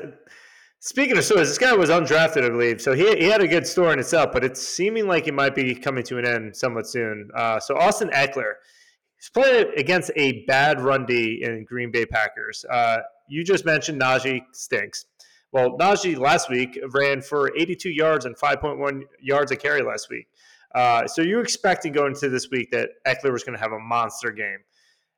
Speaking 0.82 1.18
of 1.18 1.24
stories, 1.24 1.48
this 1.48 1.58
guy 1.58 1.74
was 1.74 1.90
undrafted, 1.90 2.42
I 2.42 2.48
believe. 2.48 2.80
So 2.80 2.94
he, 2.94 3.14
he 3.18 3.24
had 3.24 3.42
a 3.42 3.46
good 3.46 3.66
story 3.66 3.92
in 3.92 3.98
itself, 3.98 4.30
but 4.32 4.42
it's 4.42 4.66
seeming 4.66 5.06
like 5.06 5.28
it 5.28 5.34
might 5.34 5.54
be 5.54 5.74
coming 5.74 6.02
to 6.04 6.16
an 6.16 6.24
end 6.24 6.56
somewhat 6.56 6.86
soon. 6.86 7.28
Uh, 7.36 7.60
so 7.60 7.76
Austin 7.76 8.08
Ekeler, 8.14 8.52
he's 9.18 9.28
playing 9.28 9.66
against 9.76 10.10
a 10.16 10.42
bad 10.46 10.80
run 10.80 11.04
D 11.04 11.42
in 11.44 11.64
Green 11.66 11.90
Bay 11.90 12.06
Packers. 12.06 12.64
Uh, 12.64 13.00
you 13.30 13.44
just 13.44 13.64
mentioned 13.64 14.00
Najee 14.00 14.42
stinks. 14.52 15.06
Well, 15.52 15.78
Najee 15.78 16.18
last 16.18 16.50
week 16.50 16.78
ran 16.92 17.22
for 17.22 17.56
82 17.56 17.90
yards 17.90 18.24
and 18.24 18.36
5.1 18.36 19.02
yards 19.20 19.52
a 19.52 19.56
carry 19.56 19.82
last 19.82 20.08
week. 20.10 20.26
Uh, 20.74 21.06
so 21.06 21.22
you're 21.22 21.42
expecting 21.42 21.92
going 21.92 22.12
into 22.12 22.28
this 22.28 22.50
week 22.50 22.70
that 22.70 22.90
Ekeler 23.06 23.32
was 23.32 23.42
going 23.42 23.56
to 23.56 23.62
have 23.62 23.72
a 23.72 23.78
monster 23.78 24.30
game. 24.30 24.58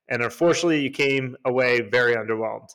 And 0.09 0.23
unfortunately, 0.23 0.81
you 0.81 0.91
came 0.91 1.37
away 1.45 1.81
very 1.81 2.15
underwhelmed. 2.15 2.69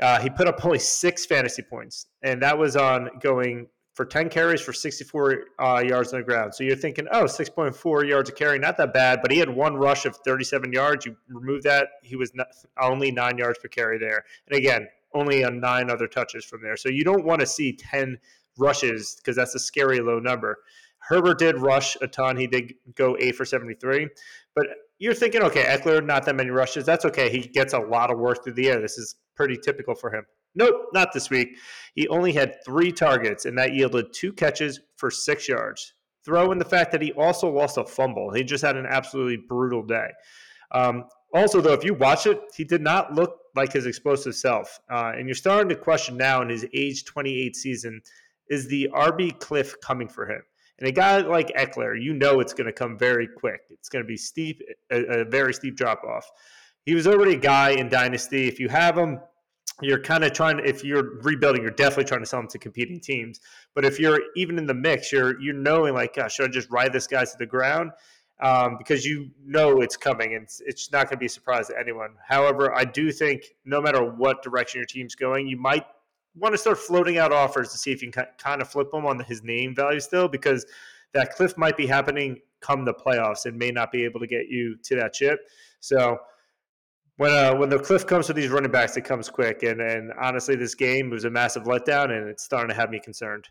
Uh, 0.00 0.20
he 0.20 0.30
put 0.30 0.48
up 0.48 0.64
only 0.64 0.78
six 0.78 1.24
fantasy 1.26 1.62
points, 1.62 2.06
and 2.22 2.42
that 2.42 2.58
was 2.58 2.76
on 2.76 3.08
going 3.20 3.68
for 3.94 4.04
10 4.04 4.28
carries 4.28 4.60
for 4.60 4.72
64 4.72 5.44
uh, 5.58 5.82
yards 5.86 6.12
on 6.12 6.18
the 6.18 6.24
ground. 6.24 6.54
So 6.54 6.64
you're 6.64 6.76
thinking, 6.76 7.06
oh, 7.12 7.24
6.4 7.24 8.08
yards 8.08 8.28
a 8.28 8.32
carry, 8.32 8.58
not 8.58 8.76
that 8.76 8.92
bad, 8.92 9.20
but 9.22 9.30
he 9.30 9.38
had 9.38 9.48
one 9.48 9.76
rush 9.76 10.04
of 10.04 10.16
37 10.16 10.72
yards. 10.72 11.06
You 11.06 11.16
remove 11.28 11.62
that, 11.62 11.88
he 12.02 12.16
was 12.16 12.34
not, 12.34 12.48
only 12.80 13.12
nine 13.12 13.38
yards 13.38 13.58
per 13.60 13.68
carry 13.68 13.98
there. 13.98 14.24
And 14.48 14.58
again, 14.58 14.88
only 15.14 15.44
on 15.44 15.60
nine 15.60 15.90
other 15.90 16.08
touches 16.08 16.44
from 16.44 16.60
there. 16.60 16.76
So 16.76 16.88
you 16.88 17.04
don't 17.04 17.24
want 17.24 17.40
to 17.40 17.46
see 17.46 17.72
10 17.72 18.18
rushes 18.58 19.14
because 19.16 19.36
that's 19.36 19.54
a 19.54 19.60
scary 19.60 20.00
low 20.00 20.18
number. 20.18 20.58
Herbert 20.98 21.38
did 21.38 21.58
rush 21.58 21.96
a 22.02 22.08
ton. 22.08 22.36
He 22.36 22.48
did 22.48 22.74
go 22.96 23.16
eight 23.20 23.36
for 23.36 23.44
73. 23.44 24.08
But 24.56 24.66
you're 24.98 25.14
thinking, 25.14 25.42
okay, 25.42 25.64
Ekeler, 25.64 26.04
not 26.04 26.24
that 26.24 26.34
many 26.34 26.50
rushes. 26.50 26.84
That's 26.84 27.04
okay. 27.04 27.30
He 27.30 27.40
gets 27.40 27.74
a 27.74 27.78
lot 27.78 28.10
of 28.10 28.18
work 28.18 28.42
through 28.42 28.54
the 28.54 28.70
air. 28.70 28.80
This 28.80 28.98
is 28.98 29.14
pretty 29.36 29.56
typical 29.56 29.94
for 29.94 30.12
him. 30.12 30.24
Nope, 30.54 30.90
not 30.92 31.12
this 31.12 31.30
week. 31.30 31.56
He 31.94 32.06
only 32.08 32.32
had 32.32 32.64
three 32.64 32.92
targets, 32.92 33.44
and 33.44 33.58
that 33.58 33.74
yielded 33.74 34.12
two 34.12 34.32
catches 34.32 34.80
for 34.96 35.10
six 35.10 35.48
yards. 35.48 35.94
Throw 36.24 36.52
in 36.52 36.58
the 36.58 36.64
fact 36.64 36.92
that 36.92 37.02
he 37.02 37.12
also 37.12 37.50
lost 37.50 37.76
a 37.76 37.84
fumble. 37.84 38.32
He 38.32 38.44
just 38.44 38.64
had 38.64 38.76
an 38.76 38.86
absolutely 38.86 39.36
brutal 39.48 39.82
day. 39.82 40.08
Um, 40.72 41.04
also, 41.34 41.60
though, 41.60 41.72
if 41.72 41.84
you 41.84 41.94
watch 41.94 42.26
it, 42.26 42.40
he 42.56 42.64
did 42.64 42.80
not 42.80 43.12
look 43.12 43.38
like 43.54 43.72
his 43.72 43.86
explosive 43.86 44.34
self. 44.34 44.78
Uh, 44.90 45.12
and 45.16 45.26
you're 45.26 45.34
starting 45.34 45.68
to 45.68 45.76
question 45.76 46.16
now 46.16 46.40
in 46.42 46.48
his 46.48 46.66
age 46.72 47.04
28 47.04 47.56
season 47.56 48.00
is 48.48 48.68
the 48.68 48.88
RB 48.94 49.38
cliff 49.38 49.74
coming 49.80 50.08
for 50.08 50.26
him? 50.30 50.42
And 50.78 50.88
a 50.88 50.92
guy 50.92 51.18
like 51.18 51.48
Ekeler, 51.56 52.00
you 52.00 52.14
know 52.14 52.40
it's 52.40 52.52
going 52.52 52.66
to 52.66 52.72
come 52.72 52.98
very 52.98 53.28
quick. 53.28 53.60
It's 53.70 53.88
going 53.88 54.04
to 54.04 54.08
be 54.08 54.16
steep, 54.16 54.60
a, 54.90 55.20
a 55.20 55.24
very 55.24 55.54
steep 55.54 55.76
drop 55.76 56.02
off. 56.04 56.28
He 56.84 56.94
was 56.94 57.06
already 57.06 57.34
a 57.34 57.38
guy 57.38 57.70
in 57.70 57.88
Dynasty. 57.88 58.48
If 58.48 58.58
you 58.58 58.68
have 58.68 58.98
him, 58.98 59.20
you're 59.82 60.00
kind 60.00 60.24
of 60.24 60.32
trying 60.32 60.60
if 60.64 60.84
you're 60.84 61.20
rebuilding, 61.22 61.62
you're 61.62 61.70
definitely 61.70 62.04
trying 62.04 62.20
to 62.20 62.26
sell 62.26 62.40
them 62.40 62.48
to 62.48 62.58
competing 62.58 63.00
teams. 63.00 63.40
But 63.74 63.84
if 63.84 63.98
you're 63.98 64.20
even 64.36 64.58
in 64.58 64.66
the 64.66 64.74
mix, 64.74 65.12
you're 65.12 65.40
you're 65.40 65.54
knowing 65.54 65.94
like, 65.94 66.14
gosh, 66.14 66.34
should 66.34 66.50
I 66.50 66.52
just 66.52 66.70
ride 66.70 66.92
this 66.92 67.06
guy 67.06 67.24
to 67.24 67.36
the 67.38 67.46
ground? 67.46 67.92
Um, 68.40 68.76
because 68.78 69.04
you 69.04 69.30
know 69.44 69.80
it's 69.80 69.96
coming 69.96 70.34
and 70.34 70.42
it's, 70.42 70.60
it's 70.66 70.90
not 70.90 71.04
going 71.04 71.16
to 71.16 71.18
be 71.18 71.26
a 71.26 71.30
surprise 71.30 71.68
to 71.68 71.78
anyone. 71.78 72.10
However, 72.26 72.74
I 72.74 72.84
do 72.84 73.12
think 73.12 73.44
no 73.64 73.80
matter 73.80 74.04
what 74.04 74.42
direction 74.42 74.78
your 74.78 74.86
team's 74.86 75.14
going, 75.14 75.46
you 75.46 75.56
might 75.56 75.86
want 76.34 76.52
to 76.52 76.58
start 76.58 76.78
floating 76.78 77.16
out 77.16 77.32
offers 77.32 77.70
to 77.70 77.78
see 77.78 77.92
if 77.92 78.02
you 78.02 78.10
can 78.10 78.26
kind 78.38 78.60
of 78.60 78.68
flip 78.68 78.92
him 78.92 79.06
on 79.06 79.20
his 79.20 79.44
name 79.44 79.72
value 79.74 80.00
still, 80.00 80.26
because 80.26 80.66
that 81.12 81.30
cliff 81.34 81.56
might 81.56 81.76
be 81.76 81.86
happening 81.86 82.40
come 82.60 82.84
the 82.84 82.92
playoffs 82.94 83.46
and 83.46 83.56
may 83.56 83.70
not 83.70 83.92
be 83.92 84.04
able 84.04 84.18
to 84.18 84.26
get 84.26 84.48
you 84.48 84.76
to 84.82 84.96
that 84.96 85.12
chip. 85.12 85.38
So 85.78 86.18
when 87.16 87.30
uh, 87.30 87.54
when 87.54 87.68
the 87.68 87.78
cliff 87.78 88.06
comes 88.06 88.26
for 88.26 88.32
these 88.32 88.50
running 88.50 88.70
backs, 88.70 88.96
it 88.96 89.02
comes 89.02 89.28
quick. 89.28 89.62
And 89.62 89.80
and 89.80 90.12
honestly, 90.20 90.56
this 90.56 90.74
game 90.74 91.10
was 91.10 91.24
a 91.24 91.30
massive 91.30 91.64
letdown, 91.64 92.10
and 92.10 92.28
it's 92.28 92.44
starting 92.44 92.70
to 92.70 92.76
have 92.76 92.90
me 92.90 93.00
concerned. 93.00 93.48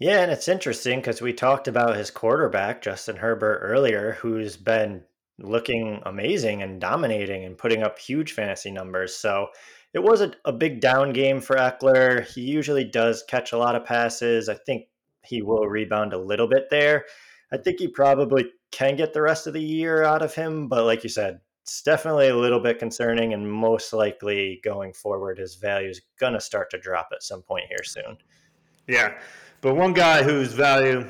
Yeah, 0.00 0.22
and 0.22 0.32
it's 0.32 0.48
interesting 0.48 0.98
because 0.98 1.22
we 1.22 1.32
talked 1.32 1.68
about 1.68 1.96
his 1.96 2.10
quarterback, 2.10 2.82
Justin 2.82 3.16
Herbert, 3.16 3.60
earlier, 3.62 4.18
who's 4.20 4.56
been 4.56 5.04
looking 5.38 6.00
amazing 6.04 6.62
and 6.62 6.80
dominating 6.80 7.44
and 7.44 7.56
putting 7.56 7.82
up 7.82 7.98
huge 7.98 8.32
fantasy 8.32 8.70
numbers. 8.70 9.14
So 9.14 9.48
it 9.92 10.02
was 10.02 10.20
a, 10.20 10.32
a 10.44 10.52
big 10.52 10.80
down 10.80 11.12
game 11.12 11.40
for 11.40 11.56
Ekeler. 11.56 12.26
He 12.26 12.42
usually 12.42 12.84
does 12.84 13.22
catch 13.28 13.52
a 13.52 13.58
lot 13.58 13.76
of 13.76 13.84
passes. 13.84 14.48
I 14.48 14.54
think 14.54 14.86
he 15.24 15.42
will 15.42 15.66
rebound 15.66 16.12
a 16.12 16.18
little 16.18 16.48
bit 16.48 16.70
there. 16.70 17.04
I 17.52 17.56
think 17.56 17.78
he 17.78 17.88
probably 17.88 18.46
can 18.72 18.96
get 18.96 19.12
the 19.12 19.22
rest 19.22 19.46
of 19.46 19.52
the 19.52 19.62
year 19.62 20.02
out 20.02 20.22
of 20.22 20.34
him, 20.34 20.68
but 20.68 20.84
like 20.84 21.04
you 21.04 21.08
said, 21.08 21.40
it's 21.64 21.80
definitely 21.80 22.28
a 22.28 22.36
little 22.36 22.60
bit 22.60 22.78
concerning, 22.78 23.32
and 23.32 23.50
most 23.50 23.94
likely 23.94 24.60
going 24.62 24.92
forward, 24.92 25.38
his 25.38 25.54
value 25.54 25.88
is 25.88 26.02
going 26.20 26.34
to 26.34 26.40
start 26.40 26.68
to 26.72 26.78
drop 26.78 27.08
at 27.10 27.22
some 27.22 27.40
point 27.40 27.64
here 27.70 27.82
soon. 27.82 28.18
Yeah, 28.86 29.14
but 29.62 29.74
one 29.74 29.94
guy 29.94 30.22
whose 30.22 30.52
value 30.52 31.06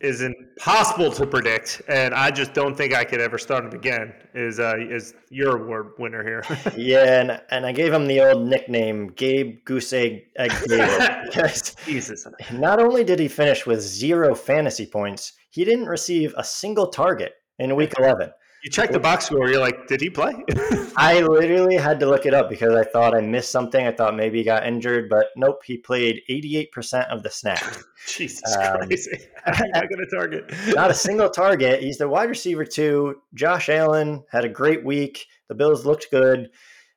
is 0.00 0.22
impossible 0.22 1.12
to 1.12 1.26
predict, 1.26 1.82
and 1.88 2.14
I 2.14 2.30
just 2.30 2.54
don't 2.54 2.74
think 2.74 2.94
I 2.94 3.04
could 3.04 3.20
ever 3.20 3.36
start 3.36 3.66
him 3.66 3.72
again. 3.72 4.14
Is 4.32 4.58
uh, 4.58 4.76
is 4.78 5.12
your 5.28 5.62
award 5.62 5.90
winner 5.98 6.24
here? 6.24 6.42
Yeah, 6.74 7.20
and, 7.20 7.42
and 7.50 7.66
I 7.66 7.72
gave 7.72 7.92
him 7.92 8.06
the 8.06 8.22
old 8.22 8.48
nickname 8.48 9.08
Gabe 9.08 9.62
Goose 9.66 9.92
Egg, 9.92 10.28
Egg 10.36 10.52
because 11.26 11.76
Jesus, 11.84 12.26
not 12.50 12.80
only 12.80 13.04
did 13.04 13.18
he 13.18 13.28
finish 13.28 13.66
with 13.66 13.82
zero 13.82 14.34
fantasy 14.34 14.86
points, 14.86 15.34
he 15.50 15.66
didn't 15.66 15.84
receive 15.84 16.32
a 16.38 16.44
single 16.44 16.86
target 16.86 17.34
in 17.58 17.76
week 17.76 17.92
11. 17.98 18.30
You 18.62 18.70
check 18.70 18.92
the 18.92 19.00
box 19.00 19.26
score. 19.26 19.48
You're 19.48 19.60
like, 19.60 19.88
did 19.88 20.00
he 20.00 20.08
play? 20.08 20.32
I 20.96 21.20
literally 21.20 21.76
had 21.76 21.98
to 21.98 22.06
look 22.06 22.26
it 22.26 22.34
up 22.34 22.48
because 22.48 22.74
I 22.76 22.84
thought 22.84 23.12
I 23.12 23.20
missed 23.20 23.50
something. 23.50 23.84
I 23.84 23.90
thought 23.90 24.14
maybe 24.14 24.38
he 24.38 24.44
got 24.44 24.64
injured, 24.64 25.08
but 25.08 25.26
nope, 25.36 25.62
he 25.64 25.78
played 25.78 26.20
88% 26.30 27.08
of 27.08 27.24
the 27.24 27.30
snaps. 27.30 27.82
Jesus 28.06 28.56
um, 28.56 28.78
Christ. 28.78 29.08
not 29.46 29.88
going 29.88 29.98
to 29.98 30.06
target. 30.14 30.54
not 30.68 30.92
a 30.92 30.94
single 30.94 31.28
target. 31.28 31.82
He's 31.82 31.98
the 31.98 32.06
wide 32.06 32.28
receiver, 32.28 32.64
too. 32.64 33.16
Josh 33.34 33.68
Allen 33.68 34.22
had 34.30 34.44
a 34.44 34.48
great 34.48 34.84
week. 34.84 35.26
The 35.48 35.56
Bills 35.56 35.84
looked 35.84 36.12
good. 36.12 36.48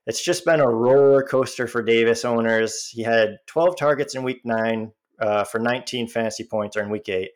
It's 0.05 0.24
just 0.24 0.45
been 0.45 0.59
a 0.59 0.70
roller 0.70 1.24
coaster 1.24 1.66
for 1.66 1.82
Davis 1.82 2.26
owners. 2.26 2.88
He 2.91 3.01
had 3.01 3.38
12 3.47 3.76
targets 3.76 4.13
in 4.13 4.22
week 4.22 4.41
nine 4.45 4.91
uh, 5.20 5.43
for 5.43 5.57
19 5.57 6.09
fantasy 6.09 6.43
points 6.43 6.78
or 6.78 6.84
in 6.84 6.91
week 6.91 7.09
eight. 7.09 7.32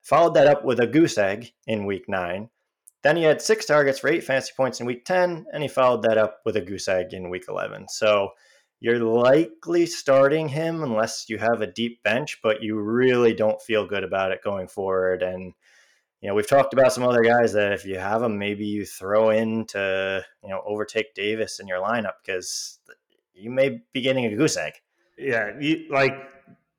Followed 0.00 0.34
that 0.34 0.46
up 0.46 0.64
with 0.64 0.80
a 0.80 0.86
goose 0.86 1.18
egg 1.18 1.52
in 1.66 1.84
week 1.84 2.08
nine. 2.08 2.48
Then 3.04 3.16
he 3.16 3.22
had 3.22 3.42
six 3.42 3.66
targets 3.66 3.98
for 3.98 4.08
eight 4.08 4.24
fantasy 4.24 4.52
points 4.56 4.80
in 4.80 4.86
week 4.86 5.04
10, 5.04 5.44
and 5.52 5.62
he 5.62 5.68
followed 5.68 6.02
that 6.02 6.16
up 6.16 6.40
with 6.46 6.56
a 6.56 6.60
goose 6.62 6.88
egg 6.88 7.12
in 7.12 7.28
week 7.28 7.44
11. 7.48 7.86
So 7.90 8.30
you're 8.80 8.98
likely 8.98 9.84
starting 9.84 10.48
him 10.48 10.82
unless 10.82 11.28
you 11.28 11.36
have 11.36 11.60
a 11.60 11.66
deep 11.66 12.02
bench, 12.02 12.40
but 12.42 12.62
you 12.62 12.80
really 12.80 13.34
don't 13.34 13.60
feel 13.60 13.86
good 13.86 14.04
about 14.04 14.32
it 14.32 14.42
going 14.42 14.68
forward. 14.68 15.22
And, 15.22 15.52
you 16.22 16.28
know, 16.30 16.34
we've 16.34 16.48
talked 16.48 16.72
about 16.72 16.94
some 16.94 17.04
other 17.04 17.22
guys 17.22 17.52
that 17.52 17.72
if 17.72 17.84
you 17.84 17.98
have 17.98 18.22
them, 18.22 18.38
maybe 18.38 18.64
you 18.64 18.86
throw 18.86 19.28
in 19.28 19.66
to, 19.66 20.24
you 20.42 20.48
know, 20.48 20.62
overtake 20.64 21.14
Davis 21.14 21.60
in 21.60 21.68
your 21.68 21.82
lineup 21.82 22.14
because 22.24 22.78
you 23.34 23.50
may 23.50 23.82
be 23.92 24.00
getting 24.00 24.24
a 24.24 24.34
goose 24.34 24.56
egg. 24.56 24.72
Yeah. 25.18 25.50
You, 25.60 25.88
like, 25.90 26.14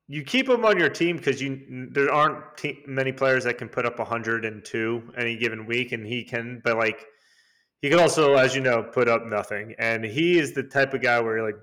you 0.08 0.22
keep 0.22 0.48
him 0.48 0.64
on 0.64 0.78
your 0.78 0.88
team 0.88 1.16
because 1.16 1.42
you 1.42 1.88
there 1.90 2.12
aren't 2.12 2.56
te- 2.56 2.82
many 2.86 3.12
players 3.12 3.44
that 3.44 3.58
can 3.58 3.68
put 3.68 3.84
up 3.84 3.98
102 3.98 5.12
any 5.16 5.36
given 5.36 5.66
week, 5.66 5.92
and 5.92 6.06
he 6.06 6.22
can. 6.22 6.60
But 6.62 6.76
like, 6.76 7.04
he 7.82 7.90
can 7.90 7.98
also, 7.98 8.34
as 8.34 8.54
you 8.54 8.60
know, 8.60 8.82
put 8.82 9.08
up 9.08 9.26
nothing. 9.26 9.74
And 9.78 10.04
he 10.04 10.38
is 10.38 10.52
the 10.52 10.62
type 10.62 10.94
of 10.94 11.02
guy 11.02 11.20
where 11.20 11.38
you're 11.38 11.46
like, 11.46 11.60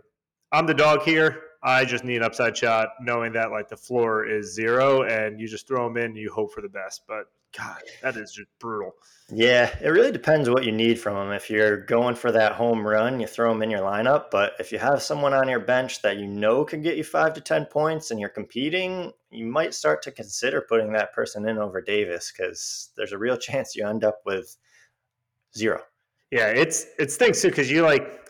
I'm 0.52 0.68
the 0.68 0.74
dog 0.74 1.04
here. 1.04 1.42
I 1.64 1.86
just 1.86 2.04
need 2.04 2.18
an 2.18 2.24
upside 2.24 2.58
shot, 2.58 2.90
knowing 3.02 3.34
that 3.34 3.52
like 3.52 3.70
the 3.70 3.78
floor 3.78 4.26
is 4.26 4.54
zero, 4.54 5.04
and 5.04 5.40
you 5.40 5.48
just 5.48 5.68
throw 5.68 5.88
him 5.88 5.98
in, 5.98 6.06
and 6.06 6.18
you 6.18 6.32
hope 6.32 6.54
for 6.54 6.62
the 6.62 6.70
best. 6.70 7.04
But 7.08 7.28
God, 7.58 7.82
that 8.02 8.18
is 8.18 8.32
just 8.34 8.50
brutal. 8.60 8.94
Yeah, 9.30 9.74
it 9.82 9.90
really 9.90 10.12
depends 10.12 10.50
what 10.50 10.66
you 10.66 10.72
need 10.72 11.00
from 11.00 11.16
him. 11.16 11.34
If 11.34 11.50
you're 11.50 11.78
going 11.78 12.16
for 12.16 12.32
that 12.32 12.54
home 12.54 12.86
run, 12.86 13.20
you 13.20 13.28
throw 13.28 13.52
him 13.52 13.62
in 13.62 13.70
your 13.70 13.82
lineup. 13.82 14.26
But 14.32 14.54
if 14.60 14.72
you 14.72 14.80
have 14.80 15.02
someone 15.02 15.34
on 15.34 15.48
your 15.48 15.60
bench 15.60 16.02
that 16.02 16.18
you 16.18 16.28
know 16.28 16.66
can 16.66 16.82
get 16.82 16.98
you 16.98 17.04
five 17.04 17.34
to 17.36 17.42
10 17.42 17.66
points 17.66 18.12
and 18.12 18.20
you're 18.20 18.30
competing, 18.30 19.14
you 19.30 19.46
might 19.46 19.74
start 19.74 20.02
to 20.04 20.12
consider 20.12 20.62
putting 20.68 20.92
that 20.94 21.14
person 21.14 21.48
in 21.48 21.58
over 21.58 21.82
Davis 21.82 22.34
because 22.36 22.90
there's 22.98 23.14
a 23.14 23.18
real 23.18 23.38
chance 23.38 23.76
you 23.76 23.88
end 23.88 24.04
up 24.04 24.20
with 24.26 24.58
zero. 25.56 25.82
Yeah, 26.32 26.48
it's 26.48 26.88
it 26.98 27.12
stinks 27.12 27.42
too 27.42 27.50
because 27.50 27.70
you 27.70 27.84
like, 27.84 28.23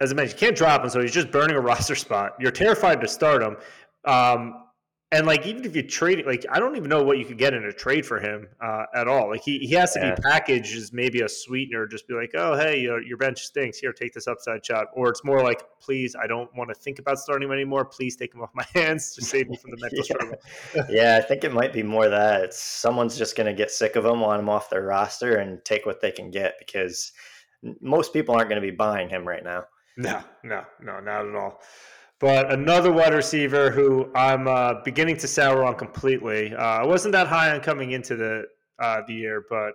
as 0.00 0.12
I 0.12 0.14
mentioned, 0.14 0.40
you 0.40 0.46
can't 0.46 0.56
drop 0.56 0.82
him, 0.82 0.90
so 0.90 1.00
he's 1.00 1.12
just 1.12 1.30
burning 1.30 1.56
a 1.56 1.60
roster 1.70 1.94
spot. 1.94 2.34
You're 2.38 2.50
terrified 2.50 3.00
to 3.00 3.08
start 3.08 3.42
him. 3.42 3.56
Um, 4.04 4.64
and 5.14 5.26
like 5.26 5.46
even 5.46 5.64
if 5.64 5.76
you 5.76 5.82
trade 5.82 6.26
like 6.26 6.44
I 6.50 6.58
don't 6.58 6.76
even 6.76 6.88
know 6.88 7.02
what 7.02 7.18
you 7.18 7.24
could 7.24 7.38
get 7.38 7.54
in 7.54 7.64
a 7.64 7.72
trade 7.72 8.04
for 8.04 8.18
him 8.18 8.48
uh, 8.60 8.86
at 8.94 9.06
all. 9.06 9.30
Like 9.30 9.42
he, 9.42 9.58
he 9.60 9.72
has 9.74 9.92
to 9.92 10.00
yeah. 10.00 10.14
be 10.14 10.22
packaged 10.22 10.76
as 10.76 10.92
maybe 10.92 11.20
a 11.20 11.28
sweetener, 11.28 11.86
just 11.86 12.08
be 12.08 12.14
like, 12.14 12.32
oh 12.34 12.56
hey, 12.56 12.80
your, 12.80 13.00
your 13.00 13.16
bench 13.16 13.44
stinks. 13.44 13.78
Here, 13.78 13.92
take 13.92 14.12
this 14.12 14.26
upside 14.26 14.66
shot. 14.66 14.88
Or 14.94 15.08
it's 15.10 15.22
more 15.22 15.42
like, 15.42 15.62
please, 15.80 16.16
I 16.20 16.26
don't 16.26 16.50
want 16.56 16.68
to 16.70 16.74
think 16.74 16.98
about 16.98 17.18
starting 17.18 17.46
him 17.48 17.52
anymore. 17.52 17.84
Please 17.84 18.16
take 18.16 18.34
him 18.34 18.42
off 18.42 18.50
my 18.54 18.66
hands. 18.74 19.14
to 19.14 19.24
save 19.24 19.48
me 19.48 19.56
from 19.56 19.70
the 19.70 19.76
mental 19.76 19.98
yeah. 19.98 20.02
struggle. 20.02 20.36
yeah, 20.88 21.16
I 21.16 21.24
think 21.24 21.44
it 21.44 21.52
might 21.52 21.72
be 21.72 21.84
more 21.84 22.08
that 22.08 22.42
it's 22.42 22.58
someone's 22.58 23.16
just 23.16 23.36
going 23.36 23.46
to 23.46 23.54
get 23.54 23.70
sick 23.70 23.94
of 23.94 24.04
him, 24.04 24.20
want 24.20 24.40
him 24.40 24.48
off 24.48 24.68
their 24.68 24.82
roster, 24.82 25.36
and 25.36 25.64
take 25.64 25.86
what 25.86 26.00
they 26.00 26.10
can 26.10 26.32
get 26.32 26.56
because 26.58 27.12
most 27.80 28.12
people 28.12 28.34
aren't 28.34 28.48
going 28.48 28.60
to 28.60 28.66
be 28.66 28.74
buying 28.74 29.08
him 29.08 29.26
right 29.26 29.44
now. 29.44 29.64
No, 29.96 30.22
no, 30.42 30.64
no, 30.80 31.00
not 31.00 31.26
at 31.28 31.34
all. 31.34 31.60
But 32.20 32.52
another 32.52 32.92
wide 32.92 33.12
receiver 33.14 33.70
who 33.70 34.10
I'm 34.14 34.48
uh, 34.48 34.82
beginning 34.84 35.16
to 35.18 35.28
sour 35.28 35.64
on 35.64 35.74
completely. 35.74 36.54
Uh, 36.54 36.62
I 36.62 36.86
wasn't 36.86 37.12
that 37.12 37.26
high 37.26 37.54
on 37.54 37.60
coming 37.60 37.92
into 37.92 38.16
the 38.16 38.44
uh, 38.78 39.02
the 39.06 39.14
year, 39.14 39.44
but 39.48 39.74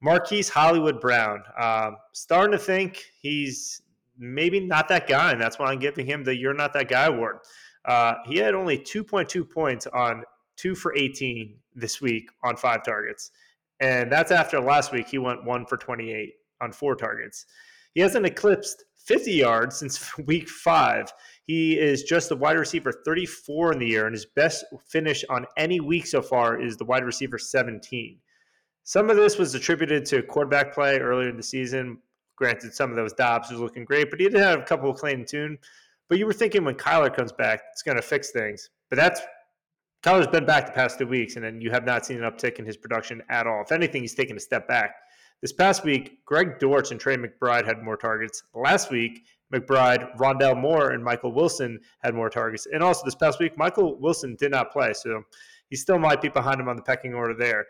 Marquise 0.00 0.48
Hollywood 0.48 1.00
Brown. 1.00 1.42
Um, 1.58 1.96
starting 2.12 2.52
to 2.52 2.58
think 2.58 3.04
he's 3.20 3.82
maybe 4.18 4.60
not 4.60 4.88
that 4.88 5.08
guy, 5.08 5.32
and 5.32 5.40
that's 5.40 5.58
why 5.58 5.66
I'm 5.66 5.78
giving 5.78 6.06
him 6.06 6.24
the 6.24 6.36
"You're 6.36 6.54
Not 6.54 6.72
That 6.74 6.88
Guy" 6.88 7.06
award. 7.06 7.38
Uh, 7.84 8.14
he 8.26 8.36
had 8.36 8.54
only 8.54 8.78
2.2 8.78 9.48
points 9.48 9.86
on 9.86 10.24
two 10.56 10.74
for 10.74 10.94
18 10.96 11.56
this 11.74 12.00
week 12.00 12.28
on 12.42 12.56
five 12.56 12.84
targets, 12.84 13.30
and 13.80 14.10
that's 14.10 14.30
after 14.30 14.60
last 14.60 14.92
week 14.92 15.08
he 15.08 15.18
went 15.18 15.44
one 15.44 15.64
for 15.64 15.76
28 15.76 16.34
on 16.60 16.72
four 16.72 16.96
targets. 16.96 17.46
He 17.94 18.00
hasn't 18.00 18.26
eclipsed 18.26 18.84
50 19.08 19.32
yards 19.32 19.78
since 19.78 20.16
week 20.26 20.48
five. 20.48 21.12
He 21.46 21.78
is 21.78 22.02
just 22.02 22.28
the 22.28 22.36
wide 22.36 22.58
receiver 22.58 22.92
34 23.04 23.72
in 23.72 23.78
the 23.78 23.86
year, 23.86 24.06
and 24.06 24.14
his 24.14 24.26
best 24.26 24.66
finish 24.86 25.24
on 25.30 25.46
any 25.56 25.80
week 25.80 26.06
so 26.06 26.20
far 26.20 26.60
is 26.60 26.76
the 26.76 26.84
wide 26.84 27.04
receiver 27.04 27.38
17. 27.38 28.18
Some 28.84 29.10
of 29.10 29.16
this 29.16 29.38
was 29.38 29.54
attributed 29.54 30.04
to 30.06 30.22
quarterback 30.22 30.72
play 30.72 30.98
earlier 30.98 31.30
in 31.30 31.36
the 31.36 31.42
season. 31.42 31.98
Granted, 32.36 32.74
some 32.74 32.90
of 32.90 32.96
those 32.96 33.14
Dobbs 33.14 33.50
was 33.50 33.60
looking 33.60 33.84
great, 33.84 34.10
but 34.10 34.20
he 34.20 34.28
did 34.28 34.38
have 34.38 34.60
a 34.60 34.64
couple 34.64 34.90
of 34.90 34.96
Clayton 34.96 35.24
Tune. 35.24 35.58
But 36.08 36.18
you 36.18 36.26
were 36.26 36.32
thinking 36.32 36.64
when 36.64 36.74
Kyler 36.74 37.14
comes 37.14 37.32
back, 37.32 37.62
it's 37.72 37.82
going 37.82 37.96
to 37.96 38.02
fix 38.02 38.30
things. 38.30 38.70
But 38.88 38.96
that's 38.96 39.20
Kyler's 40.02 40.28
been 40.28 40.46
back 40.46 40.66
the 40.66 40.72
past 40.72 40.98
two 40.98 41.06
weeks, 41.06 41.36
and 41.36 41.44
then 41.44 41.60
you 41.60 41.70
have 41.70 41.84
not 41.84 42.06
seen 42.06 42.22
an 42.22 42.30
uptick 42.30 42.58
in 42.58 42.64
his 42.64 42.76
production 42.76 43.22
at 43.28 43.46
all. 43.46 43.62
If 43.62 43.72
anything, 43.72 44.02
he's 44.02 44.14
taken 44.14 44.36
a 44.36 44.40
step 44.40 44.68
back. 44.68 44.94
This 45.40 45.52
past 45.52 45.84
week, 45.84 46.24
Greg 46.24 46.58
Dortch 46.58 46.90
and 46.90 46.98
Trey 46.98 47.16
McBride 47.16 47.64
had 47.64 47.82
more 47.82 47.96
targets. 47.96 48.42
Last 48.54 48.90
week, 48.90 49.24
McBride, 49.54 50.16
Rondale 50.16 50.60
Moore, 50.60 50.90
and 50.90 51.02
Michael 51.02 51.32
Wilson 51.32 51.78
had 52.02 52.14
more 52.14 52.28
targets. 52.28 52.66
And 52.66 52.82
also 52.82 53.04
this 53.04 53.14
past 53.14 53.38
week, 53.38 53.56
Michael 53.56 53.96
Wilson 54.00 54.34
did 54.34 54.50
not 54.50 54.72
play, 54.72 54.92
so 54.94 55.22
he 55.70 55.76
still 55.76 55.98
might 55.98 56.20
be 56.20 56.28
behind 56.28 56.60
him 56.60 56.68
on 56.68 56.74
the 56.74 56.82
pecking 56.82 57.14
order 57.14 57.34
there. 57.34 57.66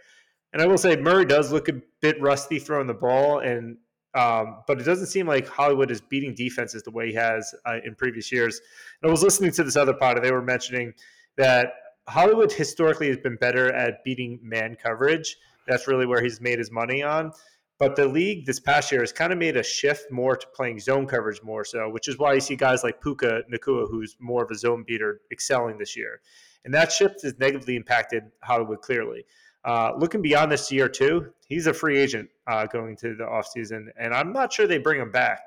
And 0.55 0.63
I 0.63 0.67
will 0.67 0.79
say 0.79 0.97
Murray 0.97 1.27
does 1.27 1.53
look 1.53 1.69
a 1.69 1.75
bit 2.01 2.19
rusty 2.23 2.59
throwing 2.59 2.87
the 2.87 2.95
ball, 2.95 3.41
and 3.41 3.77
um, 4.15 4.63
but 4.67 4.81
it 4.81 4.85
doesn't 4.85 5.09
seem 5.09 5.27
like 5.27 5.47
Hollywood 5.47 5.91
is 5.91 6.01
beating 6.01 6.35
defenses 6.35 6.83
the 6.83 6.91
way 6.91 7.09
he 7.09 7.15
has 7.15 7.55
uh, 7.67 7.77
in 7.85 7.95
previous 7.95 8.33
years. 8.33 8.61
And 9.03 9.11
I 9.11 9.13
was 9.13 9.23
listening 9.23 9.53
to 9.53 9.63
this 9.63 9.77
other 9.77 9.93
pod, 9.93 10.17
and 10.17 10.25
they 10.25 10.33
were 10.33 10.43
mentioning 10.43 10.95
that 11.37 11.75
Hollywood 12.09 12.51
historically 12.51 13.09
has 13.09 13.19
been 13.19 13.37
better 13.37 13.71
at 13.75 14.03
beating 14.05 14.41
man 14.43 14.75
coverage. 14.83 15.37
That's 15.67 15.87
really 15.87 16.07
where 16.07 16.23
he's 16.23 16.41
made 16.41 16.59
his 16.59 16.71
money 16.71 17.03
on. 17.03 17.33
But 17.79 17.95
the 17.95 18.07
league 18.07 18.45
this 18.45 18.59
past 18.59 18.91
year 18.91 19.03
has 19.03 19.13
kind 19.13 19.33
of 19.33 19.39
made 19.39 19.57
a 19.57 19.63
shift 19.63 20.11
more 20.11 20.37
to 20.37 20.47
playing 20.53 20.81
zone 20.81 21.07
coverage 21.07 21.43
more 21.43 21.65
so, 21.65 21.89
which 21.89 22.09
is 22.09 22.19
why 22.19 22.35
you 22.35 22.41
see 22.41 22.57
guys 22.57 22.83
like 22.83 23.01
Puka 23.01 23.43
Nacua, 23.53 23.89
who's 23.89 24.17
more 24.19 24.43
of 24.43 24.51
a 24.51 24.57
zone 24.57 24.85
beater, 24.85 25.21
excelling 25.31 25.79
this 25.79 25.97
year. 25.97 26.21
And 26.65 26.75
that 26.75 26.91
shift 26.91 27.23
has 27.23 27.39
negatively 27.39 27.77
impacted 27.77 28.25
Hollywood 28.43 28.83
clearly. 28.83 29.25
Uh, 29.65 29.93
looking 29.97 30.23
beyond 30.23 30.51
this 30.51 30.73
year, 30.73 30.89
too, 30.89 31.33
he's 31.47 31.67
a 31.67 31.75
free 31.75 31.99
agent 31.99 32.29
uh, 32.47 32.67
going 32.67 32.97
to 32.97 33.15
the 33.15 33.25
offseason, 33.25 33.87
and 33.99 34.13
I'm 34.15 34.33
not 34.33 34.53
sure 34.53 34.67
they 34.67 34.79
bring 34.79 35.01
him 35.01 35.11
back, 35.11 35.41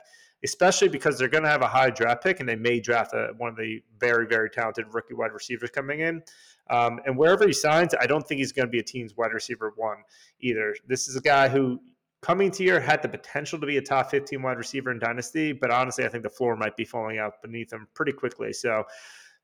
especially 0.43 0.89
because 0.89 1.17
they're 1.17 1.27
going 1.27 1.43
to 1.43 1.49
have 1.49 1.61
a 1.61 1.67
high 1.67 1.89
draft 1.89 2.23
pick 2.23 2.39
and 2.39 2.47
they 2.47 2.55
may 2.55 2.79
draft 2.79 3.13
a, 3.13 3.33
one 3.37 3.49
of 3.49 3.57
the 3.57 3.81
very, 3.99 4.25
very 4.25 4.49
talented 4.49 4.85
rookie 4.91 5.13
wide 5.13 5.31
receivers 5.33 5.69
coming 5.69 5.99
in. 5.99 6.21
Um, 6.69 6.99
and 7.05 7.17
wherever 7.17 7.45
he 7.45 7.53
signs, 7.53 7.93
I 7.99 8.05
don't 8.05 8.25
think 8.25 8.39
he's 8.39 8.51
going 8.51 8.67
to 8.67 8.71
be 8.71 8.79
a 8.79 8.83
team's 8.83 9.15
wide 9.17 9.33
receiver 9.33 9.73
one 9.75 9.97
either. 10.39 10.75
This 10.87 11.07
is 11.07 11.15
a 11.15 11.21
guy 11.21 11.49
who 11.49 11.81
coming 12.21 12.51
to 12.51 12.63
year 12.63 12.79
had 12.79 13.01
the 13.01 13.09
potential 13.09 13.59
to 13.59 13.65
be 13.65 13.77
a 13.77 13.81
top 13.81 14.11
15 14.11 14.41
wide 14.41 14.57
receiver 14.57 14.91
in 14.91 14.99
Dynasty, 14.99 15.53
but 15.53 15.71
honestly, 15.71 16.05
I 16.05 16.09
think 16.09 16.23
the 16.23 16.29
floor 16.29 16.55
might 16.55 16.77
be 16.77 16.85
falling 16.85 17.17
out 17.17 17.41
beneath 17.41 17.71
him 17.73 17.87
pretty 17.93 18.11
quickly. 18.11 18.53
So, 18.53 18.83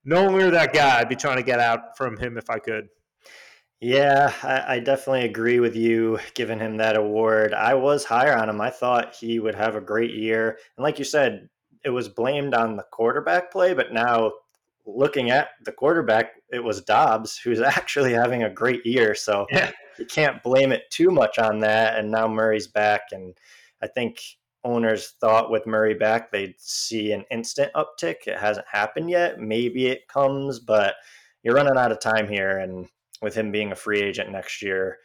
no 0.06 0.24
longer 0.24 0.52
that 0.52 0.74
guy, 0.74 1.00
I'd 1.00 1.10
be 1.10 1.16
trying 1.16 1.38
to 1.38 1.44
get 1.44 1.60
out 1.60 1.98
from 1.98 2.18
him 2.18 2.38
if 2.38 2.50
I 2.50 2.60
could. 2.60 2.88
Yeah, 3.80 4.34
I, 4.42 4.76
I, 4.76 4.80
definitely 4.80 5.26
agree 5.26 5.60
with 5.60 5.76
you 5.76 6.18
giving 6.34 6.60
him 6.60 6.78
that 6.78 6.98
award. 6.98 7.54
I 7.54 7.76
was 7.76 8.04
higher 8.04 8.36
on 8.36 8.50
him. 8.50 8.60
I 8.60 8.72
thought 8.72 9.16
he 9.16 9.40
would 9.40 9.54
have 9.54 9.76
a 9.76 9.82
great 9.82 10.16
year. 10.16 10.58
And 10.78 10.84
like 10.84 10.98
you 10.98 11.06
said, 11.06 11.48
it 11.86 11.92
was 11.92 12.10
blamed 12.10 12.56
on 12.56 12.76
the 12.76 12.86
quarterback 12.92 13.52
play, 13.52 13.76
but 13.76 13.94
now 13.94 14.32
looking 14.88 15.30
at 15.30 15.50
the 15.64 15.72
quarterback, 15.72 16.32
it 16.52 16.64
was 16.64 16.82
Dobbs 16.82 17.38
who's 17.38 17.62
actually 17.62 18.14
having 18.14 18.44
a 18.44 18.50
great 18.50 18.86
year. 18.86 19.14
So 19.14 19.46
yeah 19.52 19.72
you 19.98 20.06
can't 20.06 20.42
blame 20.44 20.72
it 20.72 20.90
too 20.90 21.10
much 21.10 21.40
on 21.40 21.60
that. 21.60 21.98
And 21.98 22.12
now 22.12 22.28
Murray's 22.28 22.68
back, 22.68 23.02
and 23.12 23.36
I 23.82 23.88
think 23.88 24.20
owners 24.64 25.14
thought 25.22 25.50
with 25.50 25.66
Murray 25.66 25.94
back 25.94 26.32
they'd 26.32 26.56
see 26.58 27.12
an 27.12 27.26
instant 27.32 27.72
uptick. 27.74 28.28
It 28.28 28.38
hasn't 28.38 28.68
happened 28.72 29.10
yet. 29.10 29.40
Maybe 29.40 29.88
it 29.88 30.08
comes, 30.08 30.60
but 30.60 30.96
you're 31.44 31.56
running 31.56 31.78
out 31.78 31.92
of 31.92 32.00
time 32.00 32.28
here. 32.28 32.58
And 32.58 32.88
with 33.22 33.36
him 33.36 33.52
being 33.52 33.72
a 33.72 33.76
free 33.76 34.02
agent 34.02 34.32
next 34.32 34.62
year, 34.62 34.98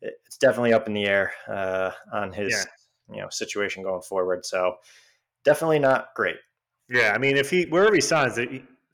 it's 0.00 0.36
definitely 0.38 0.72
up 0.72 0.86
in 0.86 0.94
the 0.94 1.06
air 1.06 1.32
uh, 1.48 1.90
on 2.12 2.32
his 2.32 2.52
yeah. 2.52 3.16
you 3.16 3.22
know 3.22 3.28
situation 3.30 3.82
going 3.82 4.02
forward. 4.02 4.44
So 4.44 4.76
definitely 5.44 5.78
not 5.78 6.08
great. 6.14 6.36
Yeah, 6.88 7.12
I 7.14 7.18
mean, 7.18 7.36
if 7.36 7.50
he 7.50 7.64
wherever 7.64 7.94
he 7.94 8.00
signs, 8.00 8.38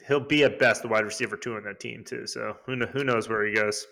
he'll 0.09 0.20
be 0.20 0.42
at 0.42 0.59
best 0.59 0.82
the 0.82 0.88
wide 0.88 1.04
receiver 1.04 1.36
two 1.36 1.54
on 1.54 1.64
that 1.64 1.80
team 1.80 2.02
too. 2.04 2.26
So 2.26 2.56
who 2.66 2.76
who 2.86 3.04
knows 3.04 3.28
where 3.28 3.46
he 3.46 3.54
goes. 3.54 3.86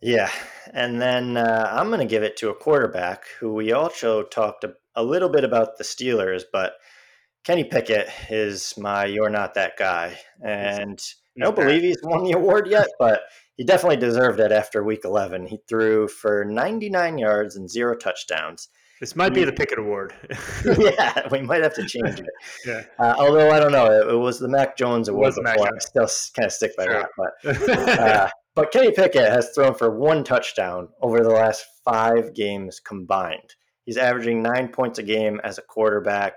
Yeah. 0.00 0.30
And 0.72 1.00
then 1.00 1.36
uh, 1.36 1.70
I'm 1.72 1.88
going 1.88 2.00
to 2.00 2.06
give 2.06 2.22
it 2.22 2.36
to 2.38 2.50
a 2.50 2.54
quarterback 2.54 3.24
who 3.40 3.54
we 3.54 3.72
also 3.72 4.22
talked 4.22 4.64
a, 4.64 4.74
a 4.94 5.02
little 5.02 5.28
bit 5.28 5.42
about 5.42 5.78
the 5.78 5.84
Steelers, 5.84 6.42
but 6.52 6.74
Kenny 7.44 7.64
Pickett 7.64 8.08
is 8.28 8.74
my 8.76 9.06
you're 9.06 9.30
not 9.30 9.54
that 9.54 9.76
guy. 9.78 10.18
And 10.42 11.00
I 11.40 11.44
don't 11.44 11.56
believe 11.56 11.82
he's 11.82 12.00
won 12.02 12.24
the 12.24 12.32
award 12.32 12.66
yet, 12.68 12.88
but 12.98 13.22
he 13.56 13.64
definitely 13.64 13.96
deserved 13.96 14.40
it 14.40 14.52
after 14.52 14.82
week 14.82 15.04
11. 15.04 15.46
He 15.46 15.58
threw 15.68 16.08
for 16.08 16.44
99 16.44 17.18
yards 17.18 17.56
and 17.56 17.70
zero 17.70 17.96
touchdowns. 17.96 18.68
This 19.00 19.14
might 19.14 19.34
be 19.34 19.44
the 19.44 19.52
Pickett 19.52 19.78
Award. 19.78 20.14
yeah, 20.78 21.28
we 21.30 21.42
might 21.42 21.62
have 21.62 21.74
to 21.74 21.86
change 21.86 22.20
it. 22.20 22.26
yeah. 22.66 22.82
Uh, 22.98 23.14
although 23.18 23.50
I 23.50 23.60
don't 23.60 23.72
know, 23.72 23.86
it, 23.86 24.14
it, 24.14 24.16
was 24.16 24.38
the 24.38 24.48
Mac 24.48 24.76
Jones 24.76 25.08
Award 25.08 25.34
before. 25.34 25.68
I 25.68 25.78
still 25.78 26.08
kind 26.34 26.46
of 26.46 26.52
stick 26.52 26.76
by 26.76 26.84
sure. 26.84 27.08
that. 27.42 27.58
But, 27.66 27.98
uh, 28.00 28.30
but 28.54 28.72
Kenny 28.72 28.92
Pickett 28.92 29.30
has 29.30 29.50
thrown 29.54 29.74
for 29.74 29.90
one 29.90 30.24
touchdown 30.24 30.88
over 31.02 31.22
the 31.22 31.28
last 31.28 31.66
five 31.84 32.34
games 32.34 32.80
combined. 32.80 33.54
He's 33.84 33.98
averaging 33.98 34.42
nine 34.42 34.68
points 34.68 34.98
a 34.98 35.02
game 35.02 35.40
as 35.44 35.58
a 35.58 35.62
quarterback 35.62 36.36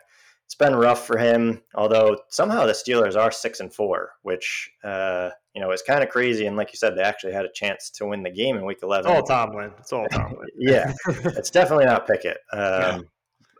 it's 0.49 0.55
been 0.55 0.75
rough 0.75 1.05
for 1.05 1.19
him. 1.19 1.61
Although 1.75 2.17
somehow 2.29 2.65
the 2.65 2.73
Steelers 2.73 3.15
are 3.15 3.31
six 3.31 3.59
and 3.59 3.71
four, 3.71 4.13
which 4.23 4.71
uh, 4.83 5.29
you 5.59 5.65
know 5.65 5.73
is 5.73 5.81
kind 5.81 6.01
of 6.01 6.09
crazy. 6.09 6.45
And 6.45 6.55
like 6.55 6.71
you 6.71 6.77
said, 6.77 6.95
they 6.95 7.01
actually 7.01 7.33
had 7.33 7.43
a 7.43 7.51
chance 7.51 7.89
to 7.91 8.05
win 8.05 8.23
the 8.23 8.29
game 8.29 8.55
in 8.55 8.65
Week 8.65 8.79
Eleven. 8.81 9.11
It's 9.11 9.29
all 9.29 9.47
Tomlin. 9.47 9.71
It's 9.77 9.91
all 9.91 10.07
Tomlin. 10.07 10.47
yeah, 10.57 10.93
it's 11.05 11.51
definitely 11.51 11.85
not 11.85 12.07
Pickett. 12.07 12.37
Um, 12.53 13.09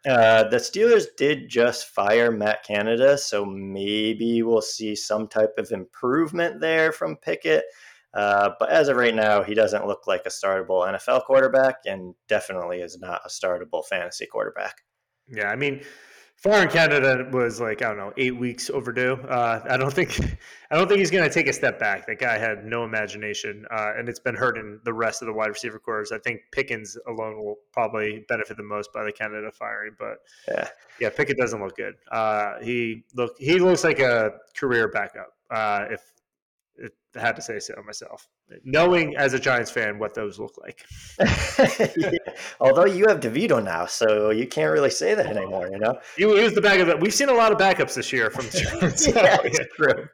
yeah. 0.06 0.14
uh, 0.14 0.50
the 0.50 0.58
Steelers 0.58 1.08
did 1.18 1.50
just 1.50 1.88
fire 1.88 2.32
Matt 2.32 2.64
Canada, 2.64 3.18
so 3.18 3.44
maybe 3.44 4.42
we'll 4.44 4.62
see 4.62 4.96
some 4.96 5.28
type 5.28 5.56
of 5.58 5.72
improvement 5.72 6.62
there 6.62 6.94
from 6.94 7.18
Pickett. 7.18 7.66
Uh, 8.14 8.52
but 8.60 8.70
as 8.70 8.88
of 8.88 8.96
right 8.96 9.14
now, 9.14 9.44
he 9.44 9.54
doesn't 9.54 9.86
look 9.86 10.08
like 10.08 10.22
a 10.26 10.30
startable 10.30 10.88
NFL 10.88 11.26
quarterback, 11.26 11.80
and 11.86 12.16
definitely 12.30 12.80
is 12.80 12.98
not 12.98 13.22
a 13.26 13.30
startable 13.30 13.86
fantasy 13.86 14.26
quarterback. 14.26 14.76
Yeah, 15.28 15.52
I 15.52 15.58
mean, 15.58 15.82
Foreign 16.42 16.70
Canada 16.70 17.30
was 17.34 17.60
like 17.60 17.82
I 17.82 17.90
don't 17.90 17.98
know 17.98 18.14
eight 18.16 18.36
weeks 18.38 18.70
overdue. 18.70 19.16
Uh, 19.28 19.60
I 19.70 19.76
don't 19.76 19.92
think 19.92 20.38
I 20.72 20.78
don't 20.78 20.88
think 20.88 21.00
he's 21.00 21.12
going 21.12 21.28
to 21.28 21.34
take 21.34 21.48
a 21.48 21.54
step 21.54 21.78
back. 21.78 22.08
That 22.08 22.18
guy 22.18 22.38
had 22.38 22.64
no 22.64 22.86
imagination, 22.86 23.66
uh, 23.70 23.92
and 23.98 24.08
it's 24.08 24.22
been 24.22 24.36
hurting 24.36 24.80
the 24.86 24.94
rest 24.94 25.22
of 25.22 25.26
the 25.26 25.34
wide 25.34 25.50
receiver 25.50 25.80
cores. 25.80 26.14
I 26.14 26.18
think 26.20 26.40
Pickens 26.54 26.98
alone 27.10 27.44
will 27.44 27.58
probably 27.74 28.24
benefit 28.30 28.56
the 28.56 28.64
most 28.64 28.94
by 28.94 29.04
the 29.04 29.12
Canada 29.12 29.52
firing. 29.52 29.96
But 30.00 30.20
yeah, 30.48 30.70
yeah, 31.02 31.10
Pickett 31.10 31.38
doesn't 31.38 31.62
look 31.62 31.76
good. 31.76 31.96
Uh, 32.10 32.54
he 32.62 33.04
look 33.16 33.34
he 33.38 33.60
looks 33.60 33.84
like 33.84 34.00
a 34.00 34.32
career 34.56 34.88
backup. 34.88 35.34
Uh, 35.52 35.88
if 35.92 36.14
I 37.18 37.20
had 37.20 37.36
to 37.36 37.42
say 37.42 37.60
so 37.60 37.74
myself, 37.86 38.30
knowing 38.64 39.16
as 39.16 39.34
a 39.34 39.40
Giants 39.40 39.72
fan 39.72 40.00
what 40.00 40.14
those 40.14 40.40
look 40.40 40.56
like. 40.58 40.86
Although 42.60 42.86
you 42.86 43.08
have 43.08 43.20
DeVito 43.20 43.64
now, 43.64 43.86
so 43.86 44.30
you 44.30 44.48
can't 44.48 44.72
really 44.72 44.90
say 44.90 45.14
that 45.16 45.26
anymore. 45.28 45.70
You 45.72 45.80
know, 45.80 46.00
he 46.18 46.26
was 46.26 46.54
the 46.54 46.62
backup. 46.62 47.00
We've 47.00 47.14
seen 47.14 47.30
a 47.30 47.34
lot 47.34 47.52
of 47.52 47.58
backups 47.58 47.96
this 47.96 48.12
year 48.12 48.30
from 48.30 48.46
the 48.46 48.60
Giants. 48.80 49.08
yeah, 49.08 49.38
it's 49.44 49.60
true. 49.76 50.08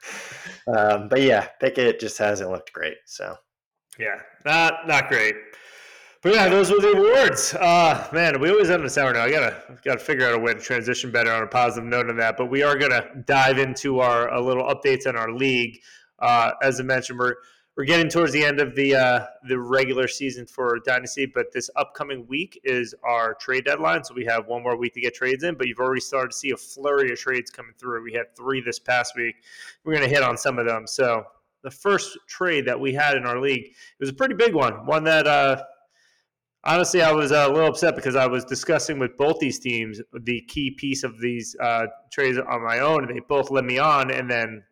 Um, 0.68 1.10
but 1.10 1.22
yeah, 1.22 1.48
Pickett 1.60 2.00
just 2.00 2.18
hasn't 2.18 2.50
looked 2.50 2.74
great. 2.74 2.98
So 3.06 3.36
yeah, 4.00 4.20
not 4.46 4.88
not 4.88 5.08
great. 5.10 5.36
But 6.22 6.34
yeah, 6.34 6.50
those 6.50 6.72
were 6.72 6.80
the 6.80 6.94
awards. 6.94 7.54
Uh, 7.54 8.08
man, 8.12 8.40
we 8.40 8.50
always 8.50 8.72
end 8.72 8.80
on 8.80 8.88
a 8.88 8.90
sour 8.90 9.14
note. 9.14 9.22
I 9.22 9.30
gotta 9.30 9.80
gotta 9.84 10.00
figure 10.00 10.28
out 10.28 10.34
a 10.34 10.40
way 10.40 10.56
to 10.56 10.60
transition 10.60 11.12
better 11.12 11.32
on 11.32 11.44
a 11.44 11.48
positive 11.48 11.88
note 11.88 12.10
on 12.10 12.18
that. 12.18 12.36
But 12.36 12.48
we 12.48 12.64
are 12.64 12.76
gonna 12.76 13.06
dive 13.28 13.60
into 13.60 14.00
our 14.00 14.34
a 14.34 14.42
little 14.42 14.64
updates 14.64 15.06
on 15.06 15.16
our 15.16 15.32
league. 15.32 15.82
Uh, 16.18 16.52
as 16.64 16.80
I 16.80 16.84
mentioned, 16.84 17.20
we're 17.20 17.36
we're 17.76 17.86
getting 17.86 18.10
towards 18.10 18.32
the 18.32 18.44
end 18.44 18.60
of 18.60 18.74
the 18.76 18.96
uh, 18.96 19.26
the 19.48 19.60
regular 19.60 20.08
season 20.08 20.46
for 20.46 20.80
Dynasty, 20.86 21.26
but 21.26 21.52
this 21.52 21.70
upcoming 21.76 22.26
week 22.28 22.60
is 22.64 22.96
our 23.04 23.34
trade 23.36 23.66
deadline. 23.66 24.04
So 24.04 24.14
we 24.14 24.24
have 24.26 24.48
one 24.48 24.64
more 24.64 24.78
week 24.78 24.94
to 24.94 25.02
get 25.02 25.14
trades 25.14 25.44
in, 25.44 25.56
but 25.56 25.68
you've 25.68 25.80
already 25.80 26.02
started 26.02 26.32
to 26.32 26.38
see 26.38 26.52
a 26.52 26.58
flurry 26.58 27.12
of 27.12 27.20
trades 27.20 27.52
coming 27.52 27.74
through. 27.78 28.04
We 28.04 28.14
had 28.14 28.36
three 28.36 28.62
this 28.62 28.80
past 28.80 29.16
week. 29.16 29.36
We're 29.84 29.94
going 29.94 30.08
to 30.08 30.14
hit 30.14 30.24
on 30.24 30.38
some 30.38 30.58
of 30.58 30.66
them. 30.66 30.88
So 30.88 31.26
the 31.64 31.72
first 31.72 32.18
trade 32.28 32.66
that 32.66 32.80
we 32.80 32.94
had 32.94 33.18
in 33.18 33.26
our 33.26 33.40
league 33.42 33.66
it 33.66 34.00
was 34.00 34.10
a 34.10 34.14
pretty 34.14 34.36
big 34.36 34.54
one, 34.54 34.86
one 34.86 35.04
that. 35.04 35.28
Uh, 35.28 35.64
honestly, 36.64 37.02
I 37.02 37.12
was 37.12 37.34
uh, 37.34 37.48
a 37.48 37.52
little 37.52 37.68
upset 37.68 37.96
because 37.96 38.16
I 38.16 38.26
was 38.26 38.46
discussing 38.46 39.00
with 39.00 39.18
both 39.18 39.40
these 39.40 39.60
teams 39.60 40.02
the 40.14 40.42
key 40.48 40.72
piece 40.72 41.04
of 41.04 41.20
these 41.20 41.56
uh, 41.62 41.88
trades 42.12 42.38
on 42.38 42.64
my 42.64 42.80
own, 42.80 43.06
they 43.08 43.20
both 43.20 43.52
led 43.52 43.66
me 43.66 43.80
on. 43.80 44.12
And 44.12 44.32
then 44.32 44.64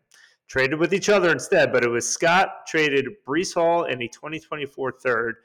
traded 0.47 0.79
with 0.79 0.93
each 0.93 1.09
other 1.09 1.31
instead, 1.31 1.71
but 1.71 1.83
it 1.83 1.89
was 1.89 2.07
Scott 2.07 2.65
traded 2.67 3.07
Breece 3.27 3.53
Hall 3.53 3.85
and 3.85 4.01
a 4.01 4.07
2024 4.07 4.91
third 5.03 5.35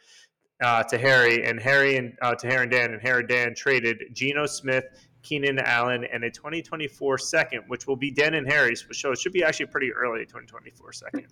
uh, 0.62 0.82
to 0.84 0.98
Harry, 0.98 1.44
and 1.44 1.60
Harry 1.60 1.96
and 1.96 2.16
uh, 2.22 2.34
to 2.34 2.46
Harry 2.46 2.62
and 2.62 2.70
Dan, 2.70 2.92
and 2.92 3.00
Harry 3.00 3.20
and 3.20 3.28
Dan 3.28 3.54
traded 3.54 4.02
Geno 4.12 4.46
Smith, 4.46 4.84
Keenan 5.22 5.58
Allen, 5.60 6.04
and 6.12 6.24
a 6.24 6.30
2024 6.30 7.18
second, 7.18 7.62
which 7.68 7.86
will 7.86 7.96
be 7.96 8.10
Dan 8.10 8.34
and 8.34 8.50
Harry's. 8.50 8.84
So 8.92 9.12
it 9.12 9.18
should 9.18 9.32
be 9.32 9.44
actually 9.44 9.66
pretty 9.66 9.92
early 9.92 10.24
2024 10.24 10.92
second. 10.92 11.26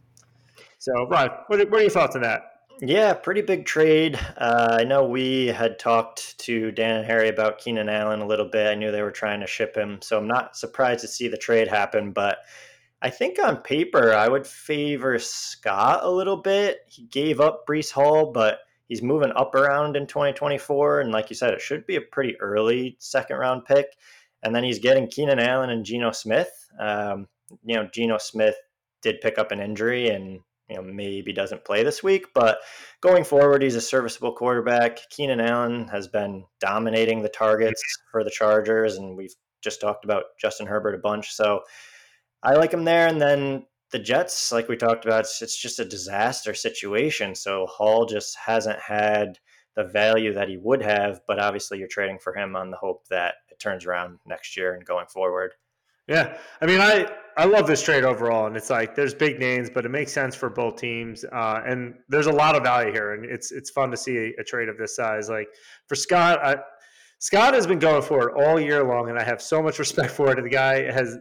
So, 0.78 0.92
Ron, 1.08 1.30
what, 1.48 1.70
what 1.70 1.80
are 1.80 1.80
your 1.80 1.90
thoughts 1.90 2.14
on 2.14 2.22
that? 2.22 2.52
Yeah, 2.80 3.14
pretty 3.14 3.40
big 3.40 3.64
trade. 3.64 4.18
Uh, 4.36 4.76
I 4.80 4.84
know 4.84 5.06
we 5.06 5.46
had 5.46 5.78
talked 5.78 6.38
to 6.40 6.70
Dan 6.72 6.96
and 6.96 7.06
Harry 7.06 7.30
about 7.30 7.58
Keenan 7.58 7.88
Allen 7.88 8.20
a 8.20 8.26
little 8.26 8.44
bit. 8.44 8.66
I 8.66 8.74
knew 8.74 8.92
they 8.92 9.00
were 9.00 9.10
trying 9.10 9.40
to 9.40 9.46
ship 9.46 9.74
him, 9.74 9.98
so 10.02 10.18
I'm 10.18 10.28
not 10.28 10.56
surprised 10.56 11.00
to 11.00 11.08
see 11.08 11.26
the 11.26 11.38
trade 11.38 11.68
happen. 11.68 12.12
But 12.12 12.40
I 13.02 13.10
think 13.10 13.38
on 13.38 13.58
paper, 13.58 14.12
I 14.12 14.28
would 14.28 14.46
favor 14.46 15.18
Scott 15.18 16.00
a 16.02 16.10
little 16.10 16.36
bit. 16.36 16.80
He 16.86 17.04
gave 17.04 17.40
up 17.40 17.66
Breece 17.66 17.90
Hall, 17.90 18.32
but 18.32 18.60
he's 18.88 19.02
moving 19.02 19.32
up 19.36 19.54
around 19.54 19.96
in 19.96 20.06
2024. 20.06 21.00
And 21.00 21.12
like 21.12 21.28
you 21.28 21.36
said, 21.36 21.52
it 21.52 21.60
should 21.60 21.86
be 21.86 21.96
a 21.96 22.00
pretty 22.00 22.40
early 22.40 22.96
second 22.98 23.36
round 23.36 23.64
pick. 23.64 23.86
And 24.42 24.54
then 24.54 24.64
he's 24.64 24.78
getting 24.78 25.08
Keenan 25.08 25.38
Allen 25.38 25.70
and 25.70 25.84
Geno 25.84 26.12
Smith. 26.12 26.50
Um, 26.80 27.28
you 27.64 27.76
know, 27.76 27.88
Geno 27.92 28.18
Smith 28.18 28.56
did 29.02 29.20
pick 29.20 29.38
up 29.38 29.52
an 29.52 29.60
injury 29.60 30.08
and 30.08 30.40
you 30.68 30.76
know 30.76 30.82
maybe 30.82 31.32
doesn't 31.32 31.64
play 31.64 31.84
this 31.84 32.02
week, 32.02 32.26
but 32.34 32.58
going 33.00 33.22
forward, 33.22 33.62
he's 33.62 33.76
a 33.76 33.80
serviceable 33.80 34.32
quarterback. 34.32 34.98
Keenan 35.10 35.40
Allen 35.40 35.86
has 35.88 36.08
been 36.08 36.44
dominating 36.60 37.22
the 37.22 37.28
targets 37.28 37.80
for 38.10 38.24
the 38.24 38.30
Chargers, 38.30 38.96
and 38.96 39.16
we've 39.16 39.34
just 39.62 39.80
talked 39.80 40.04
about 40.04 40.24
Justin 40.40 40.66
Herbert 40.66 40.94
a 40.94 40.98
bunch. 40.98 41.32
So 41.32 41.60
I 42.46 42.54
like 42.54 42.72
him 42.72 42.84
there. 42.84 43.08
And 43.08 43.20
then 43.20 43.66
the 43.90 43.98
Jets, 43.98 44.52
like 44.52 44.68
we 44.68 44.76
talked 44.76 45.04
about, 45.04 45.20
it's, 45.20 45.42
it's 45.42 45.60
just 45.60 45.80
a 45.80 45.84
disaster 45.84 46.54
situation. 46.54 47.34
So 47.34 47.66
Hall 47.66 48.06
just 48.06 48.36
hasn't 48.36 48.78
had 48.78 49.38
the 49.74 49.84
value 49.84 50.32
that 50.32 50.48
he 50.48 50.56
would 50.56 50.80
have, 50.80 51.20
but 51.26 51.40
obviously 51.40 51.78
you're 51.78 51.88
trading 51.88 52.18
for 52.18 52.34
him 52.34 52.54
on 52.54 52.70
the 52.70 52.76
hope 52.76 53.06
that 53.08 53.34
it 53.50 53.58
turns 53.58 53.84
around 53.84 54.18
next 54.24 54.56
year 54.56 54.74
and 54.74 54.84
going 54.84 55.06
forward. 55.06 55.52
Yeah, 56.08 56.38
I 56.60 56.66
mean, 56.66 56.80
I 56.80 57.08
I 57.36 57.46
love 57.46 57.66
this 57.66 57.82
trade 57.82 58.04
overall, 58.04 58.46
and 58.46 58.56
it's 58.56 58.70
like 58.70 58.94
there's 58.94 59.12
big 59.12 59.40
names, 59.40 59.68
but 59.68 59.84
it 59.84 59.88
makes 59.88 60.12
sense 60.12 60.36
for 60.36 60.48
both 60.48 60.76
teams, 60.76 61.24
uh, 61.24 61.62
and 61.66 61.94
there's 62.08 62.28
a 62.28 62.32
lot 62.32 62.54
of 62.54 62.62
value 62.62 62.92
here, 62.92 63.14
and 63.14 63.24
it's 63.24 63.50
it's 63.50 63.70
fun 63.70 63.90
to 63.90 63.96
see 63.96 64.16
a, 64.16 64.40
a 64.40 64.44
trade 64.44 64.68
of 64.68 64.78
this 64.78 64.94
size. 64.94 65.28
Like 65.28 65.48
for 65.88 65.96
Scott, 65.96 66.38
I, 66.44 66.58
Scott 67.18 67.54
has 67.54 67.66
been 67.66 67.80
going 67.80 68.02
for 68.02 68.28
it 68.28 68.34
all 68.40 68.60
year 68.60 68.84
long, 68.84 69.10
and 69.10 69.18
I 69.18 69.24
have 69.24 69.42
so 69.42 69.60
much 69.60 69.78
respect 69.80 70.12
for 70.12 70.30
it. 70.30 70.40
The 70.40 70.48
guy 70.48 70.88
has 70.92 71.18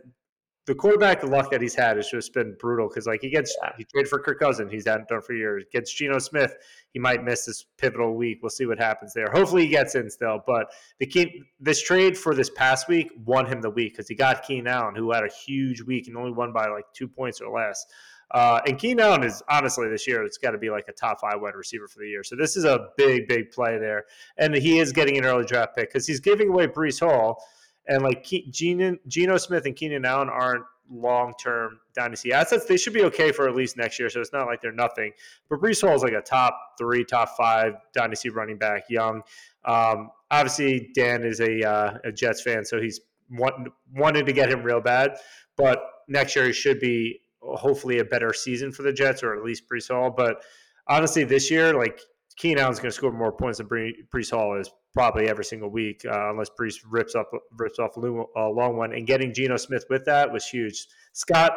the 0.66 0.74
quarterback 0.74 1.24
luck 1.24 1.52
that 1.52 1.62
he's 1.62 1.76
had 1.76 1.98
has 1.98 2.10
just 2.10 2.34
been 2.34 2.56
brutal 2.60 2.88
because 2.88 3.06
like 3.06 3.22
he 3.22 3.30
gets 3.30 3.56
yeah. 3.62 3.72
he 3.78 3.84
traded 3.84 4.10
for 4.10 4.20
Kirk 4.20 4.40
Cousins, 4.40 4.72
he's 4.72 4.88
hadn't 4.88 5.08
done 5.08 5.22
for 5.22 5.34
years. 5.34 5.64
Gets 5.72 5.94
Geno 5.94 6.18
Smith, 6.18 6.56
he 6.92 7.00
might 7.00 7.24
miss 7.24 7.46
this 7.46 7.66
pivotal 7.78 8.16
week. 8.16 8.40
We'll 8.42 8.50
see 8.50 8.66
what 8.66 8.80
happens 8.80 9.14
there. 9.14 9.28
Hopefully 9.32 9.64
he 9.64 9.68
gets 9.68 9.96
in 9.96 10.10
still. 10.10 10.42
But 10.46 10.72
the 11.00 11.06
key 11.06 11.44
this 11.60 11.82
trade 11.82 12.18
for 12.18 12.34
this 12.34 12.50
past 12.50 12.88
week 12.88 13.12
won 13.26 13.46
him 13.46 13.62
the 13.62 13.70
week 13.70 13.94
because 13.94 14.08
he 14.08 14.16
got 14.16 14.44
Keenan 14.44 14.68
Allen, 14.68 14.96
who 14.96 15.12
had 15.12 15.24
a 15.24 15.30
huge 15.30 15.82
week 15.82 16.08
and 16.08 16.18
only 16.18 16.32
won 16.32 16.52
by 16.52 16.68
like 16.68 16.86
two 16.94 17.08
points 17.08 17.42
or 17.42 17.56
less. 17.56 17.86
Uh, 18.32 18.60
and 18.66 18.80
Keenan 18.80 19.06
Allen 19.06 19.24
is 19.24 19.44
honestly 19.50 19.88
this 19.88 20.08
year 20.08 20.24
it's 20.24 20.40
got 20.40 20.52
to 20.52 20.58
be 20.58 20.72
like 20.72 20.86
a 20.88 20.94
top 20.94 21.20
five 21.22 21.40
wide 21.42 21.54
receiver 21.54 21.88
for 21.88 22.00
the 22.00 22.08
year. 22.08 22.24
So 22.24 22.36
this 22.36 22.58
is 22.58 22.66
a 22.66 22.88
big, 22.98 23.28
big 23.28 23.52
play 23.52 23.78
there, 23.78 24.06
and 24.38 24.56
he 24.56 24.80
is 24.80 24.92
getting 24.92 25.18
an 25.20 25.26
early 25.26 25.46
draft 25.46 25.76
pick 25.76 25.90
because 25.90 26.08
he's 26.08 26.20
giving 26.20 26.50
away 26.50 26.66
Breece 26.66 27.00
Hall 27.00 27.44
and 27.88 28.04
like 28.04 28.24
Geno, 28.24 28.98
Geno 29.08 29.38
Smith 29.38 29.66
and 29.66 29.76
Keenan 29.76 30.06
Allen 30.06 30.30
aren't 30.30 30.66
long 30.90 31.34
term 31.42 31.80
dynasty 31.94 32.32
assets. 32.32 32.66
They 32.66 32.78
should 32.78 32.94
be 32.94 33.04
okay 33.04 33.32
for 33.32 33.48
at 33.48 33.56
least 33.56 33.78
next 33.78 34.00
year. 34.00 34.10
So 34.10 34.22
it's 34.22 34.34
not 34.34 34.48
like 34.48 34.62
they're 34.62 34.72
nothing. 34.72 35.14
But 35.50 35.60
Breece 35.60 35.82
Hall 35.82 35.96
is 35.96 36.04
like 36.04 36.14
a 36.14 36.22
top 36.22 36.58
three, 36.78 37.04
top 37.04 37.30
five 37.38 37.74
dynasty 37.94 38.30
running 38.30 38.58
back, 38.58 38.84
young. 38.90 39.22
Um, 39.66 40.12
obviously, 40.30 40.92
Dan 40.94 41.24
is 41.24 41.40
a, 41.40 41.68
uh, 41.68 41.98
a 42.06 42.12
Jets 42.12 42.42
fan, 42.42 42.66
so 42.66 42.80
he's 42.80 43.02
want, 43.30 43.70
wanted 43.94 44.26
to 44.28 44.34
get 44.34 44.50
him 44.50 44.64
real 44.64 44.82
bad. 44.82 45.18
But 45.58 45.82
next 46.08 46.36
year, 46.36 46.46
he 46.46 46.54
should 46.54 46.80
be 46.80 47.22
hopefully 47.42 48.00
a 48.00 48.06
better 48.06 48.34
season 48.34 48.72
for 48.72 48.84
the 48.84 48.94
Jets, 48.94 49.24
or 49.24 49.36
at 49.36 49.44
least 49.44 49.64
Breece 49.70 49.90
Hall. 49.90 50.12
But 50.12 50.44
honestly, 50.88 51.24
this 51.24 51.50
year, 51.50 51.74
like 51.74 52.00
Keenan 52.38 52.64
Allen's 52.64 52.80
going 52.80 52.92
to 52.92 52.96
score 52.96 53.12
more 53.12 53.32
points 53.32 53.60
than 53.60 53.68
Breece 53.68 54.32
Hall 54.32 54.60
is 54.60 54.70
probably 54.94 55.28
every 55.28 55.46
single 55.46 55.70
week, 55.70 56.04
uh, 56.06 56.32
unless 56.32 56.50
Breece 56.60 56.78
rips 56.90 57.16
up 57.16 57.30
rips 57.58 57.80
off 57.80 57.96
a 57.98 58.00
long 58.00 58.78
one. 58.78 58.94
And 58.94 59.08
getting 59.08 59.34
Geno 59.34 59.58
Smith 59.58 59.86
with 59.90 60.06
that 60.06 60.32
was 60.32 60.46
huge. 60.46 60.88
Scott, 61.14 61.54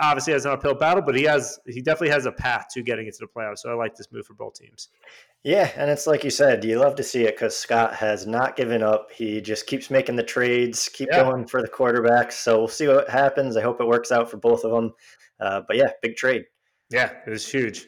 obviously 0.00 0.32
has 0.32 0.46
an 0.46 0.52
uphill 0.52 0.74
battle, 0.74 1.02
but 1.02 1.14
he 1.14 1.24
has 1.24 1.58
he 1.66 1.80
definitely 1.80 2.10
has 2.10 2.26
a 2.26 2.32
path 2.32 2.66
to 2.72 2.82
getting 2.82 3.06
into 3.06 3.18
the 3.20 3.26
playoffs. 3.26 3.58
So 3.58 3.70
I 3.70 3.74
like 3.74 3.94
this 3.94 4.08
move 4.10 4.26
for 4.26 4.34
both 4.34 4.54
teams. 4.54 4.88
Yeah, 5.44 5.70
and 5.76 5.90
it's 5.90 6.06
like 6.06 6.24
you 6.24 6.30
said, 6.30 6.64
you 6.64 6.78
love 6.78 6.94
to 6.96 7.02
see 7.02 7.24
it 7.24 7.34
because 7.34 7.56
Scott 7.56 7.94
has 7.94 8.26
not 8.26 8.56
given 8.56 8.82
up. 8.82 9.10
He 9.12 9.40
just 9.40 9.66
keeps 9.66 9.90
making 9.90 10.16
the 10.16 10.22
trades, 10.22 10.88
keep 10.88 11.08
yeah. 11.10 11.22
going 11.22 11.46
for 11.46 11.62
the 11.62 11.68
quarterbacks. 11.68 12.32
So 12.32 12.58
we'll 12.58 12.68
see 12.68 12.88
what 12.88 13.08
happens. 13.08 13.56
I 13.56 13.62
hope 13.62 13.80
it 13.80 13.86
works 13.86 14.12
out 14.12 14.30
for 14.30 14.36
both 14.38 14.64
of 14.64 14.70
them. 14.70 14.92
Uh, 15.38 15.62
but 15.66 15.76
yeah, 15.76 15.90
big 16.02 16.16
trade. 16.16 16.44
Yeah, 16.90 17.12
it 17.26 17.30
was 17.30 17.46
huge. 17.46 17.86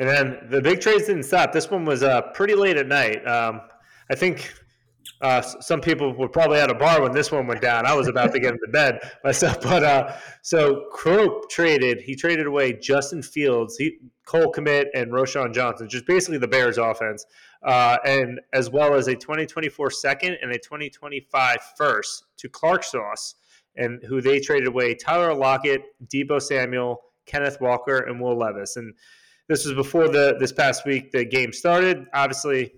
And 0.00 0.08
then 0.08 0.38
the 0.48 0.60
big 0.60 0.80
trades 0.80 1.06
didn't 1.06 1.24
stop. 1.24 1.52
This 1.52 1.70
one 1.70 1.84
was 1.84 2.02
uh, 2.02 2.22
pretty 2.32 2.54
late 2.54 2.76
at 2.76 2.86
night. 2.86 3.26
Um, 3.26 3.62
I 4.10 4.14
think 4.14 4.52
uh, 5.20 5.40
some 5.40 5.80
people 5.80 6.14
were 6.14 6.28
probably 6.28 6.60
at 6.60 6.70
a 6.70 6.74
bar 6.74 7.02
when 7.02 7.12
this 7.12 7.32
one 7.32 7.46
went 7.46 7.60
down. 7.60 7.86
I 7.86 7.94
was 7.94 8.06
about 8.06 8.32
to 8.32 8.40
get 8.40 8.54
into 8.54 8.68
bed 8.68 9.00
myself, 9.24 9.60
but 9.60 9.82
uh, 9.82 10.16
so 10.42 10.86
Crope 10.92 11.50
traded. 11.50 12.00
He 12.00 12.14
traded 12.14 12.46
away 12.46 12.74
Justin 12.74 13.22
Fields, 13.22 13.76
he, 13.76 13.98
Cole 14.26 14.52
Kmet, 14.52 14.86
and 14.94 15.10
Roschon 15.10 15.52
Johnson, 15.52 15.88
just 15.88 16.06
basically 16.06 16.38
the 16.38 16.46
Bears' 16.46 16.78
offense, 16.78 17.26
uh, 17.64 17.96
and 18.04 18.40
as 18.52 18.70
well 18.70 18.94
as 18.94 19.08
a 19.08 19.14
2024 19.14 19.90
second 19.90 20.38
and 20.40 20.52
a 20.52 20.58
2025 20.58 21.56
first 21.76 22.24
to 22.36 22.48
Clark 22.48 22.84
Sauce, 22.84 23.34
and 23.76 24.00
who 24.04 24.20
they 24.20 24.38
traded 24.38 24.68
away 24.68 24.94
Tyler 24.94 25.34
Lockett, 25.34 25.82
Deebo 26.06 26.40
Samuel, 26.40 27.00
Kenneth 27.26 27.60
Walker, 27.60 27.98
and 27.98 28.20
Will 28.20 28.38
Levis, 28.38 28.76
and 28.76 28.94
this 29.48 29.64
was 29.64 29.74
before 29.74 30.08
the 30.08 30.36
this 30.38 30.52
past 30.52 30.84
week 30.84 31.10
the 31.10 31.24
game 31.24 31.52
started. 31.52 32.06
Obviously, 32.12 32.72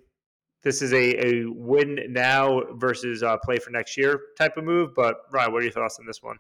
this 0.63 0.83
is 0.83 0.93
a, 0.93 1.27
a 1.27 1.45
win 1.47 1.99
now 2.09 2.63
versus 2.75 3.23
uh, 3.23 3.37
play 3.39 3.59
for 3.59 3.71
next 3.71 3.97
year 3.97 4.21
type 4.39 4.57
of 4.57 4.65
move. 4.65 4.95
But 4.95 5.17
Ryan, 5.33 5.53
what 5.53 5.61
are 5.61 5.65
your 5.65 5.73
thoughts 5.73 5.99
on 5.99 6.07
this 6.07 6.23
one? 6.23 6.37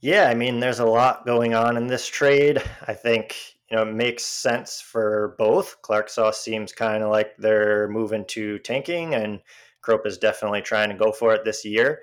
Yeah, 0.00 0.28
I 0.28 0.34
mean, 0.34 0.60
there's 0.60 0.78
a 0.78 0.86
lot 0.86 1.26
going 1.26 1.54
on 1.54 1.76
in 1.76 1.86
this 1.86 2.06
trade. 2.06 2.62
I 2.86 2.94
think 2.94 3.36
you 3.70 3.76
know 3.76 3.82
it 3.82 3.94
makes 3.94 4.24
sense 4.24 4.80
for 4.80 5.34
both. 5.38 5.80
Clark 5.82 6.08
Sauce 6.08 6.40
seems 6.40 6.72
kind 6.72 7.02
of 7.02 7.10
like 7.10 7.36
they're 7.38 7.88
moving 7.88 8.24
to 8.26 8.58
tanking, 8.60 9.14
and 9.14 9.40
Crope 9.80 10.06
is 10.06 10.18
definitely 10.18 10.62
trying 10.62 10.90
to 10.90 10.96
go 10.96 11.10
for 11.10 11.34
it 11.34 11.44
this 11.44 11.64
year. 11.64 12.02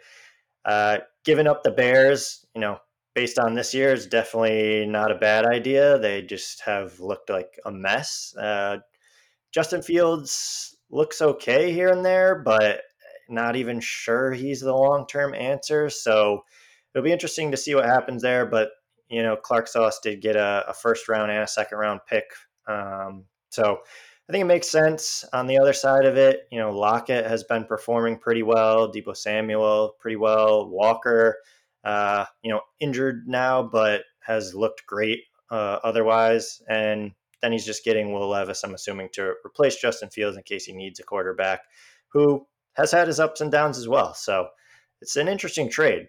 Uh, 0.65 0.97
giving 1.23 1.45
up 1.45 1.63
the 1.63 1.71
Bears, 1.71 2.45
you 2.55 2.61
know, 2.61 2.79
based 3.15 3.39
on 3.39 3.55
this 3.55 3.73
year, 3.73 3.93
is 3.93 4.05
definitely 4.05 4.85
not 4.85 5.11
a 5.11 5.15
bad 5.15 5.45
idea. 5.45 5.97
They 5.97 6.21
just 6.21 6.61
have 6.61 6.99
looked 6.99 7.29
like 7.29 7.59
a 7.65 7.71
mess. 7.71 8.35
Uh, 8.39 8.77
Justin 9.51 9.81
Fields 9.81 10.75
looks 10.91 11.21
okay 11.21 11.71
here 11.71 11.89
and 11.89 12.05
there, 12.05 12.35
but 12.35 12.81
not 13.29 13.55
even 13.55 13.79
sure 13.79 14.31
he's 14.33 14.61
the 14.61 14.75
long 14.75 15.07
term 15.07 15.33
answer. 15.33 15.89
So 15.89 16.43
it'll 16.93 17.05
be 17.05 17.11
interesting 17.11 17.51
to 17.51 17.57
see 17.57 17.73
what 17.73 17.85
happens 17.85 18.21
there. 18.21 18.45
But 18.45 18.69
you 19.09 19.23
know, 19.23 19.35
Clark 19.35 19.67
Sauce 19.67 19.99
did 20.01 20.21
get 20.21 20.35
a, 20.35 20.65
a 20.67 20.73
first 20.73 21.07
round 21.07 21.31
and 21.31 21.41
a 21.41 21.47
second 21.47 21.77
round 21.77 22.01
pick. 22.07 22.25
Um, 22.67 23.25
so 23.49 23.79
I 24.27 24.31
think 24.31 24.41
it 24.41 24.47
makes 24.47 24.69
sense. 24.69 25.23
On 25.33 25.47
the 25.47 25.59
other 25.59 25.73
side 25.73 26.05
of 26.05 26.17
it, 26.17 26.47
you 26.51 26.59
know, 26.59 26.71
Lockett 26.71 27.27
has 27.27 27.43
been 27.43 27.65
performing 27.65 28.17
pretty 28.17 28.43
well. 28.43 28.91
Deebo 28.91 29.15
Samuel 29.15 29.95
pretty 29.99 30.17
well. 30.17 30.67
Walker, 30.67 31.37
uh, 31.85 32.25
you 32.41 32.51
know, 32.51 32.61
injured 32.79 33.23
now, 33.27 33.63
but 33.63 34.03
has 34.25 34.53
looked 34.53 34.85
great 34.87 35.19
uh, 35.51 35.79
otherwise. 35.83 36.61
And 36.67 37.11
then 37.41 37.51
he's 37.51 37.65
just 37.65 37.85
getting 37.85 38.11
Will 38.11 38.27
Levis, 38.27 38.63
I'm 38.63 38.73
assuming, 38.73 39.09
to 39.13 39.35
replace 39.45 39.79
Justin 39.79 40.09
Fields 40.09 40.35
in 40.35 40.43
case 40.43 40.65
he 40.65 40.73
needs 40.73 40.99
a 40.99 41.03
quarterback 41.03 41.61
who 42.09 42.45
has 42.73 42.91
had 42.91 43.07
his 43.07 43.19
ups 43.19 43.41
and 43.41 43.51
downs 43.51 43.77
as 43.77 43.87
well. 43.87 44.13
So 44.13 44.47
it's 45.01 45.15
an 45.15 45.27
interesting 45.27 45.69
trade. 45.69 46.07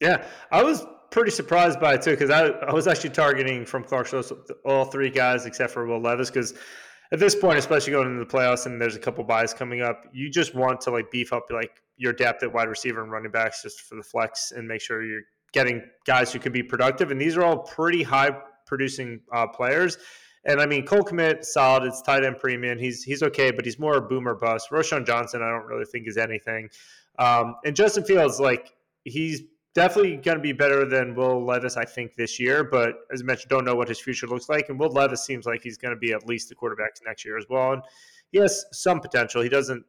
Yeah, 0.00 0.24
I 0.50 0.62
was 0.62 0.86
pretty 1.10 1.30
surprised 1.30 1.78
by 1.80 1.94
it 1.94 2.02
too 2.02 2.12
because 2.12 2.30
I, 2.30 2.46
I 2.46 2.72
was 2.72 2.86
actually 2.86 3.10
targeting 3.10 3.66
from 3.66 3.84
Clark 3.84 4.08
all 4.64 4.84
three 4.86 5.10
guys 5.10 5.44
except 5.44 5.72
for 5.72 5.86
Will 5.86 6.00
Levis 6.00 6.30
because 6.30 6.54
at 7.12 7.18
this 7.18 7.34
point, 7.34 7.58
especially 7.58 7.92
going 7.92 8.08
into 8.08 8.24
the 8.24 8.30
playoffs 8.30 8.66
and 8.66 8.80
there's 8.80 8.96
a 8.96 9.00
couple 9.00 9.24
buys 9.24 9.52
coming 9.52 9.82
up, 9.82 10.04
you 10.12 10.30
just 10.30 10.54
want 10.54 10.80
to 10.82 10.90
like 10.90 11.10
beef 11.10 11.32
up 11.32 11.46
like 11.50 11.82
your 11.96 12.12
depth 12.12 12.42
at 12.42 12.52
wide 12.52 12.68
receiver 12.68 13.02
and 13.02 13.10
running 13.10 13.30
backs 13.30 13.62
just 13.62 13.80
for 13.82 13.96
the 13.96 14.02
flex 14.02 14.52
and 14.52 14.66
make 14.66 14.80
sure 14.80 15.02
you're 15.02 15.22
getting 15.52 15.82
guys 16.06 16.32
who 16.32 16.38
could 16.38 16.52
be 16.52 16.62
productive. 16.62 17.10
And 17.10 17.20
these 17.20 17.36
are 17.36 17.42
all 17.42 17.58
pretty 17.58 18.02
high 18.02 18.30
producing 18.66 19.20
uh, 19.32 19.48
players. 19.48 19.98
And 20.44 20.60
I 20.60 20.66
mean, 20.66 20.86
Cole 20.86 21.02
Kmet, 21.02 21.44
solid. 21.44 21.84
It's 21.84 22.00
tight 22.00 22.24
end 22.24 22.38
premium. 22.38 22.78
He's 22.78 23.02
he's 23.02 23.22
okay, 23.22 23.50
but 23.50 23.64
he's 23.64 23.78
more 23.78 23.96
a 23.96 24.00
boomer 24.00 24.34
bust. 24.34 24.70
Roschon 24.70 25.06
Johnson, 25.06 25.42
I 25.42 25.50
don't 25.50 25.66
really 25.66 25.84
think 25.84 26.08
is 26.08 26.16
anything. 26.16 26.70
Um, 27.18 27.56
and 27.64 27.76
Justin 27.76 28.04
Fields, 28.04 28.40
like 28.40 28.70
he's 29.04 29.42
definitely 29.74 30.16
going 30.16 30.36
to 30.36 30.42
be 30.42 30.52
better 30.52 30.84
than 30.84 31.14
Will 31.14 31.44
Levis, 31.44 31.76
I 31.76 31.84
think, 31.84 32.14
this 32.16 32.40
year. 32.40 32.64
But 32.64 32.94
as 33.12 33.22
I 33.22 33.24
mentioned, 33.24 33.50
don't 33.50 33.64
know 33.64 33.74
what 33.74 33.88
his 33.88 34.00
future 34.00 34.26
looks 34.26 34.48
like. 34.48 34.68
And 34.68 34.78
Will 34.78 34.90
Levis 34.90 35.24
seems 35.24 35.46
like 35.46 35.62
he's 35.62 35.78
going 35.78 35.94
to 35.94 35.98
be 35.98 36.12
at 36.12 36.26
least 36.26 36.48
the 36.48 36.54
quarterback 36.54 36.92
next 37.06 37.24
year 37.24 37.38
as 37.38 37.46
well. 37.48 37.72
And 37.74 37.82
he 38.32 38.38
has 38.38 38.64
some 38.72 39.00
potential. 39.00 39.42
He 39.42 39.48
doesn't. 39.48 39.84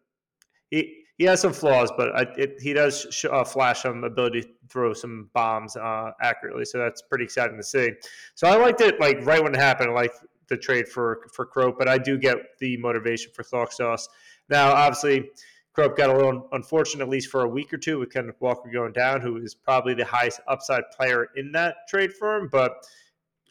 He 0.70 0.98
he 1.18 1.26
has 1.26 1.40
some 1.40 1.54
flaws, 1.54 1.92
but 1.96 2.16
I, 2.16 2.22
it, 2.36 2.56
he 2.60 2.74
does 2.74 3.06
sh- 3.12 3.26
uh, 3.26 3.44
flash 3.44 3.84
some 3.84 4.04
ability 4.04 4.42
to 4.42 4.48
throw 4.70 4.94
some 4.94 5.30
bombs 5.34 5.76
uh, 5.76 6.12
accurately. 6.20 6.66
So 6.66 6.80
that's 6.80 7.04
pretty 7.04 7.26
exciting 7.26 7.58
to 7.58 7.64
see. 7.64 7.92
So 8.34 8.48
I 8.48 8.56
liked 8.56 8.82
it 8.82 9.00
like 9.00 9.24
right 9.24 9.44
when 9.44 9.54
it 9.54 9.60
happened. 9.60 9.92
I 9.92 9.94
like 9.94 10.14
the 10.48 10.58
trade 10.58 10.88
for 10.88 11.28
for 11.34 11.46
Crope, 11.46 11.78
but 11.78 11.88
I 11.88 11.98
do 11.98 12.18
get 12.18 12.38
the 12.60 12.78
motivation 12.78 13.32
for 13.34 13.44
Clark 13.44 13.72
Sauce. 13.72 14.08
Now, 14.50 14.72
obviously, 14.72 15.30
Crope 15.74 15.96
got 15.96 16.10
a 16.10 16.14
little 16.14 16.50
unfortunate, 16.52 17.04
at 17.04 17.10
least 17.10 17.30
for 17.30 17.44
a 17.44 17.48
week 17.48 17.74
or 17.74 17.78
two, 17.78 18.00
with 18.00 18.12
Kenneth 18.12 18.36
Walker 18.40 18.70
going 18.70 18.92
down, 18.92 19.22
who 19.22 19.38
is 19.38 19.56
probably 19.56 19.94
the 19.94 20.06
highest 20.06 20.42
upside 20.48 20.84
player 20.92 21.30
in 21.36 21.52
that 21.54 21.88
trade 21.88 22.14
for 22.14 22.36
him. 22.38 22.50
But 22.52 22.86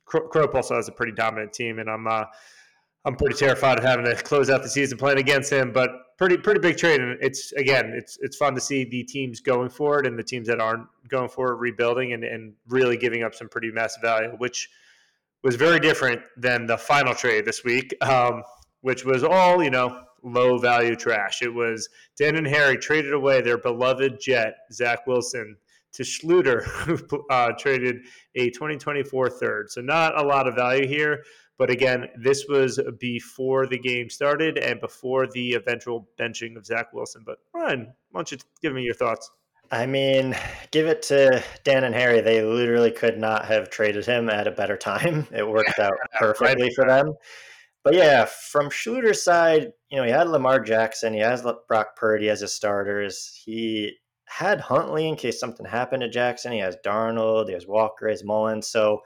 Crope 0.05 0.55
also 0.55 0.75
has 0.75 0.89
a 0.89 0.93
pretty 0.93 1.12
dominant 1.12 1.53
team, 1.53 1.79
and 1.79 1.89
I'm 1.89 2.07
uh, 2.07 2.25
I'm 3.05 3.16
pretty 3.16 3.37
terrified 3.37 3.79
of 3.79 3.85
having 3.85 4.05
to 4.05 4.14
close 4.16 4.51
out 4.51 4.62
the 4.62 4.68
season 4.68 4.99
playing 4.99 5.18
against 5.18 5.51
him. 5.51 5.73
But 5.73 5.91
pretty 6.18 6.37
pretty 6.37 6.61
big 6.61 6.77
trade, 6.77 7.01
and 7.01 7.16
it's 7.23 7.53
again 7.53 7.93
it's 7.97 8.18
it's 8.21 8.37
fun 8.37 8.55
to 8.55 8.61
see 8.61 8.85
the 8.85 9.05
teams 9.05 9.41
going 9.41 9.71
for 9.71 10.01
it 10.01 10.07
and 10.07 10.18
the 10.18 10.23
teams 10.23 10.49
that 10.49 10.61
aren't 10.61 10.87
going 11.09 11.29
for 11.29 11.53
it 11.53 11.57
rebuilding 11.57 12.12
and, 12.12 12.25
and 12.25 12.53
really 12.68 12.97
giving 12.97 13.23
up 13.23 13.35
some 13.35 13.49
pretty 13.49 13.71
massive 13.71 14.03
value, 14.03 14.31
which 14.39 14.68
was 15.43 15.57
very 15.57 15.81
different 15.81 16.21
than 16.37 16.66
the 16.66 16.77
final 16.77 17.14
trade 17.14 17.47
this 17.47 17.64
week, 17.64 17.95
um, 18.03 18.43
which 18.83 19.05
was 19.07 19.25
all, 19.25 19.62
you 19.62 19.71
know, 19.71 20.05
low 20.23 20.59
value 20.59 20.97
trash. 20.97 21.43
It 21.43 21.53
was 21.53 21.89
Dan 22.16 22.37
and 22.37 22.47
Harry 22.47 22.77
traded 22.77 23.12
away 23.12 23.41
their 23.41 23.59
beloved 23.59 24.21
Jet, 24.21 24.55
Zach 24.73 25.07
Wilson, 25.07 25.57
to 25.93 26.03
Schluter, 26.03 26.62
who 26.64 27.27
uh, 27.31 27.53
traded 27.59 28.03
a 28.35 28.51
2024 28.51 29.31
third. 29.31 29.71
So 29.71 29.81
not 29.81 30.18
a 30.18 30.23
lot 30.23 30.47
of 30.47 30.55
value 30.55 30.87
here. 30.87 31.25
But 31.59 31.68
again, 31.68 32.09
this 32.16 32.47
was 32.49 32.81
before 32.99 33.66
the 33.66 33.79
game 33.79 34.09
started 34.09 34.57
and 34.57 34.81
before 34.81 35.27
the 35.27 35.53
eventual 35.53 36.09
benching 36.18 36.57
of 36.57 36.64
Zach 36.64 36.91
Wilson. 36.95 37.23
But 37.27 37.37
Ryan, 37.53 37.93
why 38.12 38.21
don't 38.21 38.33
you 38.33 38.39
give 38.62 38.73
me 38.73 38.83
your 38.83 38.95
thoughts? 38.95 39.31
I 39.71 39.85
mean, 39.85 40.35
give 40.71 40.87
it 40.87 41.03
to 41.03 41.45
Dan 41.62 41.85
and 41.85 41.95
Harry. 41.95 42.23
They 42.23 42.43
literally 42.43 42.91
could 42.91 43.18
not 43.18 43.45
have 43.45 43.68
traded 43.68 44.07
him 44.07 44.31
at 44.31 44.49
a 44.49 44.51
better 44.51 44.77
time. 44.77 45.27
It 45.33 45.47
worked 45.47 45.79
out 45.79 45.93
perfectly 46.18 46.71
for 46.75 46.87
them. 46.87 47.12
But 47.83 47.95
yeah, 47.95 48.26
from 48.26 48.68
Schluter's 48.68 49.22
side, 49.22 49.72
you 49.91 49.97
know, 49.97 50.05
he 50.05 50.11
had 50.11 50.28
Lamar 50.28 50.61
Jackson, 50.61 51.14
he 51.14 51.20
has 51.20 51.45
Brock 51.66 51.97
Purdy 51.97 52.28
as 52.28 52.41
his 52.41 52.53
starters. 52.53 53.41
He 53.45 53.97
had 54.26 54.61
Huntley 54.61 55.09
in 55.09 55.16
case 55.16 55.41
something 55.41 55.66
happened 55.66 56.03
to 56.03 56.09
Jackson. 56.09 56.53
He 56.53 56.59
has 56.59 56.76
Darnold, 56.85 57.49
he 57.49 57.55
has 57.55 57.66
Walker, 57.66 58.07
he 58.07 58.12
has 58.12 58.22
Mullens. 58.22 58.68
So 58.68 59.01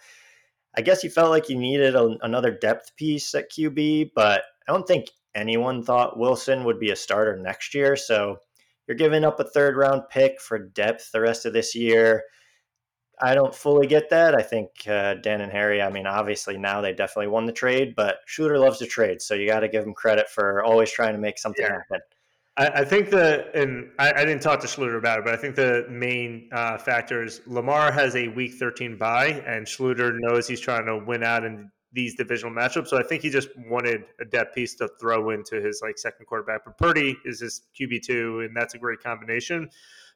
I 0.77 0.83
guess 0.83 1.01
he 1.01 1.09
felt 1.09 1.31
like 1.31 1.47
he 1.47 1.55
needed 1.55 1.95
a, 1.95 2.16
another 2.22 2.51
depth 2.51 2.95
piece 2.97 3.35
at 3.35 3.51
QB, 3.51 4.11
but 4.14 4.43
I 4.68 4.72
don't 4.72 4.87
think 4.87 5.07
anyone 5.35 5.83
thought 5.83 6.18
Wilson 6.18 6.64
would 6.64 6.79
be 6.79 6.91
a 6.91 6.97
starter 6.97 7.37
next 7.37 7.75
year. 7.75 7.97
So 7.97 8.39
you're 8.87 8.97
giving 8.97 9.25
up 9.25 9.41
a 9.41 9.45
third 9.45 9.77
round 9.77 10.03
pick 10.11 10.41
for 10.41 10.59
depth 10.59 11.11
the 11.12 11.20
rest 11.20 11.47
of 11.47 11.53
this 11.53 11.75
year. 11.75 12.22
I 13.21 13.35
don't 13.35 13.55
fully 13.55 13.87
get 13.87 14.11
that. 14.11 14.35
I 14.35 14.43
think 14.43 14.71
uh, 14.89 15.15
Dan 15.15 15.41
and 15.41 15.53
Harry, 15.53 15.81
I 15.81 15.91
mean, 15.91 16.07
obviously 16.07 16.59
now 16.59 16.81
they 16.81 16.93
definitely 16.93 17.29
won 17.29 17.47
the 17.47 17.53
trade, 17.53 17.95
but 17.95 18.19
Schluter 18.29 18.59
loves 18.59 18.79
to 18.79 18.87
trade. 18.87 19.23
So 19.23 19.35
you 19.35 19.47
got 19.47 19.61
to 19.61 19.69
give 19.69 19.85
him 19.85 19.95
credit 19.95 20.29
for 20.29 20.62
always 20.62 20.91
trying 20.91 21.15
to 21.15 21.21
make 21.21 21.39
something 21.39 21.65
yeah. 21.65 21.73
happen. 21.73 22.01
I, 22.57 22.67
I, 22.69 22.85
think 22.85 23.11
the, 23.11 23.51
and 23.55 23.91
I, 23.99 24.12
I, 24.12 24.25
didn't 24.25 24.43
talk 24.43 24.61
to 24.61 24.67
Schluter 24.67 24.97
about 24.97 25.19
it, 25.19 25.25
but 25.25 25.35
I 25.35 25.37
think 25.37 25.57
the 25.57 25.87
main 25.91 26.49
uh, 26.53 26.79
factor 26.79 27.25
is 27.25 27.41
Lamar 27.47 27.91
has 27.91 28.15
a 28.15 28.29
week 28.29 28.55
13 28.55 28.97
bye, 28.97 29.43
and 29.47 29.67
Schluter 29.67 30.17
knows 30.17 30.47
he's 30.47 30.61
trying 30.61 30.87
to 30.87 30.99
win 30.99 31.25
out 31.25 31.45
in 31.45 31.71
these 31.93 32.15
divisional 32.17 32.53
matchups. 32.53 32.89
So 32.89 32.99
I 32.99 33.03
think 33.03 33.23
he 33.23 33.31
just 33.31 33.49
wanted 33.57 34.05
a 34.21 34.25
depth 34.25 34.55
piece 34.55 34.75
to 34.77 34.89
throw 35.01 35.31
into 35.31 35.61
his 35.61 35.81
like 35.83 35.97
second 35.97 36.27
quarterback. 36.27 36.65
But 36.65 36.77
Purdy 36.77 37.17
is 37.25 37.41
his 37.41 37.62
QB 37.79 38.03
two, 38.03 38.41
and 38.41 38.55
that's 38.55 38.75
a 38.75 38.79
great 38.79 39.01
combination. 39.01 39.71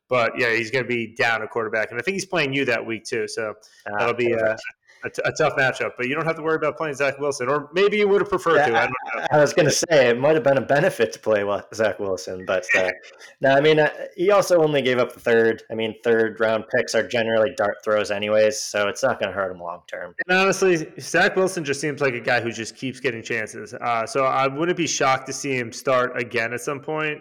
But 0.08 0.32
yeah, 0.38 0.54
he's 0.54 0.70
going 0.70 0.84
to 0.84 0.88
be 0.88 1.14
down 1.14 1.42
a 1.42 1.48
quarterback, 1.48 1.90
and 1.90 2.00
I 2.00 2.02
think 2.02 2.14
he's 2.14 2.26
playing 2.26 2.52
you 2.52 2.64
that 2.64 2.84
week 2.84 3.04
too. 3.04 3.28
So 3.28 3.50
uh, 3.86 3.98
that'll 3.98 4.14
be 4.14 4.34
uh, 4.34 4.56
a, 5.04 5.10
t- 5.10 5.22
a 5.24 5.32
tough 5.32 5.56
matchup, 5.56 5.92
but 5.96 6.08
you 6.08 6.14
don't 6.14 6.24
have 6.24 6.36
to 6.36 6.42
worry 6.42 6.56
about 6.56 6.76
playing 6.76 6.94
Zach 6.94 7.18
Wilson, 7.18 7.48
or 7.48 7.68
maybe 7.72 7.98
you 7.98 8.08
would 8.08 8.20
have 8.20 8.30
preferred 8.30 8.56
yeah, 8.56 8.68
to. 8.68 8.78
I, 8.78 8.84
I, 8.84 9.26
I 9.32 9.40
was 9.40 9.52
going 9.52 9.66
to 9.66 9.72
say 9.72 10.08
it 10.08 10.18
might 10.18 10.34
have 10.34 10.44
been 10.44 10.58
a 10.58 10.62
benefit 10.62 11.12
to 11.12 11.18
play 11.18 11.44
Zach 11.74 11.98
Wilson, 11.98 12.44
but 12.46 12.64
uh, 12.76 12.90
no, 13.40 13.50
I 13.50 13.60
mean 13.60 13.78
uh, 13.78 13.90
he 14.16 14.30
also 14.30 14.62
only 14.62 14.82
gave 14.82 14.98
up 14.98 15.12
the 15.12 15.20
third. 15.20 15.62
I 15.70 15.74
mean, 15.74 15.94
third 16.02 16.40
round 16.40 16.64
picks 16.74 16.94
are 16.94 17.06
generally 17.06 17.52
dart 17.56 17.76
throws, 17.84 18.10
anyways, 18.10 18.60
so 18.60 18.88
it's 18.88 19.02
not 19.02 19.20
going 19.20 19.32
to 19.32 19.36
hurt 19.36 19.52
him 19.52 19.60
long 19.60 19.82
term. 19.86 20.14
And 20.26 20.38
honestly, 20.38 20.88
Zach 21.00 21.36
Wilson 21.36 21.64
just 21.64 21.80
seems 21.80 22.00
like 22.00 22.14
a 22.14 22.20
guy 22.20 22.40
who 22.40 22.50
just 22.50 22.76
keeps 22.76 23.00
getting 23.00 23.22
chances. 23.22 23.74
Uh, 23.74 24.06
so 24.06 24.24
I 24.24 24.46
wouldn't 24.46 24.76
be 24.76 24.86
shocked 24.86 25.26
to 25.26 25.32
see 25.32 25.56
him 25.56 25.72
start 25.72 26.18
again 26.20 26.52
at 26.52 26.60
some 26.60 26.80
point. 26.80 27.20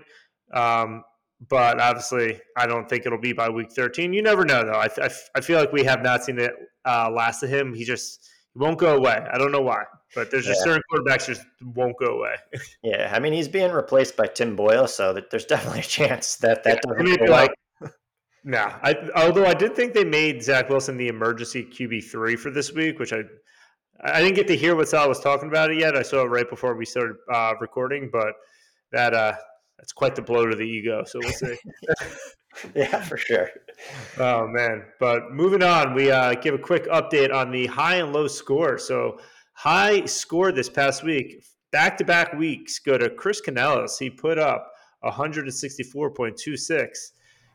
Um, 0.53 1.03
but 1.49 1.79
obviously, 1.79 2.39
I 2.55 2.65
don't 2.65 2.89
think 2.89 3.05
it'll 3.05 3.19
be 3.19 3.33
by 3.33 3.49
week 3.49 3.71
13. 3.71 4.13
You 4.13 4.21
never 4.21 4.43
know, 4.43 4.63
though. 4.63 4.71
I, 4.71 4.87
I, 5.01 5.09
I 5.35 5.41
feel 5.41 5.59
like 5.59 5.71
we 5.71 5.83
have 5.83 6.01
not 6.01 6.23
seen 6.23 6.39
it 6.39 6.53
uh, 6.85 7.11
last 7.11 7.43
of 7.43 7.49
him. 7.49 7.73
He 7.73 7.83
just 7.83 8.27
he 8.53 8.59
won't 8.59 8.79
go 8.79 8.95
away. 8.95 9.25
I 9.31 9.37
don't 9.37 9.51
know 9.51 9.61
why, 9.61 9.83
but 10.15 10.31
there's 10.31 10.45
just 10.45 10.63
certain 10.63 10.81
quarterbacks 10.91 11.27
just 11.27 11.43
won't 11.61 11.95
go 11.99 12.17
away. 12.17 12.35
yeah, 12.83 13.11
I 13.13 13.19
mean, 13.19 13.33
he's 13.33 13.47
being 13.47 13.71
replaced 13.71 14.17
by 14.17 14.27
Tim 14.27 14.55
Boyle, 14.55 14.87
so 14.87 15.13
that 15.13 15.29
there's 15.29 15.45
definitely 15.45 15.81
a 15.81 15.83
chance 15.83 16.37
that 16.37 16.63
that 16.63 16.79
yeah, 16.85 17.03
doesn't 17.03 17.29
like. 17.29 17.51
Nah, 18.43 18.79
I, 18.81 18.95
although 19.15 19.45
I 19.45 19.53
did 19.53 19.75
think 19.75 19.93
they 19.93 20.05
made 20.05 20.41
Zach 20.41 20.69
Wilson 20.69 20.95
the 20.95 21.09
emergency 21.09 21.65
QB 21.65 22.05
three 22.05 22.37
for 22.37 22.49
this 22.49 22.71
week, 22.71 22.97
which 22.97 23.11
I 23.11 23.23
I 24.01 24.21
didn't 24.21 24.35
get 24.35 24.47
to 24.47 24.55
hear 24.55 24.75
what 24.75 24.87
Sal 24.87 25.09
was 25.09 25.19
talking 25.19 25.49
about 25.49 25.71
it 25.71 25.79
yet. 25.79 25.95
I 25.95 26.01
saw 26.01 26.21
it 26.21 26.29
right 26.29 26.49
before 26.49 26.75
we 26.75 26.85
started 26.85 27.17
uh, 27.33 27.53
recording, 27.59 28.09
but 28.11 28.33
that 28.91 29.13
uh, 29.13 29.33
that's 29.77 29.93
quite 29.93 30.15
the 30.15 30.21
blow 30.21 30.45
to 30.45 30.55
the 30.55 30.63
ego. 30.63 31.03
So 31.05 31.19
we'll 31.21 31.31
see. 31.31 31.55
yeah, 32.75 33.01
for 33.01 33.17
sure. 33.17 33.49
Oh 34.17 34.47
man! 34.47 34.85
But 34.99 35.31
moving 35.31 35.63
on, 35.63 35.93
we 35.93 36.11
uh, 36.11 36.33
give 36.35 36.53
a 36.53 36.59
quick 36.59 36.87
update 36.87 37.33
on 37.33 37.51
the 37.51 37.67
high 37.67 37.95
and 37.95 38.13
low 38.13 38.27
score. 38.27 38.77
So 38.77 39.19
high 39.53 40.05
score 40.05 40.51
this 40.51 40.69
past 40.69 41.03
week, 41.03 41.43
back 41.71 41.97
to 41.97 42.05
back 42.05 42.33
weeks, 42.33 42.79
go 42.79 42.97
to 42.97 43.09
Chris 43.09 43.41
Canellis. 43.41 43.99
He 43.99 44.09
put 44.09 44.39
up 44.39 44.71
164.26, 45.03 46.87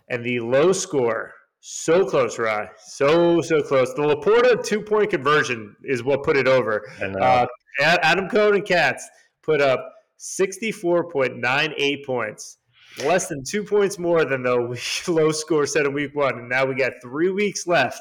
and 0.08 0.24
the 0.24 0.40
low 0.40 0.72
score. 0.72 1.34
So 1.64 2.04
close, 2.04 2.38
Rye. 2.38 2.68
So 2.86 3.40
so 3.40 3.62
close. 3.62 3.94
The 3.94 4.02
LaPorta 4.02 4.64
two 4.64 4.80
point 4.82 5.10
conversion 5.10 5.76
is 5.84 6.02
what 6.02 6.22
put 6.24 6.36
it 6.36 6.48
over. 6.48 6.88
Uh, 7.00 7.46
Adam 7.80 8.28
Cohn 8.28 8.56
and 8.56 8.64
Katz 8.64 9.08
put 9.42 9.60
up 9.60 9.92
64.98 10.22 12.06
points, 12.06 12.58
less 13.04 13.26
than 13.26 13.42
two 13.44 13.64
points 13.64 13.98
more 13.98 14.24
than 14.24 14.44
the 14.44 14.56
low 15.08 15.32
score 15.32 15.66
set 15.66 15.84
in 15.84 15.92
week 15.92 16.14
one. 16.14 16.38
And 16.38 16.48
now 16.48 16.64
we 16.64 16.74
got 16.76 16.92
three 17.02 17.30
weeks 17.30 17.66
left. 17.66 18.00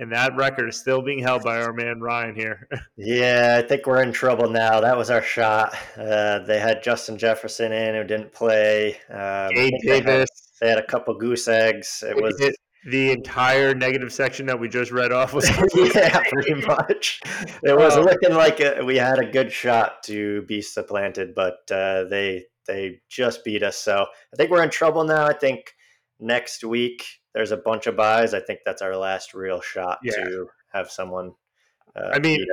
And 0.00 0.10
that 0.10 0.34
record 0.34 0.68
is 0.70 0.80
still 0.80 1.02
being 1.02 1.20
held 1.20 1.44
by 1.44 1.60
our 1.60 1.72
man 1.72 2.00
Ryan 2.00 2.34
here. 2.34 2.68
yeah, 2.96 3.60
I 3.62 3.66
think 3.66 3.86
we're 3.86 4.02
in 4.02 4.12
trouble 4.12 4.50
now. 4.50 4.80
That 4.80 4.96
was 4.96 5.08
our 5.08 5.22
shot. 5.22 5.72
Uh, 5.96 6.40
they 6.40 6.58
had 6.58 6.82
Justin 6.82 7.16
Jefferson 7.16 7.70
in 7.70 7.94
who 7.94 8.02
didn't 8.02 8.32
play. 8.32 8.98
Um, 9.08 9.50
Gabe 9.54 9.72
Davis. 9.84 10.02
They 10.02 10.18
had, 10.18 10.26
they 10.60 10.68
had, 10.70 10.78
a 10.78 10.86
couple 10.86 11.14
goose 11.14 11.46
eggs. 11.46 12.02
It 12.04 12.20
was 12.20 12.34
the 12.86 13.12
entire 13.12 13.74
negative 13.74 14.12
section 14.12 14.46
that 14.46 14.58
we 14.58 14.68
just 14.68 14.90
read 14.90 15.12
off 15.12 15.32
was 15.32 15.48
yeah 15.74 16.22
pretty 16.30 16.54
much. 16.66 17.20
It 17.62 17.76
was 17.76 17.96
um, 17.96 18.04
looking 18.04 18.34
like 18.34 18.60
a, 18.60 18.82
we 18.84 18.96
had 18.96 19.18
a 19.18 19.30
good 19.30 19.50
shot 19.50 20.02
to 20.04 20.42
be 20.42 20.60
supplanted 20.60 21.34
but 21.34 21.70
uh, 21.70 22.04
they 22.04 22.44
they 22.66 23.00
just 23.08 23.44
beat 23.44 23.62
us. 23.62 23.76
So 23.76 24.06
i 24.32 24.36
think 24.36 24.50
we're 24.50 24.62
in 24.62 24.70
trouble 24.70 25.04
now. 25.04 25.26
I 25.26 25.34
think 25.34 25.74
next 26.20 26.64
week 26.64 27.04
there's 27.34 27.52
a 27.52 27.56
bunch 27.56 27.86
of 27.86 27.96
buys. 27.96 28.34
I 28.34 28.40
think 28.40 28.60
that's 28.64 28.82
our 28.82 28.96
last 28.96 29.34
real 29.34 29.60
shot 29.60 29.98
yeah. 30.02 30.12
to 30.14 30.46
have 30.72 30.90
someone 30.90 31.32
uh, 31.96 32.10
i 32.12 32.18
mean 32.18 32.44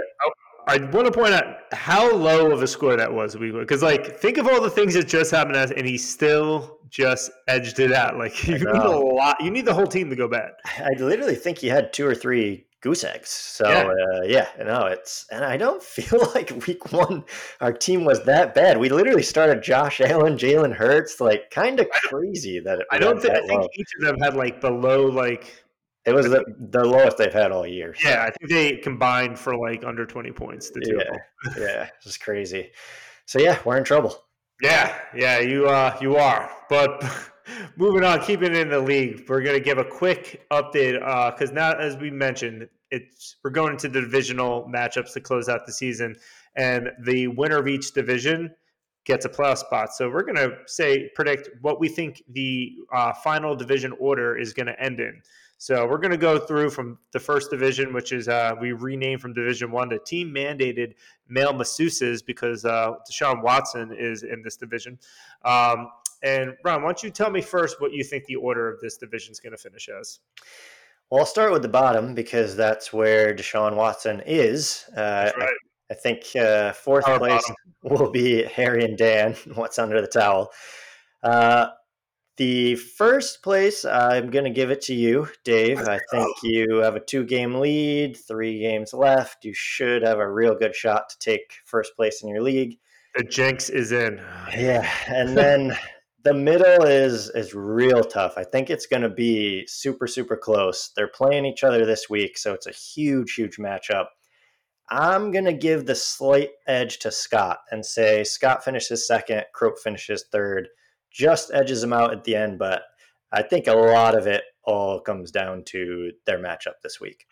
I 0.68 0.78
want 0.78 1.06
to 1.06 1.12
point 1.12 1.34
out 1.34 1.46
how 1.72 2.14
low 2.14 2.52
of 2.52 2.62
a 2.62 2.68
score 2.68 2.96
that 2.96 3.12
was. 3.12 3.38
We 3.38 3.52
because 3.52 3.82
like 3.82 4.18
think 4.18 4.38
of 4.38 4.48
all 4.48 4.62
the 4.62 4.70
things 4.70 4.94
that 4.94 5.08
just 5.08 5.32
happened, 5.32 5.56
as, 5.56 5.72
and 5.72 5.86
he 5.86 5.98
still 5.98 6.80
just 6.90 7.32
edged 7.48 7.80
it 7.80 7.92
out. 7.92 8.18
Like 8.18 8.48
you 8.48 8.58
need 8.58 8.66
a 8.66 8.90
lot. 8.90 9.42
You 9.42 9.52
need 9.52 9.66
the 9.66 9.74
whole 9.74 9.88
team 9.88 10.10
to 10.10 10.16
go 10.16 10.28
bad. 10.28 10.52
I 10.66 10.92
literally 11.00 11.36
think 11.36 11.58
he 11.58 11.68
had 11.68 11.94
two 11.94 12.06
or 12.06 12.14
three 12.14 12.66
goose 12.82 13.04
eggs. 13.04 13.30
So 13.30 13.68
yeah, 13.68 13.88
uh, 13.88 14.22
yeah 14.24 14.48
no, 14.64 14.86
it's 14.88 15.26
and 15.32 15.44
I 15.46 15.58
don't 15.58 15.82
feel 15.84 16.20
like 16.36 16.52
week 16.68 16.92
one 16.92 17.24
our 17.62 17.74
team 17.74 18.04
was 18.04 18.24
that 18.26 18.54
bad. 18.54 18.78
We 18.78 18.90
literally 18.90 19.24
started 19.24 19.64
Josh 19.64 20.02
Allen, 20.02 20.38
Jalen 20.38 20.76
Hurts, 20.76 21.22
like 21.22 21.50
kind 21.50 21.80
of 21.80 21.90
crazy 21.90 22.60
that 22.60 22.80
it. 22.80 22.88
I 22.92 23.00
don't 23.00 23.22
think 23.22 23.34
I 23.34 23.46
think 23.48 23.70
each 23.76 23.90
of 24.00 24.06
them 24.06 24.20
had 24.20 24.36
like 24.36 24.62
below 24.62 25.06
like 25.06 25.64
it 26.06 26.14
was 26.14 26.28
the, 26.30 26.44
the 26.58 26.84
lowest 26.84 27.18
they've 27.18 27.34
had 27.34 27.52
all 27.52 27.66
year. 27.66 27.94
So. 27.96 28.10
Yeah, 28.10 28.24
I 28.24 28.32
think 28.32 28.50
they 28.50 28.78
combined 28.78 29.38
for 29.38 29.56
like 29.56 29.84
under 29.84 30.06
20 30.06 30.32
points, 30.32 30.72
the 30.72 30.82
two 30.82 30.98
yeah, 30.98 31.54
yeah, 31.60 31.90
it's 32.04 32.18
crazy. 32.18 32.72
So 33.26 33.40
yeah, 33.40 33.60
we're 33.66 33.78
in 33.78 33.84
trouble. 33.84 34.24
Yeah, 34.62 34.96
yeah, 35.16 35.40
you 35.40 35.68
uh 35.68 35.98
you 36.02 36.18
are. 36.18 36.50
But 36.70 37.04
moving 37.78 38.04
on, 38.04 38.22
keeping 38.22 38.52
it 38.52 38.58
in 38.58 38.70
the 38.70 38.80
league, 38.80 39.26
we're 39.28 39.42
gonna 39.42 39.60
give 39.60 39.78
a 39.78 39.86
quick 39.86 40.46
update 40.52 40.94
because 41.34 41.52
uh, 41.52 41.54
now, 41.54 41.74
as 41.74 41.98
we 41.98 42.12
mentioned, 42.12 42.68
it's 42.90 43.38
we're 43.44 43.52
going 43.52 43.74
into 43.74 43.88
the 43.88 44.02
divisional 44.02 44.68
matchups 44.74 45.14
to 45.14 45.22
close 45.22 45.50
out 45.50 45.66
the 45.66 45.72
season, 45.72 46.16
and 46.56 46.90
the 47.06 47.28
winner 47.28 47.58
of 47.58 47.68
each 47.68 47.94
division 47.94 48.54
gets 49.06 49.26
a 49.26 49.30
playoff 49.30 49.58
spot. 49.58 49.94
So 49.94 50.10
we're 50.10 50.24
gonna 50.24 50.50
say 50.68 51.10
predict 51.16 51.50
what 51.62 51.80
we 51.80 51.88
think 51.88 52.22
the 52.30 52.72
uh, 52.94 53.14
final 53.14 53.56
division 53.56 53.94
order 54.00 54.38
is 54.38 54.54
going 54.54 54.68
to 54.68 54.80
end 54.80 55.00
in. 55.00 55.22
So 55.62 55.86
we're 55.86 56.00
going 56.00 56.10
to 56.10 56.18
go 56.18 56.40
through 56.40 56.72
from 56.72 56.98
the 57.12 57.20
first 57.20 57.52
division, 57.52 57.94
which 57.94 58.14
is 58.14 58.28
uh, 58.28 58.56
we 58.60 58.72
renamed 58.72 59.22
from 59.22 59.32
Division 59.32 59.70
One 59.70 59.92
to 59.92 60.00
team 60.00 60.34
mandated 60.34 60.96
male 61.30 61.54
masseuses 61.54 62.26
because 62.26 62.66
uh, 62.66 62.94
Deshaun 63.08 63.44
Watson 63.44 63.96
is 63.96 64.24
in 64.24 64.42
this 64.42 64.58
division. 64.58 64.98
Um, 65.46 65.90
and 66.24 66.56
Ron, 66.66 66.82
why 66.82 66.88
don't 66.88 67.04
you 67.04 67.12
tell 67.12 67.30
me 67.30 67.42
first 67.42 67.80
what 67.80 67.94
you 67.94 68.04
think 68.04 68.26
the 68.26 68.38
order 68.38 68.74
of 68.74 68.80
this 68.80 68.98
division 68.98 69.34
is 69.34 69.40
going 69.40 69.52
to 69.52 69.58
finish 69.60 69.88
as? 69.88 70.18
Well, 71.12 71.20
I'll 71.20 71.28
start 71.28 71.52
with 71.52 71.62
the 71.62 71.70
bottom 71.70 72.16
because 72.16 72.56
that's 72.56 72.92
where 72.92 73.32
Deshaun 73.32 73.76
Watson 73.76 74.24
is. 74.26 74.86
Uh, 74.98 75.32
right. 75.38 75.48
I, 75.92 75.94
I, 75.94 75.94
think 75.94 76.36
uh, 76.36 76.72
fourth 76.74 77.08
Our 77.08 77.20
place 77.20 77.44
bottom. 77.84 78.00
will 78.00 78.10
be 78.10 78.46
Harry 78.46 78.84
and 78.84 78.98
Dan. 78.98 79.36
What's 79.54 79.78
under 79.78 80.02
the 80.02 80.08
towel? 80.08 80.52
The 82.42 82.74
first 82.74 83.44
place, 83.44 83.86
I'm 83.86 84.32
going 84.32 84.46
to 84.46 84.50
give 84.50 84.72
it 84.72 84.82
to 84.86 84.96
you, 84.96 85.28
Dave. 85.44 85.78
I 85.78 86.00
think 86.10 86.28
you 86.42 86.78
have 86.78 86.96
a 86.96 87.00
two 87.00 87.24
game 87.24 87.54
lead, 87.54 88.18
three 88.18 88.58
games 88.58 88.96
left. 88.96 89.46
You 89.46 89.54
should 89.54 90.02
have 90.02 90.18
a 90.18 90.28
real 90.28 90.56
good 90.56 90.74
shot 90.74 91.10
to 91.10 91.20
take 91.20 91.54
first 91.66 91.96
place 91.96 92.24
in 92.24 92.30
your 92.30 92.42
league. 92.42 92.80
The 93.16 93.26
jinx 93.26 93.70
is 93.70 93.92
in. 93.92 94.20
Yeah. 94.58 94.90
And 95.06 95.38
then 95.38 95.78
the 96.24 96.34
middle 96.34 96.84
is 96.84 97.30
is 97.30 97.54
real 97.54 98.04
tough. 98.04 98.34
I 98.38 98.44
think 98.44 98.72
it's 98.72 98.88
going 98.88 99.04
to 99.04 99.10
be 99.10 99.68
super 99.68 100.08
super 100.08 100.36
close. 100.36 100.90
They're 100.96 101.10
playing 101.10 101.46
each 101.46 101.64
other 101.64 101.86
this 101.86 102.10
week, 102.10 102.40
so 102.40 102.56
it's 102.56 102.66
a 102.66 102.72
huge 102.72 103.36
huge 103.36 103.58
matchup. 103.58 104.08
I'm 104.90 105.30
going 105.30 105.46
to 105.46 105.54
give 105.54 105.86
the 105.86 105.94
slight 105.94 106.50
edge 106.66 106.98
to 107.02 107.12
Scott 107.12 107.60
and 107.70 107.86
say 107.86 108.24
Scott 108.24 108.64
finishes 108.64 109.06
second, 109.06 109.44
Crope 109.54 109.78
finishes 109.78 110.26
third 110.32 110.70
just 111.12 111.52
edges 111.54 111.82
them 111.82 111.94
out 111.94 112.14
at 112.14 112.24
the 112.24 112.36
end. 112.36 112.58
But 112.60 112.84
I 113.32 113.42
think 113.42 113.68
a 113.68 113.74
lot 113.74 114.16
of 114.16 114.28
it 114.28 114.44
all 114.64 115.00
comes 115.00 115.32
down 115.32 115.64
to 115.66 116.12
their 116.26 116.40
matchup 116.40 116.76
this 116.84 117.00
week. 117.00 117.26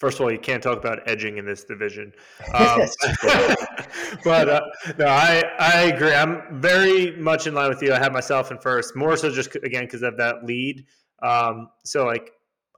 First 0.00 0.18
of 0.18 0.24
all, 0.24 0.32
you 0.32 0.38
can't 0.38 0.62
talk 0.62 0.76
about 0.76 1.08
edging 1.08 1.38
in 1.38 1.46
this 1.46 1.64
division. 1.64 2.12
Um, 2.54 2.82
but 4.24 4.48
uh, 4.48 4.60
no, 4.98 5.06
I, 5.06 5.42
I 5.58 5.82
agree. 5.84 6.14
I'm 6.14 6.60
very 6.60 7.16
much 7.16 7.46
in 7.46 7.54
line 7.54 7.68
with 7.68 7.82
you. 7.82 7.92
I 7.92 7.98
have 7.98 8.12
myself 8.12 8.50
in 8.50 8.58
first, 8.58 8.94
more 8.94 9.16
so 9.16 9.30
just 9.30 9.54
again 9.56 9.84
because 9.84 10.02
of 10.02 10.16
that 10.18 10.44
lead. 10.44 10.84
Um, 11.22 11.68
so 11.84 12.04
like 12.04 12.30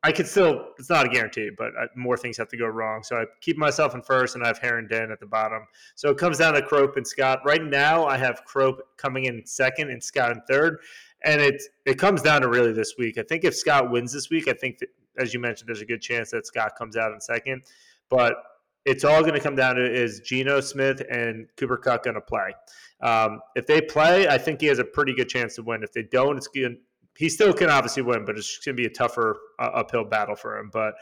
I 0.03 0.13
could 0.13 0.27
still, 0.27 0.69
it's 0.79 0.91
not 0.91 1.07
a 1.07 1.09
guarantee, 1.09 1.51
but 1.57 1.73
I, 1.79 1.87
more 1.97 2.17
things 2.17 2.37
have 2.37 2.49
to 2.49 2.57
go 2.57 2.67
wrong. 2.67 3.03
So 3.03 3.17
I 3.17 3.25
keep 3.41 3.57
myself 3.57 3.95
in 3.95 4.03
first 4.03 4.35
and 4.35 4.45
I 4.45 4.49
have 4.49 4.59
Heron 4.59 4.87
Den 4.89 5.11
at 5.11 5.21
the 5.21 5.27
bottom. 5.27 5.67
So 5.95 6.11
it 6.11 6.19
comes 6.19 6.39
down 6.39 6.55
to 6.55 6.63
Crope 6.63 6.97
and 6.97 7.07
Scott. 7.07 7.41
Right 7.45 7.65
now, 7.65 8.07
I 8.07 8.17
have 8.17 8.45
Crope 8.45 8.83
coming 8.97 9.25
in 9.25 9.45
second 9.47 9.91
and 9.91 10.03
Scott 10.03 10.33
in 10.33 10.43
third. 10.49 10.79
And 11.25 11.41
it, 11.41 11.63
it 11.87 11.99
comes 11.99 12.23
down 12.23 12.43
to 12.43 12.49
really 12.49 12.73
this 12.73 12.95
week. 12.99 13.19
I 13.19 13.23
think 13.23 13.43
if 13.43 13.57
Scott 13.57 13.91
wins 13.91 14.13
this 14.13 14.31
week, 14.31 14.49
I 14.49 14.53
think, 14.53 14.79
that, 14.79 14.91
as 15.19 15.33
you 15.33 15.41
mentioned, 15.41 15.69
there's 15.69 15.81
a 15.81 15.87
good 15.87 16.03
chance 16.03 16.31
that 16.31 16.47
Scott 16.47 16.73
comes 16.79 16.97
out 16.97 17.13
in 17.13 17.21
second. 17.21 17.63
But 18.11 18.37
it's 18.85 19.03
all 19.03 19.23
going 19.23 19.35
to 19.35 19.41
come 19.41 19.57
down 19.57 19.75
to 19.77 19.85
is 19.85 20.21
Geno 20.21 20.61
Smith 20.61 21.03
and 21.11 21.49
Cooper 21.57 21.77
Kupp 21.77 22.05
going 22.05 22.15
to 22.15 22.21
play? 22.21 22.55
Um, 23.01 23.41
if 23.57 23.67
they 23.67 23.81
play, 23.81 24.29
I 24.29 24.39
think 24.39 24.61
he 24.61 24.69
has 24.69 24.79
a 24.79 24.85
pretty 24.85 25.15
good 25.15 25.29
chance 25.29 25.57
to 25.57 25.63
win. 25.63 25.83
If 25.83 25.93
they 25.93 26.05
don't, 26.05 26.37
it's 26.37 26.47
going 26.47 26.79
he 27.17 27.29
still 27.29 27.53
can 27.53 27.71
obviously 27.71 28.03
win, 28.03 28.25
but 28.25 28.37
it's 28.37 28.59
going 28.65 28.77
to 28.77 28.81
be 28.83 28.87
a 28.87 28.93
tougher 28.93 29.37
uh, 29.59 29.71
uphill 29.75 30.05
battle 30.05 30.37
for 30.37 30.59
him. 30.59 30.71
But 30.73 30.95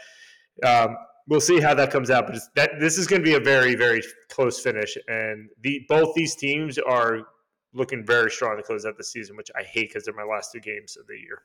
um, 0.65 0.97
we'll 1.29 1.41
see 1.41 1.61
how 1.61 1.75
that 1.75 1.91
comes 1.91 2.11
out. 2.11 2.27
But 2.27 2.39
that 2.57 2.81
this 2.81 2.99
is 2.99 3.07
going 3.07 3.23
to 3.23 3.27
be 3.27 3.35
a 3.35 3.41
very 3.41 3.75
very 3.75 4.03
close 4.31 4.61
finish, 4.61 4.97
and 5.09 5.49
the 5.63 5.85
both 5.89 6.15
these 6.15 6.35
teams 6.35 6.79
are 6.79 7.23
looking 7.73 8.07
very 8.07 8.31
strong 8.31 8.57
to 8.57 8.63
close 8.63 8.87
out 8.87 8.97
the 8.97 9.05
season, 9.05 9.37
which 9.37 9.51
I 9.59 9.63
hate 9.63 9.89
because 9.89 10.05
they're 10.05 10.15
my 10.15 10.23
last 10.23 10.53
two 10.53 10.61
games 10.61 10.97
of 10.97 11.07
the 11.07 11.15
year. 11.15 11.43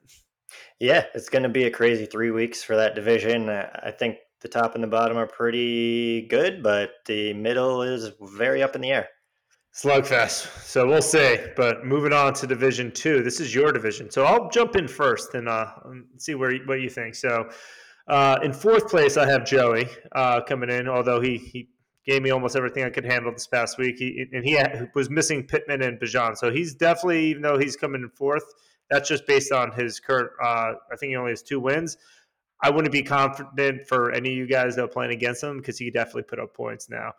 Yeah, 0.80 1.06
it's 1.14 1.30
going 1.30 1.44
to 1.44 1.50
be 1.50 1.66
a 1.66 1.72
crazy 1.72 2.06
three 2.06 2.32
weeks 2.32 2.64
for 2.64 2.76
that 2.76 2.96
division. 2.96 3.50
I 3.50 3.92
think 3.92 4.18
the 4.42 4.48
top 4.48 4.76
and 4.76 4.84
the 4.84 4.88
bottom 4.88 5.18
are 5.18 5.28
pretty 5.28 6.28
good, 6.28 6.64
but 6.64 6.92
the 7.06 7.34
middle 7.34 7.82
is 7.82 8.12
very 8.22 8.64
up 8.64 8.76
in 8.76 8.82
the 8.82 8.92
air. 8.92 9.10
Slugfest. 9.74 10.64
So 10.64 10.88
we'll 10.88 11.02
see. 11.02 11.38
But 11.56 11.86
moving 11.86 12.12
on 12.12 12.34
to 12.36 12.48
Division 12.48 12.92
Two, 12.92 13.24
this 13.24 13.40
is 13.40 13.54
your 13.54 13.72
division. 13.72 14.10
So 14.10 14.26
I'll 14.26 14.50
jump 14.50 14.76
in 14.76 14.88
first 14.88 15.36
and 15.36 15.48
uh, 15.48 15.68
see 16.18 16.36
where 16.36 16.54
what 16.66 16.82
you 16.82 16.90
think. 16.90 17.16
So 17.16 17.50
uh, 18.08 18.40
in 18.44 18.52
fourth 18.52 18.90
place, 18.90 19.16
I 19.18 19.30
have 19.30 19.46
Joey 19.46 19.88
uh, 20.14 20.42
coming 20.42 20.70
in, 20.70 20.88
although 20.88 21.22
he 21.22 21.38
he 21.38 21.70
gave 22.06 22.24
me 22.24 22.32
almost 22.32 22.56
everything 22.56 22.84
I 22.84 22.90
could 22.90 23.06
handle 23.06 23.32
this 23.32 23.48
past 23.48 23.78
week. 23.78 23.98
He, 24.00 24.26
and 24.34 24.44
he 24.44 24.54
had, 24.54 24.90
was 24.96 25.12
missing 25.12 25.46
Pittman 25.46 25.84
and 25.84 26.00
Bijan, 26.00 26.36
so 26.36 26.52
he's 26.52 26.74
definitely 26.74 27.28
even 27.28 27.44
though 27.44 27.60
he's 27.60 27.76
coming 27.76 28.02
in 28.02 28.10
fourth, 28.10 28.46
that's 28.90 29.08
just 29.08 29.28
based 29.28 29.52
on 29.52 29.72
his 29.72 30.00
current. 30.00 30.32
Uh, 30.44 30.74
I 30.92 30.96
think 31.00 31.12
he 31.12 31.16
only 31.16 31.32
has 31.32 31.44
two 31.44 31.60
wins. 31.60 31.98
I 32.62 32.70
wouldn't 32.72 32.92
be 32.92 33.04
confident 33.04 33.88
for 33.88 34.12
any 34.12 34.32
of 34.32 34.36
you 34.36 34.48
guys 34.48 34.76
that 34.76 34.84
are 34.84 34.88
playing 34.88 35.12
against 35.12 35.44
him 35.44 35.58
because 35.58 35.78
he 35.78 35.92
definitely 35.92 36.24
put 36.24 36.40
up 36.40 36.54
points 36.54 36.90
now. 36.90 37.14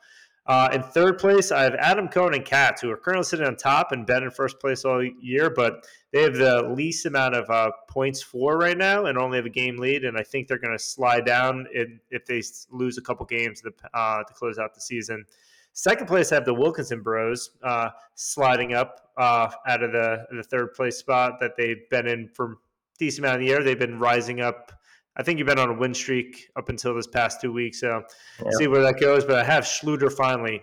Uh, 0.47 0.68
in 0.72 0.82
third 0.82 1.18
place, 1.18 1.53
I 1.53 1.62
have 1.62 1.74
Adam 1.74 2.09
Cohn 2.09 2.34
and 2.34 2.45
Katz, 2.45 2.80
who 2.80 2.91
are 2.91 2.97
currently 2.97 3.24
sitting 3.24 3.47
on 3.47 3.57
top 3.57 3.93
and 3.93 4.07
been 4.07 4.22
in 4.24 4.30
first 4.30 4.59
place 4.59 4.84
all 4.84 5.03
year, 5.03 5.51
but 5.51 5.86
they 6.12 6.22
have 6.22 6.34
the 6.34 6.72
least 6.74 7.07
amount 7.07 7.36
of 7.36 7.49
uh, 7.51 7.70
points 7.88 8.20
for 8.22 8.59
right 8.59 8.76
now 8.76 9.07
and 9.07 9.16
only 9.16 9.38
have 9.38 9.47
a 9.47 9.51
game 9.51 9.76
lead. 9.76 10.05
And 10.05 10.18
I 10.18 10.22
think 10.22 10.49
they're 10.49 10.59
going 10.59 10.76
to 10.76 10.82
slide 10.82 11.24
down 11.24 11.66
in, 11.72 12.01
if 12.11 12.26
they 12.26 12.43
lose 12.70 12.99
a 12.99 13.03
couple 13.03 13.26
games 13.26 13.61
to, 13.61 13.72
uh, 13.95 14.24
to 14.24 14.34
close 14.34 14.59
out 14.59 14.74
the 14.74 14.80
season. 14.80 15.24
Second 15.72 16.09
place, 16.09 16.32
I 16.32 16.34
have 16.36 16.45
the 16.45 16.55
Wilkinson 16.55 17.03
Bros 17.03 17.51
uh, 17.62 17.91
sliding 18.16 18.74
up 18.74 19.12
uh, 19.16 19.51
out 19.68 19.82
of 19.82 19.93
the 19.93 20.26
the 20.32 20.43
third 20.43 20.74
place 20.74 20.97
spot 20.97 21.38
that 21.41 21.53
they've 21.57 21.88
been 21.91 22.09
in 22.09 22.28
for 22.28 22.57
decent 22.99 23.24
amount 23.24 23.36
of 23.36 23.41
the 23.43 23.47
year. 23.47 23.62
They've 23.62 23.78
been 23.78 23.99
rising 23.99 24.41
up. 24.41 24.72
I 25.17 25.23
think 25.23 25.39
you've 25.39 25.49
been 25.49 25.59
on 25.59 25.71
a 25.71 25.75
win 25.75 25.95
streak 25.95 26.49
up 26.57 26.69
until 26.69 26.95
this 26.95 27.07
past 27.07 27.41
two 27.41 27.53
weeks. 27.53 27.81
So 27.81 28.03
yeah. 28.43 28.51
see 28.53 28.67
where 28.67 28.83
that 28.83 29.01
goes. 29.01 29.25
But 29.25 29.39
I 29.39 29.45
have 29.45 29.65
Schluter 29.65 30.13
finally 30.13 30.63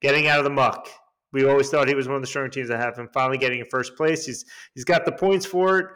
getting 0.00 0.28
out 0.28 0.38
of 0.38 0.44
the 0.44 0.50
muck. 0.50 0.88
We 1.32 1.46
always 1.46 1.68
thought 1.68 1.88
he 1.88 1.94
was 1.94 2.06
one 2.06 2.16
of 2.16 2.22
the 2.22 2.28
stronger 2.28 2.48
teams. 2.48 2.70
I 2.70 2.78
have 2.78 2.96
him 2.96 3.08
finally 3.12 3.38
getting 3.38 3.60
in 3.60 3.66
first 3.70 3.96
place. 3.96 4.24
He's 4.24 4.44
he's 4.74 4.84
got 4.84 5.04
the 5.04 5.12
points 5.12 5.44
for 5.44 5.78
it. 5.78 5.86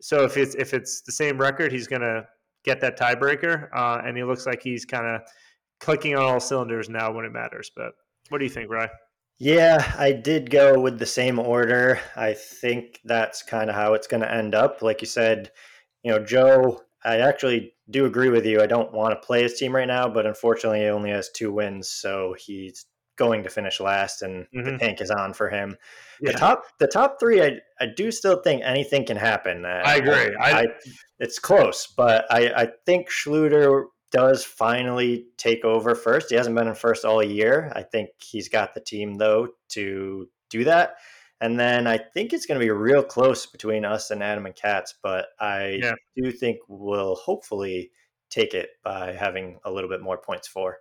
So 0.00 0.24
if 0.24 0.36
it's 0.36 0.54
if 0.54 0.74
it's 0.74 1.00
the 1.00 1.12
same 1.12 1.38
record, 1.38 1.72
he's 1.72 1.86
gonna 1.86 2.26
get 2.64 2.80
that 2.80 2.98
tiebreaker. 2.98 3.68
Uh, 3.74 4.02
and 4.04 4.16
he 4.16 4.24
looks 4.24 4.46
like 4.46 4.62
he's 4.62 4.84
kind 4.84 5.06
of 5.06 5.22
clicking 5.80 6.16
on 6.16 6.24
all 6.24 6.40
cylinders 6.40 6.88
now 6.88 7.12
when 7.12 7.24
it 7.24 7.32
matters. 7.32 7.70
But 7.74 7.92
what 8.28 8.38
do 8.38 8.44
you 8.44 8.50
think, 8.50 8.70
Rye? 8.70 8.88
Yeah, 9.38 9.92
I 9.98 10.12
did 10.12 10.50
go 10.50 10.78
with 10.78 10.98
the 10.98 11.06
same 11.06 11.38
order. 11.38 12.00
I 12.16 12.34
think 12.34 13.00
that's 13.04 13.42
kind 13.42 13.68
of 13.68 13.74
how 13.74 13.94
it's 13.94 14.06
going 14.06 14.22
to 14.22 14.32
end 14.32 14.54
up. 14.54 14.80
Like 14.80 15.00
you 15.00 15.08
said, 15.08 15.50
you 16.04 16.12
know, 16.12 16.20
Joe, 16.24 16.80
I 17.04 17.18
actually 17.18 17.74
do 17.90 18.06
agree 18.06 18.30
with 18.30 18.46
you. 18.46 18.62
I 18.62 18.66
don't 18.66 18.92
want 18.92 19.12
to 19.12 19.26
play 19.26 19.42
his 19.42 19.54
team 19.54 19.74
right 19.74 19.86
now, 19.86 20.08
but 20.08 20.26
unfortunately, 20.26 20.80
he 20.80 20.86
only 20.86 21.10
has 21.10 21.30
two 21.30 21.52
wins, 21.52 21.90
so 21.90 22.34
he's 22.38 22.86
going 23.16 23.42
to 23.44 23.50
finish 23.50 23.78
last, 23.78 24.22
and 24.22 24.46
mm-hmm. 24.54 24.64
the 24.64 24.78
tank 24.78 25.00
is 25.00 25.10
on 25.10 25.32
for 25.32 25.48
him. 25.48 25.76
Yeah. 26.20 26.32
The 26.32 26.38
top, 26.38 26.64
the 26.80 26.86
top 26.86 27.20
three, 27.20 27.42
I, 27.42 27.58
I 27.80 27.86
do 27.94 28.10
still 28.10 28.42
think 28.42 28.62
anything 28.64 29.04
can 29.04 29.16
happen. 29.16 29.64
I 29.64 29.96
agree. 29.96 30.34
I, 30.40 30.62
I, 30.62 30.64
it's 31.18 31.38
close, 31.38 31.86
but 31.96 32.24
I, 32.30 32.52
I 32.56 32.68
think 32.86 33.08
Schluter 33.10 33.84
does 34.10 34.44
finally 34.44 35.26
take 35.36 35.64
over 35.64 35.94
first. 35.94 36.30
He 36.30 36.36
hasn't 36.36 36.56
been 36.56 36.68
in 36.68 36.74
first 36.74 37.04
all 37.04 37.22
year. 37.22 37.72
I 37.74 37.82
think 37.82 38.10
he's 38.18 38.48
got 38.48 38.72
the 38.72 38.80
team 38.80 39.14
though 39.14 39.48
to 39.70 40.28
do 40.50 40.64
that. 40.64 40.94
And 41.44 41.60
then 41.60 41.86
I 41.86 41.98
think 41.98 42.32
it's 42.32 42.46
going 42.46 42.58
to 42.58 42.64
be 42.64 42.70
real 42.70 43.02
close 43.02 43.44
between 43.44 43.84
us 43.84 44.10
and 44.10 44.22
Adam 44.22 44.46
and 44.46 44.56
Katz, 44.56 44.94
but 45.02 45.26
I 45.38 45.78
yeah. 45.78 45.92
do 46.16 46.32
think 46.32 46.56
we'll 46.68 47.16
hopefully 47.16 47.90
take 48.30 48.54
it 48.54 48.70
by 48.82 49.12
having 49.12 49.58
a 49.66 49.70
little 49.70 49.90
bit 49.90 50.00
more 50.00 50.16
points 50.16 50.48
for. 50.48 50.78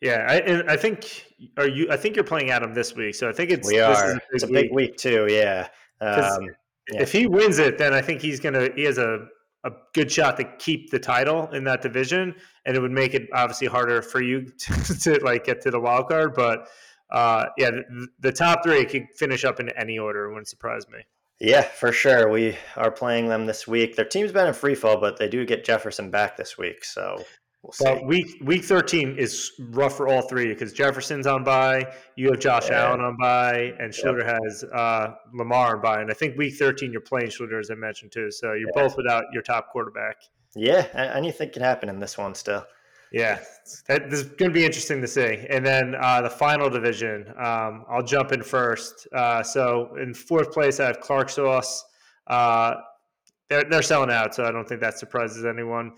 Yeah, 0.00 0.26
I, 0.28 0.72
I 0.72 0.76
think 0.76 1.24
are 1.56 1.68
you? 1.68 1.86
I 1.92 1.96
think 1.96 2.16
you're 2.16 2.24
playing 2.24 2.50
Adam 2.50 2.74
this 2.74 2.96
week, 2.96 3.14
so 3.14 3.28
I 3.28 3.32
think 3.32 3.52
it's 3.52 3.68
we 3.68 3.78
are. 3.78 4.14
A 4.14 4.20
it's 4.32 4.42
a 4.42 4.48
big 4.48 4.64
week, 4.64 4.72
week 4.72 4.96
too. 4.96 5.28
Yeah. 5.30 5.68
Um, 6.00 6.42
yeah. 6.90 7.00
If 7.00 7.12
he 7.12 7.28
wins 7.28 7.60
it, 7.60 7.78
then 7.78 7.94
I 7.94 8.02
think 8.02 8.20
he's 8.20 8.40
gonna. 8.40 8.70
He 8.74 8.82
has 8.82 8.98
a 8.98 9.28
a 9.62 9.70
good 9.94 10.10
shot 10.10 10.36
to 10.38 10.44
keep 10.58 10.90
the 10.90 10.98
title 10.98 11.48
in 11.52 11.62
that 11.64 11.82
division, 11.82 12.34
and 12.66 12.76
it 12.76 12.80
would 12.80 12.90
make 12.90 13.14
it 13.14 13.28
obviously 13.32 13.68
harder 13.68 14.02
for 14.02 14.20
you 14.20 14.42
to, 14.58 14.98
to 14.98 15.24
like 15.24 15.44
get 15.44 15.60
to 15.62 15.70
the 15.70 15.78
wild 15.78 16.08
card. 16.08 16.34
But 16.34 16.68
uh, 17.14 17.46
yeah, 17.56 17.70
the, 17.70 18.08
the, 18.20 18.32
top 18.32 18.64
three 18.64 18.84
could 18.84 19.06
finish 19.16 19.44
up 19.44 19.60
in 19.60 19.70
any 19.70 19.98
order. 19.98 20.24
It 20.24 20.30
wouldn't 20.30 20.48
surprise 20.48 20.88
me. 20.88 20.98
Yeah, 21.40 21.62
for 21.62 21.92
sure. 21.92 22.28
We 22.28 22.56
are 22.76 22.90
playing 22.90 23.28
them 23.28 23.46
this 23.46 23.66
week. 23.66 23.96
Their 23.96 24.04
team's 24.04 24.32
been 24.32 24.46
in 24.46 24.54
free 24.54 24.74
fall, 24.74 24.98
but 24.98 25.18
they 25.18 25.28
do 25.28 25.44
get 25.44 25.64
Jefferson 25.64 26.10
back 26.10 26.36
this 26.36 26.58
week, 26.58 26.84
so 26.84 27.22
We'll 27.64 27.72
well, 27.80 28.04
week 28.04 28.26
week 28.42 28.62
thirteen 28.62 29.16
is 29.16 29.52
rough 29.70 29.96
for 29.96 30.06
all 30.06 30.20
three 30.20 30.48
because 30.48 30.74
Jefferson's 30.74 31.26
on 31.26 31.44
by, 31.44 31.86
you 32.14 32.26
have 32.30 32.38
Josh 32.38 32.68
yeah. 32.68 32.82
Allen 32.84 33.00
on 33.00 33.16
by, 33.18 33.72
and 33.78 33.90
Schluter 33.90 34.22
yep. 34.22 34.38
has 34.44 34.64
uh, 34.64 35.14
Lamar 35.32 35.76
on 35.76 35.82
by. 35.82 36.02
And 36.02 36.10
I 36.10 36.14
think 36.14 36.36
week 36.36 36.56
thirteen 36.56 36.92
you're 36.92 37.00
playing 37.00 37.28
Schluter 37.28 37.58
as 37.58 37.70
I 37.70 37.74
mentioned 37.74 38.12
too. 38.12 38.30
So 38.30 38.52
you're 38.52 38.68
yeah. 38.76 38.82
both 38.82 38.98
without 38.98 39.24
your 39.32 39.40
top 39.40 39.70
quarterback. 39.70 40.16
Yeah, 40.54 40.86
anything 41.14 41.50
can 41.50 41.62
happen 41.62 41.88
in 41.88 42.00
this 42.00 42.18
one 42.18 42.34
still. 42.34 42.66
Yeah, 43.14 43.38
that, 43.86 44.10
this 44.10 44.22
is 44.22 44.26
going 44.26 44.50
to 44.50 44.52
be 44.52 44.64
interesting 44.64 45.00
to 45.00 45.06
see. 45.06 45.46
And 45.48 45.64
then 45.64 45.94
uh, 45.94 46.20
the 46.22 46.30
final 46.30 46.68
division, 46.68 47.28
um, 47.38 47.84
I'll 47.88 48.02
jump 48.02 48.32
in 48.32 48.42
first. 48.42 49.06
Uh, 49.12 49.40
so 49.40 49.94
in 50.02 50.12
fourth 50.12 50.50
place, 50.50 50.80
I 50.80 50.86
have 50.86 50.98
Clark 50.98 51.30
Sauce. 51.30 51.84
Uh, 52.26 52.74
they're, 53.48 53.62
they're 53.70 53.82
selling 53.82 54.10
out, 54.10 54.34
so 54.34 54.44
I 54.44 54.50
don't 54.50 54.68
think 54.68 54.80
that 54.80 54.98
surprises 54.98 55.44
anyone. 55.44 55.92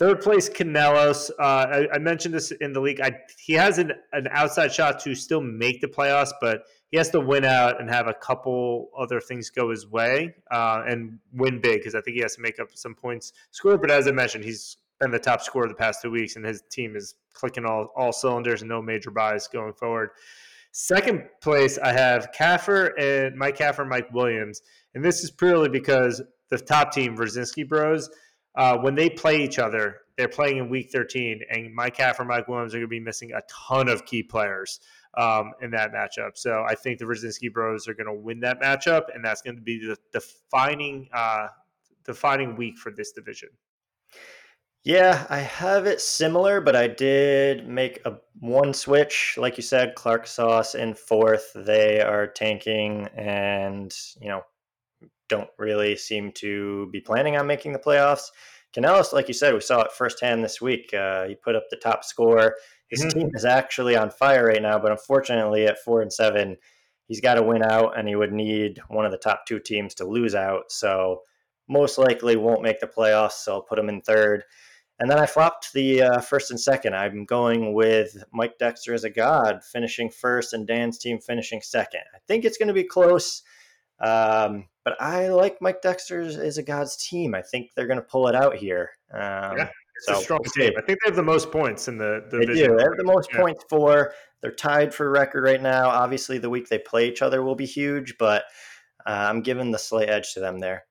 Third 0.00 0.20
place, 0.20 0.48
Canellis. 0.48 1.30
Uh, 1.38 1.42
I, 1.42 1.88
I, 1.94 1.98
mentioned 1.98 2.34
this 2.34 2.50
in 2.50 2.72
the 2.72 2.80
league. 2.80 3.00
I, 3.00 3.12
he 3.38 3.52
has 3.52 3.78
an, 3.78 3.92
an 4.12 4.26
outside 4.32 4.74
shot 4.74 4.98
to 5.04 5.14
still 5.14 5.40
make 5.40 5.80
the 5.80 5.86
playoffs, 5.86 6.32
but 6.40 6.64
he 6.90 6.96
has 6.96 7.10
to 7.10 7.20
win 7.20 7.44
out 7.44 7.80
and 7.80 7.88
have 7.88 8.08
a 8.08 8.14
couple 8.14 8.90
other 8.98 9.20
things 9.20 9.50
go 9.50 9.70
his 9.70 9.86
way 9.86 10.34
uh, 10.50 10.82
and 10.84 11.20
win 11.32 11.60
big 11.60 11.78
because 11.78 11.94
I 11.94 12.00
think 12.00 12.16
he 12.16 12.22
has 12.22 12.34
to 12.34 12.42
make 12.42 12.58
up 12.58 12.70
some 12.74 12.96
points 12.96 13.34
score. 13.52 13.78
But 13.78 13.92
as 13.92 14.08
I 14.08 14.10
mentioned, 14.10 14.42
he's 14.42 14.78
been 15.00 15.10
the 15.10 15.18
top 15.18 15.42
scorer 15.42 15.68
the 15.68 15.74
past 15.74 16.02
two 16.02 16.10
weeks, 16.10 16.36
and 16.36 16.44
his 16.44 16.62
team 16.70 16.96
is 16.96 17.14
clicking 17.32 17.64
all, 17.64 17.88
all 17.96 18.12
cylinders 18.12 18.62
and 18.62 18.68
no 18.68 18.80
major 18.80 19.10
buys 19.10 19.48
going 19.48 19.72
forward. 19.74 20.10
Second 20.72 21.24
place, 21.42 21.78
I 21.78 21.92
have 21.92 22.30
Kaffer 22.32 22.92
and 22.98 23.36
Mike 23.36 23.58
Kaffer, 23.58 23.86
Mike 23.86 24.12
Williams, 24.12 24.60
and 24.94 25.04
this 25.04 25.22
is 25.24 25.30
purely 25.30 25.68
because 25.68 26.22
the 26.50 26.58
top 26.58 26.92
team, 26.92 27.16
Brzezinski 27.16 27.68
Bros 27.68 28.10
uh, 28.56 28.78
when 28.78 28.94
they 28.94 29.10
play 29.10 29.42
each 29.42 29.58
other, 29.58 29.98
they're 30.16 30.28
playing 30.28 30.56
in 30.56 30.70
week 30.70 30.90
13, 30.90 31.42
and 31.50 31.74
Mike 31.74 31.96
Caff 31.96 32.18
and 32.18 32.28
Mike 32.28 32.48
Williams 32.48 32.74
are 32.74 32.78
going 32.78 32.88
to 32.88 32.88
be 32.88 33.00
missing 33.00 33.32
a 33.32 33.42
ton 33.50 33.88
of 33.88 34.06
key 34.06 34.22
players 34.22 34.80
um, 35.18 35.52
in 35.60 35.70
that 35.72 35.92
matchup. 35.92 36.30
So 36.36 36.64
I 36.66 36.74
think 36.74 36.98
the 36.98 37.04
Brzezinski 37.04 37.52
Bros 37.52 37.86
are 37.86 37.94
going 37.94 38.06
to 38.06 38.14
win 38.14 38.40
that 38.40 38.60
matchup, 38.60 39.14
and 39.14 39.22
that's 39.22 39.42
going 39.42 39.56
to 39.56 39.62
be 39.62 39.78
the 39.78 39.96
defining 40.10 41.08
uh, 41.12 41.48
defining 42.04 42.56
week 42.56 42.78
for 42.78 42.90
this 42.90 43.12
division. 43.12 43.50
Yeah, 44.86 45.26
I 45.28 45.40
have 45.40 45.86
it 45.86 46.00
similar, 46.00 46.60
but 46.60 46.76
I 46.76 46.86
did 46.86 47.66
make 47.66 48.00
a 48.04 48.18
one 48.38 48.72
switch. 48.72 49.34
Like 49.36 49.56
you 49.56 49.62
said, 49.64 49.96
Clark 49.96 50.28
Sauce 50.28 50.76
in 50.76 50.94
fourth. 50.94 51.50
They 51.56 52.00
are 52.00 52.28
tanking, 52.28 53.08
and 53.16 53.92
you 54.20 54.28
know 54.28 54.42
don't 55.28 55.50
really 55.58 55.96
seem 55.96 56.30
to 56.34 56.88
be 56.92 57.00
planning 57.00 57.36
on 57.36 57.48
making 57.48 57.72
the 57.72 57.80
playoffs. 57.80 58.30
Canellis, 58.76 59.12
like 59.12 59.26
you 59.26 59.34
said, 59.34 59.54
we 59.54 59.60
saw 59.60 59.80
it 59.80 59.90
firsthand 59.90 60.44
this 60.44 60.60
week. 60.60 60.94
Uh, 60.94 61.26
he 61.26 61.34
put 61.34 61.56
up 61.56 61.64
the 61.68 61.76
top 61.78 62.04
score. 62.04 62.54
His 62.86 63.00
mm-hmm. 63.00 63.18
team 63.18 63.30
is 63.34 63.44
actually 63.44 63.96
on 63.96 64.10
fire 64.10 64.46
right 64.46 64.62
now, 64.62 64.78
but 64.78 64.92
unfortunately, 64.92 65.66
at 65.66 65.82
four 65.84 66.00
and 66.00 66.12
seven, 66.12 66.56
he's 67.08 67.20
got 67.20 67.34
to 67.34 67.42
win 67.42 67.64
out, 67.64 67.98
and 67.98 68.06
he 68.06 68.14
would 68.14 68.32
need 68.32 68.78
one 68.86 69.04
of 69.04 69.10
the 69.10 69.18
top 69.18 69.46
two 69.48 69.58
teams 69.58 69.96
to 69.96 70.06
lose 70.06 70.36
out. 70.36 70.70
So 70.70 71.22
most 71.68 71.98
likely 71.98 72.36
won't 72.36 72.62
make 72.62 72.78
the 72.78 72.86
playoffs. 72.86 73.42
So 73.42 73.54
I'll 73.54 73.62
put 73.62 73.80
him 73.80 73.88
in 73.88 74.00
third. 74.00 74.44
And 74.98 75.10
then 75.10 75.18
I 75.18 75.26
flopped 75.26 75.72
the 75.74 76.02
uh, 76.02 76.20
first 76.20 76.50
and 76.50 76.58
second. 76.58 76.96
I'm 76.96 77.26
going 77.26 77.74
with 77.74 78.24
Mike 78.32 78.58
Dexter 78.58 78.94
as 78.94 79.04
a 79.04 79.10
god, 79.10 79.62
finishing 79.62 80.08
first, 80.08 80.54
and 80.54 80.66
Dan's 80.66 80.98
team 80.98 81.18
finishing 81.18 81.60
second. 81.60 82.00
I 82.14 82.18
think 82.26 82.44
it's 82.44 82.56
going 82.56 82.68
to 82.68 82.74
be 82.74 82.84
close. 82.84 83.42
Um, 84.00 84.68
but 84.84 85.00
I 85.00 85.28
like 85.28 85.60
Mike 85.60 85.82
Dexter 85.82 86.20
as 86.20 86.58
a 86.58 86.62
God's 86.62 86.96
team. 86.96 87.34
I 87.34 87.42
think 87.42 87.72
they're 87.74 87.86
going 87.86 87.98
to 87.98 88.06
pull 88.06 88.28
it 88.28 88.34
out 88.34 88.56
here. 88.56 88.90
Um, 89.12 89.58
yeah, 89.58 89.68
it's 89.96 90.06
so 90.06 90.18
a 90.18 90.22
strong 90.22 90.40
team. 90.54 90.72
I 90.78 90.82
think 90.82 90.98
they 91.02 91.08
have 91.08 91.16
the 91.16 91.22
most 91.22 91.50
points 91.50 91.88
in 91.88 91.98
the, 91.98 92.24
the 92.30 92.38
they 92.38 92.46
do. 92.46 92.54
They 92.54 92.82
have 92.82 92.96
the 92.96 93.04
most 93.04 93.30
yeah. 93.32 93.40
points 93.40 93.64
for. 93.68 94.12
They're 94.42 94.52
tied 94.52 94.94
for 94.94 95.10
record 95.10 95.42
right 95.42 95.60
now. 95.60 95.88
Obviously, 95.88 96.38
the 96.38 96.50
week 96.50 96.68
they 96.68 96.78
play 96.78 97.08
each 97.08 97.20
other 97.20 97.42
will 97.42 97.54
be 97.54 97.66
huge, 97.66 98.16
but 98.18 98.44
uh, 99.06 99.26
I'm 99.28 99.42
giving 99.42 99.72
the 99.72 99.78
slight 99.78 100.08
edge 100.08 100.34
to 100.34 100.40
them 100.40 100.58
there. 100.58 100.84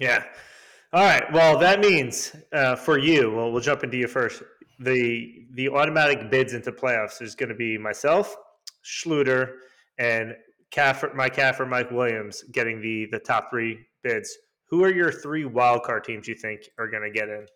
Yeah. 0.00 0.24
All 0.90 1.04
right. 1.04 1.30
Well, 1.32 1.58
that 1.58 1.80
means 1.80 2.34
uh, 2.52 2.74
for 2.74 2.98
you, 2.98 3.30
well, 3.30 3.52
we'll 3.52 3.60
jump 3.60 3.84
into 3.84 3.98
you 3.98 4.08
first. 4.08 4.42
The 4.80 5.44
the 5.52 5.68
automatic 5.68 6.30
bids 6.30 6.54
into 6.54 6.72
playoffs 6.72 7.20
is 7.20 7.34
going 7.34 7.50
to 7.50 7.54
be 7.54 7.76
myself, 7.76 8.34
Schluter, 8.84 9.56
and 9.98 10.34
Kaffer, 10.70 11.12
Mike 11.14 11.36
Kaffer, 11.36 11.66
Mike 11.66 11.90
Williams 11.90 12.42
getting 12.52 12.80
the 12.80 13.06
the 13.10 13.18
top 13.18 13.50
three 13.50 13.86
bids. 14.02 14.34
Who 14.70 14.82
are 14.82 14.92
your 14.92 15.12
three 15.12 15.44
wild 15.44 15.82
card 15.82 16.04
teams 16.04 16.26
you 16.26 16.34
think 16.34 16.70
are 16.78 16.88
going 16.88 17.02
to 17.02 17.10
get 17.10 17.28
in? 17.28 17.46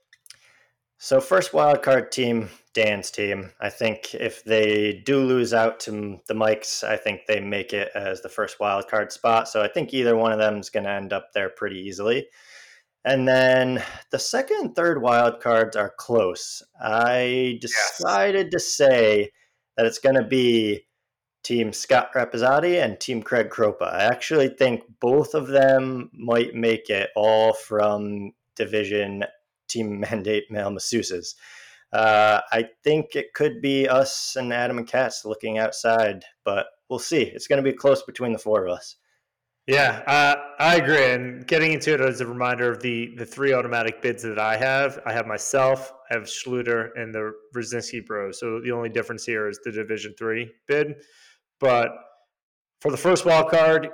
So 0.98 1.20
first 1.20 1.54
wild 1.54 1.82
card 1.82 2.12
team, 2.12 2.50
Dan's 2.74 3.10
team. 3.10 3.50
I 3.60 3.70
think 3.70 4.14
if 4.14 4.44
they 4.44 5.02
do 5.04 5.18
lose 5.18 5.52
out 5.54 5.80
to 5.80 6.20
the 6.28 6.34
Mikes, 6.34 6.84
I 6.84 6.96
think 6.96 7.22
they 7.26 7.40
make 7.40 7.72
it 7.72 7.90
as 7.94 8.20
the 8.20 8.28
first 8.28 8.60
wild 8.60 8.88
card 8.88 9.10
spot. 9.10 9.48
So 9.48 9.62
I 9.62 9.68
think 9.68 9.92
either 9.92 10.16
one 10.16 10.32
of 10.32 10.38
them 10.38 10.58
is 10.58 10.70
going 10.70 10.84
to 10.84 10.90
end 10.90 11.12
up 11.12 11.32
there 11.32 11.48
pretty 11.48 11.80
easily. 11.80 12.28
And 13.04 13.26
then 13.26 13.82
the 14.10 14.18
second 14.18 14.58
and 14.60 14.76
third 14.76 15.02
wild 15.02 15.40
cards 15.40 15.76
are 15.76 15.92
close. 15.96 16.62
I 16.80 17.58
decided 17.60 18.50
yes. 18.52 18.52
to 18.52 18.60
say 18.60 19.30
that 19.76 19.86
it's 19.86 19.98
going 19.98 20.14
to 20.16 20.24
be 20.24 20.86
Team 21.42 21.72
Scott 21.72 22.12
Rapizzotti 22.14 22.82
and 22.82 23.00
Team 23.00 23.22
Craig 23.22 23.50
Kropa. 23.50 23.92
I 23.92 24.04
actually 24.04 24.48
think 24.48 24.84
both 25.00 25.34
of 25.34 25.48
them 25.48 26.10
might 26.12 26.54
make 26.54 26.88
it 26.88 27.10
all 27.16 27.54
from 27.54 28.32
Division 28.54 29.24
team 29.68 30.00
mandate 30.10 30.44
male 30.50 30.70
masseuses. 30.70 31.34
Uh, 31.92 32.40
I 32.52 32.68
think 32.84 33.16
it 33.16 33.34
could 33.34 33.60
be 33.60 33.88
us 33.88 34.36
and 34.36 34.52
Adam 34.52 34.78
and 34.78 34.86
Katz 34.86 35.24
looking 35.24 35.58
outside, 35.58 36.24
but 36.44 36.66
we'll 36.88 36.98
see. 36.98 37.22
It's 37.22 37.48
going 37.48 37.62
to 37.62 37.70
be 37.70 37.76
close 37.76 38.02
between 38.02 38.32
the 38.32 38.38
four 38.38 38.64
of 38.66 38.72
us. 38.72 38.96
Yeah, 39.68 40.02
uh, 40.08 40.34
I 40.58 40.76
agree. 40.76 41.04
And 41.12 41.46
getting 41.46 41.72
into 41.72 41.94
it 41.94 42.00
as 42.00 42.20
a 42.20 42.26
reminder 42.26 42.70
of 42.70 42.82
the 42.82 43.14
the 43.16 43.24
three 43.24 43.52
automatic 43.52 44.02
bids 44.02 44.22
that 44.24 44.38
I 44.38 44.56
have, 44.56 44.98
I 45.06 45.12
have 45.12 45.26
myself, 45.26 45.92
I 46.10 46.14
have 46.14 46.24
Schluter, 46.24 46.88
and 46.96 47.14
the 47.14 47.32
Brzezinski 47.54 48.04
Bros. 48.04 48.40
So 48.40 48.60
the 48.60 48.72
only 48.72 48.88
difference 48.88 49.24
here 49.24 49.48
is 49.48 49.60
the 49.62 49.70
Division 49.70 50.14
Three 50.18 50.50
bid. 50.66 50.96
But 51.60 51.90
for 52.80 52.90
the 52.90 52.96
first 52.96 53.24
wild 53.24 53.50
card, 53.50 53.88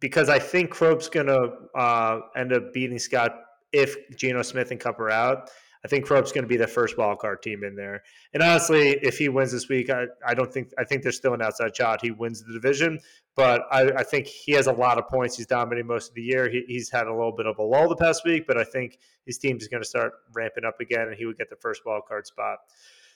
because 0.00 0.28
I 0.28 0.38
think 0.38 0.70
Crope's 0.70 1.08
going 1.08 1.28
to 1.28 1.52
uh, 1.74 2.20
end 2.36 2.52
up 2.52 2.74
beating 2.74 2.98
Scott 2.98 3.34
if 3.72 3.96
Geno 4.16 4.42
Smith 4.42 4.70
and 4.70 4.78
Kupp 4.78 5.00
are 5.00 5.10
out, 5.10 5.50
I 5.84 5.88
think 5.88 6.06
Krope's 6.06 6.32
going 6.32 6.44
to 6.44 6.48
be 6.48 6.56
the 6.56 6.66
first 6.66 6.96
wild 6.96 7.18
card 7.18 7.42
team 7.42 7.62
in 7.62 7.76
there. 7.76 8.02
And 8.32 8.42
honestly, 8.42 8.90
if 9.02 9.18
he 9.18 9.28
wins 9.28 9.52
this 9.52 9.68
week, 9.68 9.90
I, 9.90 10.06
I 10.26 10.32
don't 10.32 10.50
think 10.50 10.70
I 10.78 10.84
think 10.84 11.02
there's 11.02 11.16
still 11.16 11.34
an 11.34 11.42
outside 11.42 11.76
shot 11.76 12.00
he 12.00 12.10
wins 12.10 12.42
the 12.42 12.52
division. 12.52 12.98
But 13.36 13.62
I, 13.70 13.90
I 13.90 14.02
think 14.02 14.26
he 14.26 14.52
has 14.52 14.66
a 14.66 14.72
lot 14.72 14.96
of 14.96 15.08
points. 15.08 15.36
He's 15.36 15.46
dominating 15.46 15.86
most 15.86 16.08
of 16.08 16.14
the 16.14 16.22
year. 16.22 16.48
He, 16.48 16.64
he's 16.68 16.88
had 16.88 17.06
a 17.06 17.12
little 17.12 17.32
bit 17.32 17.46
of 17.46 17.58
a 17.58 17.62
lull 17.62 17.88
the 17.88 17.96
past 17.96 18.24
week, 18.24 18.46
but 18.46 18.56
I 18.56 18.64
think 18.64 18.98
his 19.26 19.38
team 19.38 19.56
is 19.56 19.68
going 19.68 19.82
to 19.82 19.88
start 19.88 20.12
ramping 20.34 20.64
up 20.64 20.80
again, 20.80 21.08
and 21.08 21.16
he 21.16 21.26
would 21.26 21.36
get 21.36 21.50
the 21.50 21.56
first 21.56 21.82
wild 21.84 22.04
card 22.08 22.26
spot. 22.26 22.58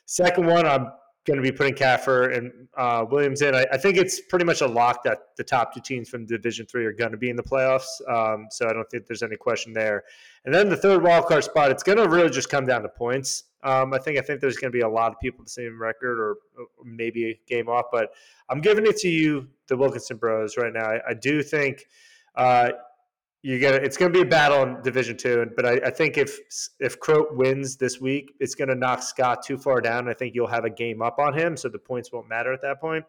Second 0.06 0.46
one, 0.46 0.66
I'm 0.66 0.88
going 1.28 1.36
to 1.36 1.42
be 1.42 1.56
putting 1.56 1.74
Kaffer 1.74 2.30
and 2.30 2.66
uh, 2.76 3.04
Williams 3.08 3.42
in. 3.42 3.54
I, 3.54 3.66
I, 3.70 3.76
think 3.76 3.98
it's 3.98 4.20
pretty 4.20 4.46
much 4.46 4.62
a 4.62 4.66
lock 4.66 5.04
that 5.04 5.18
the 5.36 5.44
top 5.44 5.74
two 5.74 5.80
teams 5.80 6.08
from 6.08 6.26
Division 6.26 6.66
Three 6.66 6.86
are 6.86 6.92
going 6.92 7.12
to 7.12 7.18
be 7.18 7.28
in 7.28 7.36
the 7.36 7.42
playoffs. 7.42 7.86
Um, 8.08 8.46
so 8.50 8.66
I 8.68 8.72
don't 8.72 8.88
think 8.90 9.06
there's 9.06 9.22
any 9.22 9.36
question 9.36 9.72
there. 9.72 10.04
And 10.46 10.54
then 10.54 10.68
the 10.68 10.76
third 10.76 11.02
wild 11.02 11.26
card 11.26 11.44
spot, 11.44 11.70
it's 11.70 11.82
going 11.82 11.98
to 11.98 12.08
really 12.08 12.30
just 12.30 12.48
come 12.48 12.66
down 12.66 12.82
to 12.82 12.88
points. 12.88 13.44
Um, 13.62 13.92
I 13.92 13.98
think 13.98 14.18
I 14.18 14.22
think 14.22 14.40
there's 14.40 14.56
going 14.56 14.72
to 14.72 14.76
be 14.76 14.82
a 14.82 14.88
lot 14.88 15.12
of 15.12 15.20
people 15.20 15.44
the 15.44 15.50
same 15.50 15.80
record 15.80 16.18
or, 16.18 16.30
or, 16.58 16.66
maybe 16.84 17.30
a 17.30 17.40
game 17.46 17.68
off, 17.68 17.86
but 17.92 18.10
I'm 18.48 18.60
giving 18.60 18.86
it 18.86 18.96
to 18.98 19.08
you, 19.08 19.48
the 19.66 19.76
Wilkinson 19.76 20.16
Bros, 20.16 20.56
right 20.56 20.72
now. 20.72 20.84
I, 20.84 21.10
I 21.10 21.14
do 21.14 21.42
think 21.42 21.84
uh, 22.36 22.70
you 23.48 23.58
get 23.58 23.82
it's 23.82 23.96
going 23.96 24.12
to 24.12 24.18
be 24.18 24.22
a 24.22 24.28
battle 24.28 24.62
in 24.62 24.82
Division 24.82 25.16
Two, 25.16 25.50
but 25.56 25.64
I, 25.64 25.80
I, 25.86 25.90
think 25.90 26.18
if 26.18 26.38
if 26.80 27.00
Croat 27.00 27.34
wins 27.34 27.78
this 27.78 27.98
week, 27.98 28.34
it's 28.40 28.54
going 28.54 28.68
to 28.68 28.74
knock 28.74 29.02
Scott 29.02 29.42
too 29.42 29.56
far 29.56 29.80
down. 29.80 30.06
I 30.06 30.12
think 30.12 30.34
you'll 30.34 30.48
have 30.48 30.66
a 30.66 30.70
game 30.70 31.00
up 31.00 31.18
on 31.18 31.32
him, 31.32 31.56
so 31.56 31.70
the 31.70 31.78
points 31.78 32.12
won't 32.12 32.28
matter 32.28 32.52
at 32.52 32.60
that 32.60 32.78
point. 32.78 33.06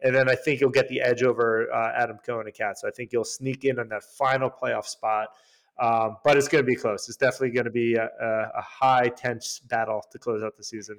And 0.00 0.12
then 0.12 0.28
I 0.28 0.34
think 0.34 0.60
you'll 0.60 0.70
get 0.70 0.88
the 0.88 1.00
edge 1.00 1.22
over 1.22 1.72
uh, 1.72 1.92
Adam 1.96 2.18
Cohen 2.26 2.46
and 2.46 2.54
Cat. 2.54 2.80
So 2.80 2.88
I 2.88 2.90
think 2.90 3.12
you'll 3.12 3.22
sneak 3.22 3.64
in 3.64 3.78
on 3.78 3.88
that 3.90 4.02
final 4.02 4.50
playoff 4.50 4.86
spot. 4.86 5.28
Um, 5.78 6.16
but 6.24 6.36
it's 6.36 6.48
going 6.48 6.64
to 6.64 6.66
be 6.66 6.74
close. 6.74 7.08
It's 7.08 7.16
definitely 7.16 7.50
going 7.50 7.66
to 7.66 7.70
be 7.70 7.94
a, 7.94 8.08
a, 8.56 8.62
high 8.62 9.08
tense 9.08 9.60
battle 9.60 10.02
to 10.10 10.18
close 10.18 10.42
out 10.42 10.56
the 10.56 10.64
season. 10.64 10.98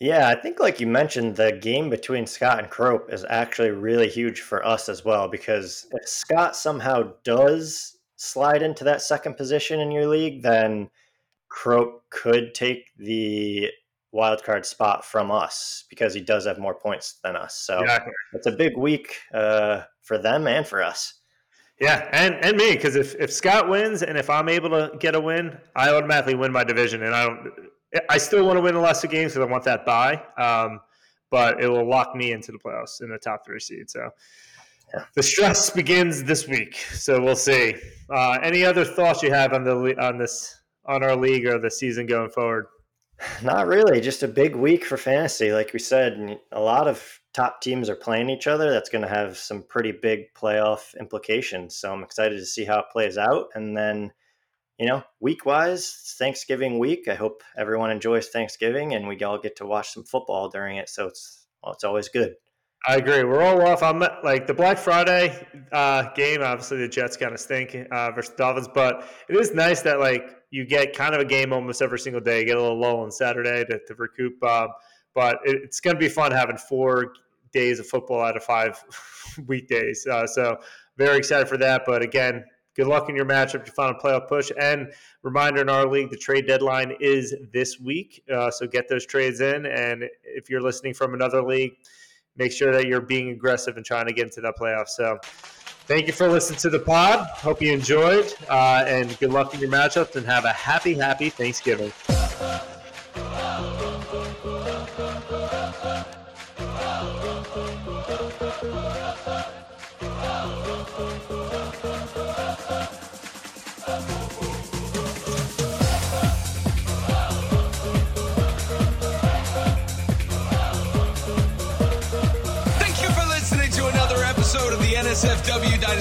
Yeah, 0.00 0.28
I 0.28 0.34
think 0.34 0.58
like 0.60 0.80
you 0.80 0.86
mentioned, 0.86 1.36
the 1.36 1.52
game 1.52 1.88
between 1.88 2.26
Scott 2.26 2.58
and 2.58 2.68
Crope 2.68 3.12
is 3.12 3.24
actually 3.28 3.70
really 3.70 4.08
huge 4.08 4.40
for 4.40 4.66
us 4.66 4.88
as 4.88 5.04
well 5.04 5.28
because 5.28 5.86
if 5.92 6.08
Scott 6.08 6.56
somehow 6.56 7.12
does 7.22 7.93
slide 8.24 8.62
into 8.62 8.84
that 8.84 9.02
second 9.02 9.36
position 9.36 9.80
in 9.80 9.90
your 9.90 10.06
league, 10.06 10.42
then 10.42 10.90
Croak 11.48 12.08
could 12.10 12.54
take 12.54 12.90
the 12.96 13.70
wild 14.12 14.42
card 14.44 14.64
spot 14.64 15.04
from 15.04 15.30
us 15.30 15.84
because 15.90 16.14
he 16.14 16.20
does 16.20 16.46
have 16.46 16.58
more 16.58 16.74
points 16.74 17.18
than 17.22 17.36
us. 17.36 17.56
So 17.56 17.80
exactly. 17.80 18.12
it's 18.32 18.46
a 18.46 18.52
big 18.52 18.76
week 18.76 19.16
uh, 19.32 19.82
for 20.02 20.18
them 20.18 20.46
and 20.46 20.66
for 20.66 20.82
us. 20.82 21.20
Yeah, 21.80 22.08
and 22.12 22.36
and 22.44 22.56
me 22.56 22.72
because 22.72 22.94
if 22.94 23.16
if 23.16 23.32
Scott 23.32 23.68
wins 23.68 24.02
and 24.02 24.16
if 24.16 24.30
I'm 24.30 24.48
able 24.48 24.70
to 24.70 24.96
get 24.98 25.16
a 25.16 25.20
win, 25.20 25.58
I 25.74 25.90
automatically 25.90 26.36
win 26.36 26.52
my 26.52 26.62
division, 26.62 27.02
and 27.02 27.14
I 27.14 27.26
don't. 27.26 27.52
I 28.08 28.18
still 28.18 28.44
want 28.46 28.56
to 28.56 28.60
win 28.60 28.74
the 28.74 28.80
last 28.80 29.02
two 29.02 29.08
games 29.08 29.32
because 29.32 29.48
I 29.48 29.50
want 29.50 29.64
that 29.64 29.84
bye, 29.84 30.22
um, 30.36 30.80
but 31.30 31.62
it 31.62 31.68
will 31.68 31.88
lock 31.88 32.14
me 32.14 32.32
into 32.32 32.52
the 32.52 32.58
playoffs 32.58 33.00
in 33.00 33.08
the 33.08 33.18
top 33.18 33.44
three 33.44 33.60
seed. 33.60 33.90
So 33.90 34.10
the 35.14 35.22
stress 35.22 35.70
begins 35.70 36.24
this 36.24 36.46
week, 36.48 36.76
so 36.76 37.20
we'll 37.20 37.36
see. 37.36 37.74
Uh, 38.10 38.38
any 38.42 38.64
other 38.64 38.84
thoughts 38.84 39.22
you 39.22 39.32
have 39.32 39.52
on 39.52 39.64
the 39.64 39.94
on 40.00 40.18
this 40.18 40.62
on 40.86 41.02
our 41.02 41.16
league 41.16 41.46
or 41.46 41.58
the 41.58 41.70
season 41.70 42.06
going 42.06 42.30
forward? 42.30 42.66
Not 43.42 43.66
really. 43.66 44.00
Just 44.00 44.22
a 44.22 44.28
big 44.28 44.56
week 44.56 44.84
for 44.84 44.96
fantasy, 44.96 45.52
like 45.52 45.72
we 45.72 45.78
said. 45.78 46.38
A 46.52 46.60
lot 46.60 46.88
of 46.88 47.20
top 47.32 47.60
teams 47.60 47.88
are 47.88 47.96
playing 47.96 48.28
each 48.28 48.46
other. 48.46 48.70
That's 48.70 48.90
going 48.90 49.02
to 49.02 49.08
have 49.08 49.36
some 49.36 49.62
pretty 49.62 49.92
big 49.92 50.34
playoff 50.34 50.98
implications. 50.98 51.76
So 51.76 51.92
I'm 51.92 52.02
excited 52.02 52.38
to 52.38 52.46
see 52.46 52.64
how 52.64 52.80
it 52.80 52.90
plays 52.92 53.16
out. 53.16 53.48
And 53.54 53.76
then, 53.76 54.12
you 54.78 54.86
know, 54.86 55.04
week 55.20 55.46
wise, 55.46 56.14
Thanksgiving 56.18 56.78
week. 56.78 57.06
I 57.08 57.14
hope 57.14 57.42
everyone 57.56 57.90
enjoys 57.90 58.28
Thanksgiving 58.28 58.94
and 58.94 59.06
we 59.06 59.22
all 59.22 59.38
get 59.38 59.56
to 59.56 59.66
watch 59.66 59.90
some 59.92 60.04
football 60.04 60.48
during 60.48 60.76
it. 60.76 60.88
So 60.88 61.06
it's 61.06 61.46
well, 61.62 61.72
it's 61.72 61.84
always 61.84 62.08
good. 62.08 62.34
I 62.86 62.96
agree. 62.96 63.24
We're 63.24 63.42
all 63.42 63.66
off. 63.66 63.82
I'm 63.82 63.98
like 64.22 64.46
the 64.46 64.52
Black 64.52 64.76
Friday 64.76 65.46
uh, 65.72 66.10
game. 66.14 66.42
Obviously, 66.42 66.76
the 66.78 66.88
Jets 66.88 67.16
kind 67.16 67.32
of 67.32 67.40
stink 67.40 67.74
uh, 67.90 68.10
versus 68.10 68.34
Dolphins, 68.36 68.68
but 68.74 69.08
it 69.28 69.36
is 69.36 69.54
nice 69.54 69.80
that 69.82 70.00
like 70.00 70.36
you 70.50 70.66
get 70.66 70.94
kind 70.94 71.14
of 71.14 71.20
a 71.22 71.24
game 71.24 71.52
almost 71.54 71.80
every 71.80 71.98
single 71.98 72.20
day. 72.20 72.40
You 72.40 72.46
get 72.46 72.58
a 72.58 72.60
little 72.60 72.78
lull 72.78 73.00
on 73.00 73.10
Saturday 73.10 73.64
to, 73.64 73.80
to 73.86 73.94
recoup. 73.94 74.34
Uh, 74.42 74.68
but 75.14 75.38
it, 75.44 75.62
it's 75.64 75.80
going 75.80 75.96
to 75.96 76.00
be 76.00 76.08
fun 76.08 76.30
having 76.30 76.58
four 76.58 77.14
days 77.52 77.80
of 77.80 77.86
football 77.86 78.20
out 78.20 78.36
of 78.36 78.44
five 78.44 78.78
weekdays. 79.46 80.06
Uh, 80.06 80.26
so 80.26 80.58
very 80.98 81.16
excited 81.16 81.48
for 81.48 81.56
that. 81.56 81.84
But 81.86 82.02
again, 82.02 82.44
good 82.76 82.86
luck 82.86 83.08
in 83.08 83.16
your 83.16 83.24
matchup. 83.24 83.66
You 83.66 83.72
found 83.72 83.96
a 83.96 83.98
playoff 83.98 84.28
push. 84.28 84.50
And 84.60 84.92
reminder 85.22 85.62
in 85.62 85.70
our 85.70 85.86
league, 85.86 86.10
the 86.10 86.18
trade 86.18 86.46
deadline 86.46 86.94
is 87.00 87.34
this 87.50 87.80
week. 87.80 88.22
Uh, 88.30 88.50
so 88.50 88.66
get 88.66 88.88
those 88.88 89.06
trades 89.06 89.40
in. 89.40 89.64
And 89.64 90.04
if 90.22 90.50
you're 90.50 90.62
listening 90.62 90.92
from 90.92 91.14
another 91.14 91.42
league 91.42 91.72
make 92.36 92.52
sure 92.52 92.72
that 92.72 92.86
you're 92.86 93.00
being 93.00 93.30
aggressive 93.30 93.76
and 93.76 93.84
trying 93.84 94.06
to 94.06 94.12
get 94.12 94.24
into 94.24 94.40
that 94.40 94.54
playoff. 94.58 94.88
So 94.88 95.18
thank 95.86 96.06
you 96.06 96.12
for 96.12 96.28
listening 96.28 96.58
to 96.60 96.70
the 96.70 96.80
pod. 96.80 97.26
Hope 97.28 97.62
you 97.62 97.72
enjoyed, 97.72 98.32
uh, 98.48 98.84
and 98.86 99.18
good 99.18 99.30
luck 99.30 99.54
in 99.54 99.60
your 99.60 99.70
matchups, 99.70 100.16
and 100.16 100.26
have 100.26 100.44
a 100.44 100.52
happy, 100.52 100.94
happy 100.94 101.30
Thanksgiving. 101.30 101.92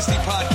Dynasty 0.06 0.30
podcast. 0.30 0.53